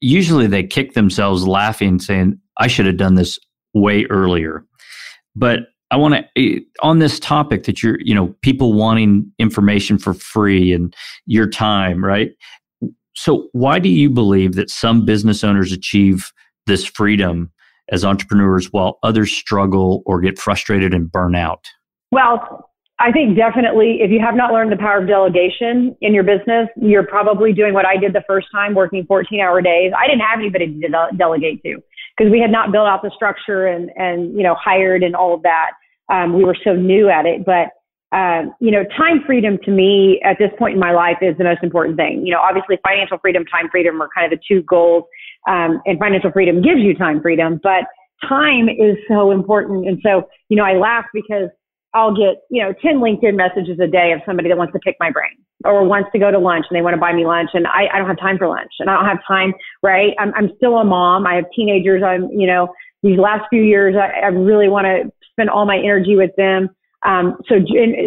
usually 0.00 0.46
they 0.46 0.62
kick 0.62 0.92
themselves 0.92 1.46
laughing, 1.46 1.98
saying, 1.98 2.38
I 2.58 2.66
should 2.66 2.86
have 2.86 2.98
done 2.98 3.14
this 3.14 3.38
way 3.74 4.04
earlier. 4.10 4.64
But 5.34 5.60
I 5.90 5.96
want 5.96 6.14
to 6.14 6.24
eh, 6.36 6.60
on 6.82 6.98
this 6.98 7.18
topic 7.18 7.64
that 7.64 7.82
you're, 7.82 7.98
you 8.00 8.14
know, 8.14 8.34
people 8.42 8.74
wanting 8.74 9.32
information 9.38 9.98
for 9.98 10.12
free 10.12 10.72
and 10.72 10.94
your 11.24 11.48
time, 11.48 12.04
right? 12.04 12.32
So, 13.18 13.48
why 13.50 13.80
do 13.80 13.88
you 13.88 14.08
believe 14.08 14.54
that 14.54 14.70
some 14.70 15.04
business 15.04 15.42
owners 15.42 15.72
achieve 15.72 16.30
this 16.66 16.84
freedom 16.84 17.50
as 17.90 18.04
entrepreneurs 18.04 18.72
while 18.72 19.00
others 19.02 19.32
struggle 19.32 20.04
or 20.06 20.20
get 20.20 20.38
frustrated 20.38 20.94
and 20.94 21.10
burn 21.10 21.34
out? 21.34 21.66
Well, 22.12 22.70
I 23.00 23.10
think 23.10 23.36
definitely 23.36 24.02
if 24.02 24.12
you 24.12 24.20
have 24.20 24.36
not 24.36 24.52
learned 24.52 24.70
the 24.70 24.76
power 24.76 24.98
of 24.98 25.08
delegation 25.08 25.96
in 26.00 26.14
your 26.14 26.22
business, 26.22 26.68
you're 26.80 27.02
probably 27.02 27.52
doing 27.52 27.74
what 27.74 27.84
I 27.84 27.96
did 27.96 28.12
the 28.12 28.22
first 28.24 28.46
time, 28.52 28.76
working 28.76 29.04
14 29.04 29.40
hour 29.40 29.60
days. 29.60 29.90
I 29.98 30.06
didn't 30.06 30.20
have 30.20 30.38
anybody 30.38 30.66
to 30.80 30.88
de- 30.88 31.16
delegate 31.16 31.60
to 31.64 31.82
because 32.16 32.30
we 32.30 32.38
had 32.38 32.52
not 32.52 32.70
built 32.70 32.86
out 32.86 33.02
the 33.02 33.10
structure 33.16 33.66
and, 33.66 33.90
and, 33.96 34.36
you 34.36 34.44
know, 34.44 34.54
hired 34.54 35.02
and 35.02 35.16
all 35.16 35.34
of 35.34 35.42
that. 35.42 35.70
Um, 36.08 36.34
we 36.34 36.44
were 36.44 36.56
so 36.62 36.74
new 36.74 37.08
at 37.08 37.26
it, 37.26 37.44
but 37.44 37.70
um, 38.12 38.54
you 38.60 38.70
know, 38.70 38.84
time 38.96 39.20
freedom 39.26 39.58
to 39.64 39.70
me 39.70 40.20
at 40.24 40.38
this 40.38 40.50
point 40.58 40.74
in 40.74 40.80
my 40.80 40.92
life 40.92 41.18
is 41.20 41.36
the 41.36 41.44
most 41.44 41.62
important 41.62 41.96
thing. 41.96 42.24
You 42.24 42.32
know, 42.32 42.40
obviously 42.40 42.78
financial 42.82 43.18
freedom, 43.18 43.44
time 43.44 43.68
freedom 43.70 44.00
are 44.00 44.08
kind 44.14 44.32
of 44.32 44.38
the 44.38 44.42
two 44.48 44.62
goals. 44.62 45.04
Um, 45.46 45.80
and 45.84 45.98
financial 45.98 46.32
freedom 46.32 46.62
gives 46.62 46.80
you 46.80 46.94
time 46.94 47.20
freedom, 47.20 47.60
but 47.62 47.84
time 48.26 48.68
is 48.68 48.96
so 49.08 49.30
important. 49.30 49.86
And 49.86 49.98
so, 50.02 50.28
you 50.48 50.56
know, 50.56 50.64
I 50.64 50.74
laugh 50.74 51.04
because 51.12 51.48
I'll 51.94 52.14
get, 52.14 52.42
you 52.50 52.62
know, 52.62 52.72
10 52.82 52.96
LinkedIn 52.96 53.36
messages 53.36 53.78
a 53.80 53.86
day 53.86 54.12
of 54.12 54.20
somebody 54.26 54.48
that 54.48 54.58
wants 54.58 54.72
to 54.72 54.78
pick 54.80 54.96
my 55.00 55.10
brain 55.10 55.32
or 55.64 55.84
wants 55.84 56.10
to 56.12 56.18
go 56.18 56.30
to 56.30 56.38
lunch 56.38 56.66
and 56.68 56.76
they 56.76 56.82
want 56.82 56.94
to 56.94 57.00
buy 57.00 57.12
me 57.12 57.26
lunch. 57.26 57.50
And 57.54 57.66
I, 57.66 57.88
I 57.92 57.98
don't 57.98 58.08
have 58.08 58.18
time 58.18 58.38
for 58.38 58.48
lunch 58.48 58.72
and 58.80 58.90
I 58.90 58.94
don't 58.94 59.06
have 59.06 59.18
time, 59.26 59.52
right? 59.82 60.12
I'm, 60.18 60.32
I'm 60.34 60.50
still 60.56 60.76
a 60.76 60.84
mom. 60.84 61.26
I 61.26 61.34
have 61.36 61.44
teenagers. 61.54 62.02
I'm, 62.02 62.30
you 62.30 62.46
know, 62.46 62.68
these 63.02 63.18
last 63.18 63.44
few 63.50 63.62
years, 63.62 63.96
I, 63.96 64.26
I 64.26 64.28
really 64.28 64.68
want 64.68 64.86
to 64.86 65.10
spend 65.32 65.50
all 65.50 65.66
my 65.66 65.76
energy 65.76 66.16
with 66.16 66.30
them. 66.36 66.70
Um, 67.06 67.36
so 67.48 67.56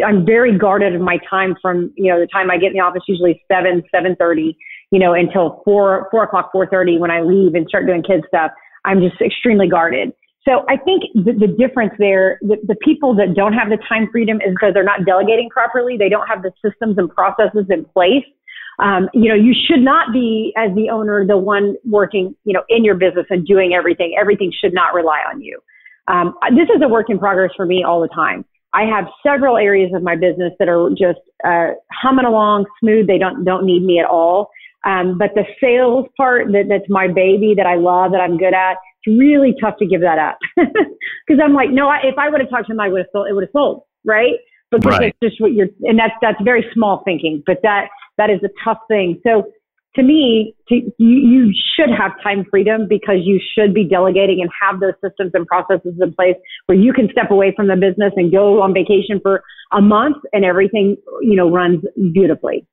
I'm 0.05 0.25
very 0.25 0.57
guarded 0.57 0.95
of 0.95 1.01
my 1.01 1.17
time 1.29 1.55
from, 1.61 1.93
you 1.95 2.11
know, 2.11 2.19
the 2.19 2.27
time 2.27 2.51
I 2.51 2.57
get 2.57 2.67
in 2.67 2.73
the 2.73 2.79
office, 2.79 3.03
usually 3.07 3.41
seven, 3.51 3.83
seven 3.89 4.15
thirty, 4.17 4.57
you 4.91 4.99
know, 4.99 5.13
until 5.13 5.61
four, 5.63 6.07
four 6.11 6.23
o'clock, 6.23 6.51
four 6.51 6.67
thirty 6.67 6.97
when 6.97 7.09
I 7.09 7.21
leave 7.21 7.55
and 7.55 7.65
start 7.67 7.85
doing 7.87 8.03
kid 8.03 8.23
stuff. 8.27 8.51
I'm 8.83 8.99
just 8.99 9.21
extremely 9.21 9.69
guarded. 9.69 10.11
So 10.43 10.65
I 10.67 10.75
think 10.75 11.03
the, 11.13 11.33
the 11.33 11.47
difference 11.47 11.93
there, 11.99 12.39
the, 12.41 12.57
the 12.67 12.75
people 12.83 13.15
that 13.15 13.35
don't 13.35 13.53
have 13.53 13.69
the 13.69 13.77
time 13.87 14.09
freedom 14.11 14.37
is 14.37 14.53
because 14.55 14.73
they're 14.73 14.83
not 14.83 15.05
delegating 15.05 15.49
properly. 15.49 15.97
They 15.97 16.09
don't 16.09 16.27
have 16.27 16.41
the 16.41 16.51
systems 16.65 16.97
and 16.97 17.09
processes 17.09 17.67
in 17.69 17.85
place. 17.85 18.25
Um, 18.79 19.07
you 19.13 19.29
know, 19.29 19.35
you 19.35 19.53
should 19.53 19.81
not 19.81 20.11
be 20.11 20.51
as 20.57 20.73
the 20.75 20.89
owner, 20.89 21.25
the 21.25 21.37
one 21.37 21.75
working, 21.85 22.35
you 22.43 22.53
know, 22.53 22.63
in 22.69 22.83
your 22.83 22.95
business 22.95 23.27
and 23.29 23.45
doing 23.45 23.73
everything. 23.73 24.15
Everything 24.19 24.51
should 24.51 24.73
not 24.73 24.95
rely 24.95 25.19
on 25.31 25.41
you. 25.41 25.59
Um, 26.07 26.33
this 26.57 26.67
is 26.75 26.81
a 26.83 26.87
work 26.87 27.11
in 27.11 27.19
progress 27.19 27.51
for 27.55 27.65
me 27.65 27.83
all 27.87 28.01
the 28.01 28.07
time. 28.07 28.43
I 28.73 28.83
have 28.83 29.05
several 29.25 29.57
areas 29.57 29.91
of 29.93 30.01
my 30.01 30.15
business 30.15 30.53
that 30.59 30.69
are 30.69 30.89
just 30.91 31.19
uh, 31.45 31.71
humming 31.91 32.25
along 32.25 32.65
smooth. 32.79 33.07
They 33.07 33.17
don't 33.17 33.43
don't 33.43 33.65
need 33.65 33.83
me 33.83 33.99
at 33.99 34.05
all. 34.05 34.49
Um, 34.83 35.17
but 35.17 35.31
the 35.35 35.43
sales 35.61 36.07
part 36.17 36.47
that, 36.53 36.65
that's 36.67 36.89
my 36.89 37.07
baby 37.07 37.53
that 37.55 37.67
I 37.67 37.75
love 37.75 38.11
that 38.11 38.21
I'm 38.21 38.37
good 38.37 38.53
at, 38.53 38.77
it's 39.03 39.17
really 39.19 39.53
tough 39.61 39.75
to 39.77 39.85
give 39.85 40.01
that 40.01 40.17
up 40.17 40.37
because 40.55 41.39
I'm 41.43 41.53
like, 41.53 41.69
no, 41.69 41.87
I, 41.87 41.99
if 42.03 42.17
I 42.17 42.29
would 42.29 42.41
have 42.41 42.49
talked 42.49 42.67
to 42.67 42.73
him, 42.73 42.79
I 42.79 42.89
would 42.89 42.99
have 42.99 43.07
sold. 43.11 43.27
It 43.29 43.33
would 43.33 43.43
have 43.43 43.51
sold, 43.53 43.83
right? 44.05 44.33
Because 44.71 44.99
right. 44.99 45.13
it's 45.13 45.17
just 45.21 45.41
what 45.41 45.51
you're, 45.53 45.67
and 45.81 45.99
that's 45.99 46.13
that's 46.21 46.41
very 46.43 46.65
small 46.73 47.03
thinking. 47.03 47.43
But 47.45 47.57
that 47.63 47.89
that 48.17 48.29
is 48.29 48.39
a 48.43 48.49
tough 48.63 48.79
thing. 48.87 49.19
So 49.23 49.51
to 49.95 50.03
me, 50.03 50.55
to, 50.69 50.75
you, 50.75 50.93
you 50.97 51.53
should 51.75 51.89
have 51.89 52.11
time 52.23 52.45
freedom 52.49 52.87
because 52.87 53.17
you 53.23 53.39
should 53.53 53.73
be 53.73 53.83
delegating 53.83 54.39
and 54.41 54.49
have 54.61 54.79
those 54.79 54.93
systems 55.03 55.31
and 55.33 55.45
processes 55.45 55.95
in 56.01 56.13
place 56.13 56.35
where 56.67 56.77
you 56.77 56.93
can 56.93 57.09
step 57.11 57.29
away 57.29 57.53
from 57.55 57.67
the 57.67 57.75
business 57.75 58.13
and 58.15 58.31
go 58.31 58.61
on 58.61 58.73
vacation 58.73 59.19
for 59.21 59.43
a 59.73 59.81
month 59.81 60.17
and 60.31 60.45
everything, 60.45 60.95
you 61.21 61.35
know, 61.35 61.49
runs 61.49 61.83
beautifully. 62.13 62.65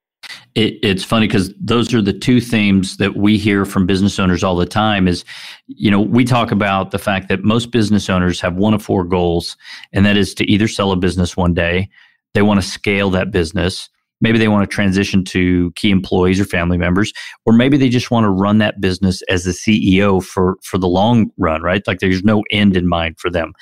It, 0.54 0.78
it's 0.82 1.04
funny 1.04 1.26
because 1.26 1.52
those 1.60 1.92
are 1.92 2.02
the 2.02 2.12
two 2.12 2.40
themes 2.40 2.96
that 2.96 3.16
we 3.16 3.36
hear 3.36 3.64
from 3.64 3.86
business 3.86 4.18
owners 4.18 4.42
all 4.42 4.56
the 4.56 4.66
time 4.66 5.06
is 5.06 5.24
you 5.66 5.90
know 5.90 6.00
we 6.00 6.24
talk 6.24 6.50
about 6.50 6.90
the 6.90 6.98
fact 6.98 7.28
that 7.28 7.44
most 7.44 7.70
business 7.70 8.08
owners 8.08 8.40
have 8.40 8.56
one 8.56 8.74
of 8.74 8.82
four 8.82 9.04
goals 9.04 9.56
and 9.92 10.06
that 10.06 10.16
is 10.16 10.34
to 10.34 10.50
either 10.50 10.66
sell 10.66 10.90
a 10.90 10.96
business 10.96 11.36
one 11.36 11.54
day 11.54 11.88
they 12.34 12.42
want 12.42 12.60
to 12.60 12.66
scale 12.66 13.10
that 13.10 13.30
business 13.30 13.88
maybe 14.20 14.38
they 14.38 14.48
want 14.48 14.68
to 14.68 14.74
transition 14.74 15.24
to 15.24 15.70
key 15.72 15.90
employees 15.90 16.40
or 16.40 16.44
family 16.44 16.78
members 16.78 17.12
or 17.46 17.52
maybe 17.52 17.76
they 17.76 17.88
just 17.88 18.10
want 18.10 18.24
to 18.24 18.30
run 18.30 18.58
that 18.58 18.80
business 18.80 19.22
as 19.28 19.44
the 19.44 19.52
ceo 19.52 20.22
for 20.22 20.56
for 20.62 20.78
the 20.78 20.88
long 20.88 21.30
run 21.38 21.62
right? 21.62 21.86
Like 21.86 22.00
there's 22.00 22.24
no 22.24 22.42
end 22.50 22.76
in 22.76 22.88
mind 22.88 23.18
for 23.18 23.30
them. 23.30 23.52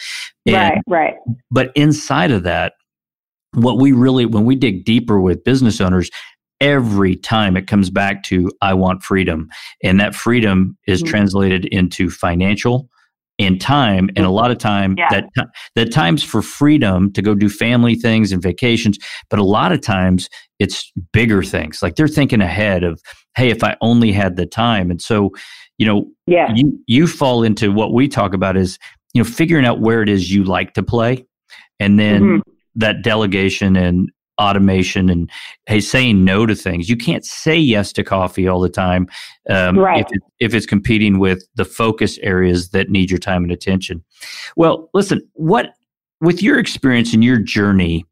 And, 0.46 0.54
right 0.56 0.82
right. 0.86 1.14
but 1.50 1.72
inside 1.74 2.30
of 2.30 2.42
that 2.44 2.74
what 3.52 3.78
we 3.78 3.92
really 3.92 4.26
when 4.26 4.44
we 4.44 4.54
dig 4.54 4.84
deeper 4.84 5.20
with 5.20 5.44
business 5.44 5.80
owners 5.80 6.10
every 6.60 7.16
time 7.16 7.56
it 7.56 7.66
comes 7.66 7.90
back 7.90 8.22
to 8.24 8.50
i 8.62 8.72
want 8.72 9.02
freedom. 9.02 9.48
And 9.82 10.00
that 10.00 10.14
freedom 10.14 10.76
is 10.86 11.02
mm-hmm. 11.02 11.10
translated 11.10 11.64
into 11.66 12.10
financial 12.10 12.88
and 13.38 13.60
time 13.60 14.08
and 14.16 14.24
a 14.24 14.30
lot 14.30 14.50
of 14.50 14.58
time 14.58 14.94
yeah. 14.96 15.08
that 15.10 15.48
that 15.74 15.92
times 15.92 16.22
for 16.22 16.40
freedom 16.40 17.12
to 17.12 17.20
go 17.20 17.34
do 17.34 17.48
family 17.48 17.94
things 17.94 18.32
and 18.32 18.42
vacations 18.42 18.98
but 19.28 19.38
a 19.38 19.44
lot 19.44 19.72
of 19.72 19.80
times 19.80 20.28
it's 20.58 20.90
bigger 21.12 21.42
things 21.42 21.82
like 21.82 21.96
they're 21.96 22.08
thinking 22.08 22.40
ahead 22.40 22.82
of 22.82 23.00
hey 23.36 23.50
if 23.50 23.62
i 23.62 23.76
only 23.80 24.10
had 24.10 24.36
the 24.36 24.46
time 24.46 24.90
and 24.90 25.02
so 25.02 25.30
you 25.78 25.86
know 25.86 26.06
yeah. 26.26 26.52
you 26.54 26.78
you 26.86 27.06
fall 27.06 27.42
into 27.42 27.70
what 27.72 27.92
we 27.92 28.08
talk 28.08 28.32
about 28.32 28.56
is 28.56 28.78
you 29.12 29.22
know 29.22 29.28
figuring 29.28 29.66
out 29.66 29.80
where 29.80 30.02
it 30.02 30.08
is 30.08 30.32
you 30.32 30.44
like 30.44 30.72
to 30.72 30.82
play 30.82 31.24
and 31.78 31.98
then 31.98 32.22
mm-hmm. 32.22 32.50
that 32.74 33.02
delegation 33.02 33.76
and 33.76 34.10
automation 34.38 35.08
and 35.08 35.30
hey 35.66 35.80
saying 35.80 36.24
no 36.24 36.46
to 36.46 36.54
things 36.54 36.88
you 36.88 36.96
can't 36.96 37.24
say 37.24 37.56
yes 37.56 37.92
to 37.92 38.04
coffee 38.04 38.46
all 38.46 38.60
the 38.60 38.68
time 38.68 39.08
um, 39.48 39.78
right. 39.78 40.04
if, 40.04 40.12
it, 40.12 40.22
if 40.40 40.54
it's 40.54 40.66
competing 40.66 41.18
with 41.18 41.46
the 41.54 41.64
focus 41.64 42.18
areas 42.18 42.70
that 42.70 42.90
need 42.90 43.10
your 43.10 43.18
time 43.18 43.42
and 43.42 43.52
attention 43.52 44.02
well 44.56 44.90
listen 44.94 45.20
what 45.34 45.74
with 46.20 46.42
your 46.42 46.58
experience 46.58 47.14
and 47.14 47.24
your 47.24 47.38
journey 47.38 48.04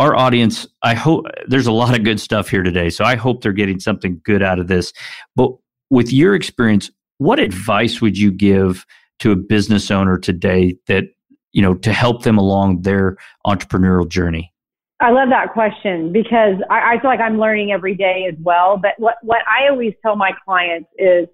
our 0.00 0.16
audience 0.16 0.66
i 0.82 0.94
hope 0.94 1.26
there's 1.46 1.66
a 1.66 1.72
lot 1.72 1.96
of 1.96 2.04
good 2.04 2.20
stuff 2.20 2.48
here 2.48 2.62
today 2.62 2.88
so 2.88 3.04
i 3.04 3.14
hope 3.14 3.42
they're 3.42 3.52
getting 3.52 3.78
something 3.80 4.20
good 4.24 4.42
out 4.42 4.58
of 4.58 4.68
this 4.68 4.92
but 5.36 5.50
with 5.90 6.12
your 6.12 6.34
experience 6.34 6.90
what 7.18 7.38
advice 7.38 8.00
would 8.00 8.16
you 8.16 8.30
give 8.30 8.86
to 9.18 9.32
a 9.32 9.36
business 9.36 9.90
owner 9.90 10.16
today 10.16 10.76
that 10.86 11.04
you 11.52 11.62
know, 11.62 11.74
to 11.74 11.92
help 11.92 12.22
them 12.22 12.38
along 12.38 12.82
their 12.82 13.16
entrepreneurial 13.46 14.08
journey? 14.08 14.52
I 15.00 15.10
love 15.10 15.28
that 15.30 15.52
question 15.52 16.12
because 16.12 16.56
I, 16.70 16.94
I 16.94 17.00
feel 17.00 17.10
like 17.10 17.20
I'm 17.20 17.38
learning 17.38 17.70
every 17.70 17.94
day 17.94 18.26
as 18.28 18.34
well. 18.42 18.76
But 18.76 18.92
what, 18.98 19.16
what 19.22 19.40
I 19.46 19.68
always 19.68 19.94
tell 20.02 20.16
my 20.16 20.32
clients 20.44 20.88
is 20.98 21.28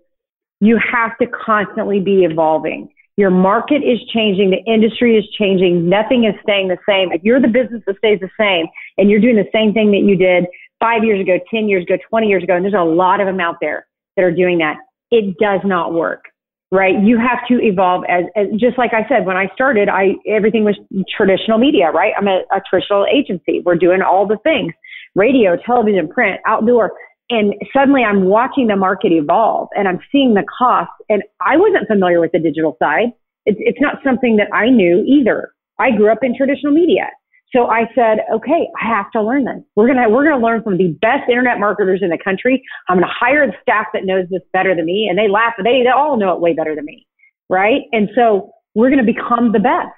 you 0.61 0.79
have 0.93 1.17
to 1.19 1.27
constantly 1.27 2.01
be 2.01 2.25
evolving. 2.25 2.91
Your 3.17 3.31
market 3.31 3.83
is 3.83 3.99
changing. 4.13 4.51
The 4.51 4.63
industry 4.71 5.17
is 5.17 5.25
changing. 5.39 5.89
Nothing 5.89 6.25
is 6.25 6.35
staying 6.43 6.69
the 6.69 6.79
same. 6.87 7.13
If 7.13 7.23
you're 7.23 7.41
the 7.41 7.49
business 7.49 7.83
that 7.87 7.97
stays 7.99 8.19
the 8.21 8.31
same 8.39 8.67
and 8.99 9.09
you're 9.09 9.21
doing 9.21 9.37
the 9.37 9.49
same 9.53 9.73
thing 9.73 9.93
that 9.93 10.03
you 10.03 10.17
did 10.17 10.47
five 10.81 11.05
years 11.05 11.21
ago, 11.21 11.39
10 11.51 11.69
years 11.69 11.85
ago, 11.85 11.97
20 12.09 12.27
years 12.27 12.43
ago, 12.43 12.57
and 12.57 12.65
there's 12.65 12.75
a 12.75 12.83
lot 12.83 13.21
of 13.21 13.27
them 13.27 13.41
out 13.41 13.57
there 13.61 13.87
that 14.17 14.25
are 14.25 14.33
doing 14.33 14.59
that, 14.59 14.77
it 15.11 15.39
does 15.39 15.61
not 15.65 15.95
work, 15.95 16.25
right? 16.71 16.95
You 17.03 17.19
have 17.19 17.47
to 17.49 17.63
evolve 17.65 18.05
as, 18.09 18.25
as 18.37 18.47
just 18.59 18.79
like 18.79 18.93
I 18.93 19.07
said, 19.09 19.27
when 19.27 19.37
I 19.37 19.47
started, 19.55 19.89
I, 19.89 20.15
everything 20.29 20.65
was 20.65 20.77
traditional 21.17 21.59
media, 21.59 21.91
right? 21.91 22.13
I'm 22.19 22.27
a, 22.27 22.43
a 22.53 22.61
traditional 22.69 23.07
agency. 23.07 23.63
We're 23.65 23.77
doing 23.77 24.01
all 24.03 24.27
the 24.27 24.39
things, 24.43 24.73
radio, 25.15 25.57
television, 25.65 26.09
print, 26.09 26.41
outdoor. 26.47 26.93
And 27.31 27.55
suddenly 27.73 28.03
I'm 28.03 28.25
watching 28.25 28.67
the 28.67 28.77
market 28.77 29.13
evolve 29.13 29.69
and 29.75 29.89
I'm 29.89 30.01
seeing 30.13 30.35
the 30.35 30.45
cost. 30.59 30.91
And 31.09 31.23
I 31.41 31.57
wasn't 31.57 31.87
familiar 31.87 32.21
with 32.21 32.33
the 32.33 32.41
digital 32.41 32.77
side. 32.83 33.13
It's, 33.47 33.59
it's 33.61 33.81
not 33.81 33.97
something 34.05 34.37
that 34.37 34.53
I 34.55 34.69
knew 34.69 35.05
either. 35.07 35.53
I 35.79 35.91
grew 35.91 36.11
up 36.11 36.19
in 36.23 36.37
traditional 36.37 36.73
media. 36.73 37.09
So 37.55 37.67
I 37.67 37.83
said, 37.95 38.19
okay, 38.35 38.67
I 38.83 38.89
have 38.89 39.11
to 39.13 39.23
learn 39.23 39.45
this. 39.45 39.63
We're 39.77 39.87
to, 39.87 40.07
we're 40.09 40.29
to 40.29 40.37
learn 40.37 40.63
from 40.63 40.77
the 40.77 40.97
best 41.01 41.29
internet 41.29 41.61
marketers 41.61 42.01
in 42.03 42.11
the 42.11 42.19
country. 42.23 42.63
I'm 42.89 42.99
to 42.99 43.07
hire 43.09 43.47
the 43.47 43.53
staff 43.63 43.87
that 43.95 44.05
knows 44.05 44.27
this 44.31 44.43
better 44.53 44.75
than 44.75 44.85
me. 44.87 45.07
And 45.09 45.19
they 45.19 45.29
laugh. 45.29 45.55
They, 45.59 45.83
they 45.85 45.95
all 45.95 46.17
know 46.19 46.35
it 46.35 46.41
way 46.41 46.53
better 46.53 46.75
than 46.75 46.85
me. 46.85 47.07
Right. 47.49 47.83
And 47.93 48.09
so 48.17 48.51
we're 48.75 48.91
to 49.05 49.13
become 49.13 49.53
the 49.53 49.61
best. 49.61 49.95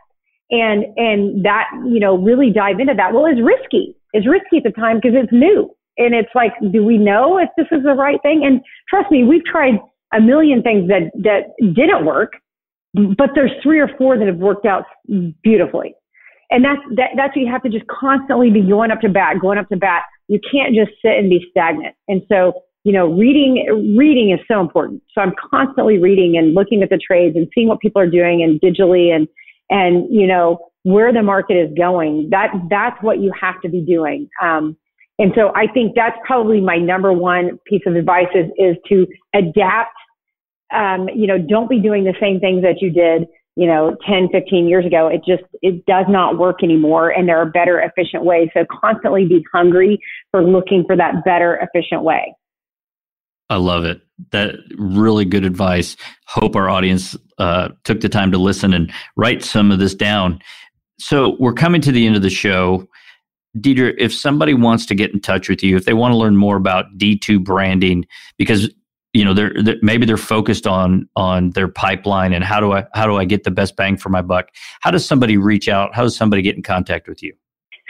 And, 0.50 0.84
and 0.96 1.44
that, 1.44 1.64
you 1.86 1.98
know, 1.98 2.18
really 2.18 2.50
dive 2.52 2.78
into 2.78 2.94
that. 2.94 3.12
Well, 3.14 3.26
it's 3.26 3.40
risky. 3.40 3.96
It's 4.12 4.28
risky 4.28 4.58
at 4.58 4.64
the 4.64 4.70
time 4.70 4.96
because 4.96 5.12
it's 5.14 5.32
new. 5.32 5.70
And 5.96 6.14
it's 6.14 6.28
like, 6.34 6.52
do 6.72 6.84
we 6.84 6.98
know 6.98 7.38
if 7.38 7.48
this 7.56 7.66
is 7.72 7.82
the 7.84 7.94
right 7.94 8.20
thing? 8.22 8.42
And 8.44 8.60
trust 8.88 9.10
me, 9.10 9.24
we've 9.24 9.44
tried 9.44 9.80
a 10.12 10.20
million 10.20 10.62
things 10.62 10.88
that, 10.88 11.10
that 11.24 11.56
didn't 11.74 12.04
work, 12.04 12.32
but 12.94 13.30
there's 13.34 13.50
three 13.62 13.80
or 13.80 13.88
four 13.96 14.18
that 14.18 14.26
have 14.26 14.36
worked 14.36 14.66
out 14.66 14.84
beautifully. 15.42 15.94
And 16.50 16.64
that's, 16.64 16.80
that, 16.96 17.10
that's 17.16 17.36
you 17.36 17.50
have 17.50 17.62
to 17.62 17.68
just 17.68 17.86
constantly 17.88 18.50
be 18.50 18.62
going 18.62 18.90
up 18.90 19.00
to 19.00 19.08
bat, 19.08 19.36
going 19.40 19.58
up 19.58 19.68
to 19.70 19.76
bat. 19.76 20.02
You 20.28 20.40
can't 20.50 20.74
just 20.74 20.90
sit 21.02 21.12
and 21.18 21.28
be 21.28 21.44
stagnant. 21.50 21.94
And 22.08 22.22
so, 22.28 22.62
you 22.84 22.92
know, 22.92 23.06
reading, 23.06 23.94
reading 23.98 24.30
is 24.30 24.38
so 24.46 24.60
important. 24.60 25.02
So 25.12 25.20
I'm 25.20 25.32
constantly 25.50 25.98
reading 25.98 26.36
and 26.36 26.54
looking 26.54 26.82
at 26.82 26.90
the 26.90 26.98
trades 27.04 27.34
and 27.36 27.48
seeing 27.54 27.68
what 27.68 27.80
people 27.80 28.00
are 28.00 28.08
doing 28.08 28.42
and 28.42 28.60
digitally 28.60 29.14
and, 29.14 29.26
and, 29.70 30.06
you 30.08 30.26
know, 30.26 30.58
where 30.84 31.12
the 31.12 31.22
market 31.22 31.54
is 31.54 31.76
going. 31.76 32.28
That, 32.30 32.52
that's 32.70 32.96
what 33.02 33.18
you 33.18 33.32
have 33.40 33.60
to 33.62 33.68
be 33.68 33.80
doing. 33.80 34.28
Um, 34.40 34.76
and 35.18 35.32
so 35.34 35.50
I 35.56 35.66
think 35.66 35.94
that's 35.96 36.16
probably 36.24 36.60
my 36.60 36.76
number 36.76 37.12
one 37.12 37.58
piece 37.66 37.82
of 37.86 37.96
advice 37.96 38.28
is, 38.34 38.46
is 38.56 38.76
to 38.88 39.06
adapt. 39.34 39.96
Um, 40.72 41.08
you 41.14 41.26
know, 41.26 41.38
don't 41.38 41.70
be 41.70 41.80
doing 41.80 42.04
the 42.04 42.14
same 42.20 42.38
things 42.38 42.62
that 42.62 42.80
you 42.80 42.90
did, 42.90 43.26
you 43.56 43.66
know, 43.66 43.96
10, 44.06 44.28
15 44.30 44.68
years 44.68 44.84
ago. 44.84 45.08
It 45.08 45.22
just, 45.26 45.42
it 45.62 45.84
does 45.86 46.04
not 46.08 46.38
work 46.38 46.62
anymore. 46.62 47.10
And 47.10 47.26
there 47.26 47.38
are 47.38 47.46
better, 47.46 47.80
efficient 47.80 48.24
ways. 48.24 48.48
So 48.54 48.66
constantly 48.80 49.24
be 49.26 49.44
hungry 49.52 49.98
for 50.30 50.44
looking 50.44 50.84
for 50.86 50.94
that 50.96 51.24
better, 51.24 51.58
efficient 51.62 52.02
way. 52.02 52.34
I 53.48 53.56
love 53.56 53.84
it. 53.84 54.02
That 54.32 54.56
really 54.76 55.24
good 55.24 55.44
advice. 55.44 55.96
Hope 56.26 56.54
our 56.54 56.68
audience 56.68 57.16
uh, 57.38 57.70
took 57.84 58.00
the 58.00 58.08
time 58.08 58.30
to 58.32 58.38
listen 58.38 58.74
and 58.74 58.92
write 59.16 59.42
some 59.42 59.70
of 59.70 59.78
this 59.78 59.94
down. 59.94 60.40
So 60.98 61.36
we're 61.38 61.52
coming 61.52 61.80
to 61.82 61.92
the 61.92 62.06
end 62.06 62.16
of 62.16 62.22
the 62.22 62.30
show. 62.30 62.86
Deedra, 63.58 63.94
if 63.98 64.12
somebody 64.12 64.52
wants 64.52 64.84
to 64.86 64.94
get 64.94 65.12
in 65.12 65.20
touch 65.20 65.48
with 65.48 65.62
you, 65.62 65.76
if 65.76 65.84
they 65.84 65.94
want 65.94 66.12
to 66.12 66.16
learn 66.16 66.36
more 66.36 66.56
about 66.56 66.98
D2 66.98 67.42
branding, 67.42 68.04
because 68.36 68.70
you 69.16 69.24
know 69.24 69.32
they're, 69.32 69.52
they're, 69.62 69.76
maybe 69.82 70.04
they're 70.04 70.16
focused 70.16 70.66
on 70.66 71.08
on 71.16 71.50
their 71.50 71.68
pipeline 71.68 72.32
and 72.32 72.44
how 72.44 72.60
do 72.60 72.72
I 72.72 72.84
how 72.94 73.06
do 73.06 73.16
I 73.16 73.24
get 73.24 73.44
the 73.44 73.50
best 73.50 73.76
bang 73.76 73.96
for 73.96 74.10
my 74.10 74.22
buck? 74.22 74.50
How 74.80 74.90
does 74.90 75.06
somebody 75.06 75.36
reach 75.36 75.68
out? 75.68 75.94
How 75.94 76.02
does 76.02 76.16
somebody 76.16 76.42
get 76.42 76.56
in 76.56 76.62
contact 76.62 77.08
with 77.08 77.22
you? 77.22 77.34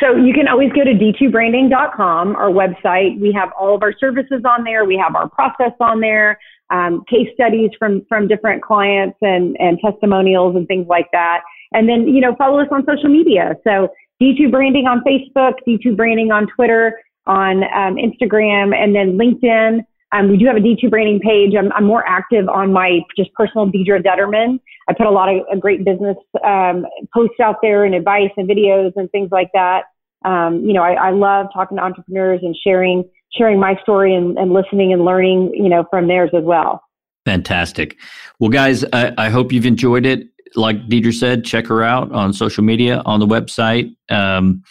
So 0.00 0.14
you 0.14 0.34
can 0.34 0.46
always 0.46 0.70
go 0.72 0.84
to 0.84 0.92
d2branding.com, 0.92 2.36
our 2.36 2.50
website. 2.50 3.18
We 3.18 3.32
have 3.32 3.48
all 3.58 3.74
of 3.74 3.82
our 3.82 3.94
services 3.98 4.42
on 4.44 4.62
there. 4.62 4.84
We 4.84 4.96
have 4.98 5.16
our 5.16 5.28
process 5.28 5.72
on 5.80 6.00
there, 6.00 6.38
um, 6.70 7.02
case 7.08 7.28
studies 7.34 7.70
from 7.78 8.04
from 8.08 8.28
different 8.28 8.62
clients 8.62 9.18
and 9.22 9.56
and 9.58 9.78
testimonials 9.84 10.54
and 10.54 10.68
things 10.68 10.86
like 10.86 11.10
that. 11.12 11.40
And 11.72 11.88
then 11.88 12.06
you 12.06 12.20
know 12.20 12.36
follow 12.36 12.60
us 12.60 12.68
on 12.70 12.84
social 12.86 13.08
media. 13.08 13.56
So 13.64 13.88
D2 14.22 14.50
Branding 14.50 14.86
on 14.86 15.02
Facebook, 15.02 15.54
D2 15.66 15.96
Branding 15.96 16.30
on 16.30 16.46
Twitter, 16.54 17.00
on 17.26 17.64
um, 17.64 17.96
Instagram, 17.96 18.74
and 18.74 18.94
then 18.94 19.18
LinkedIn. 19.18 19.80
Um, 20.12 20.30
we 20.30 20.36
do 20.36 20.46
have 20.46 20.57
a 20.57 20.61
D2 20.61 20.88
branding 20.88 21.20
page. 21.20 21.54
I'm, 21.59 21.72
I'm, 21.72 21.84
more 21.84 22.07
active 22.07 22.48
on 22.48 22.72
my 22.72 23.00
just 23.16 23.32
personal 23.34 23.66
Deedra 23.66 24.02
Determan. 24.02 24.61
I 24.88 24.94
put 24.94 25.07
a 25.07 25.11
lot 25.11 25.28
of, 25.28 25.42
of 25.52 25.61
great 25.61 25.84
business 25.84 26.16
um, 26.44 26.86
posts 27.12 27.40
out 27.42 27.57
there 27.61 27.84
and 27.84 27.94
advice 27.94 28.30
and 28.36 28.48
videos 28.48 28.92
and 28.96 29.11
things 29.11 29.30
like 29.32 29.50
that. 29.52 29.84
Um, 30.24 30.64
you 30.64 30.72
know, 30.72 30.82
I, 30.82 30.92
I, 30.92 31.11
love 31.11 31.46
talking 31.52 31.76
to 31.76 31.82
entrepreneurs 31.82 32.40
and 32.42 32.57
sharing 32.64 33.04
sharing 33.36 33.61
my 33.61 33.76
story 33.82 34.14
and, 34.14 34.38
and, 34.38 34.52
listening 34.52 34.92
and 34.92 35.04
learning, 35.04 35.52
you 35.54 35.68
know, 35.68 35.84
from 35.90 36.09
theirs 36.09 36.30
as 36.34 36.42
well. 36.42 36.82
Fantastic. 37.26 37.96
Well, 38.38 38.50
guys, 38.50 38.84
I, 38.92 39.12
I 39.18 39.28
hope 39.28 39.52
you've 39.52 39.66
enjoyed 39.66 40.07
it 40.07 40.28
like 40.54 40.88
Deedra 40.88 41.12
said, 41.12 41.44
check 41.44 41.66
her 41.66 41.82
out 41.82 42.11
on 42.12 42.32
social 42.32 42.64
media, 42.64 43.02
on 43.04 43.20
the 43.20 43.26
website. 43.26 43.94
Um, 44.09 44.62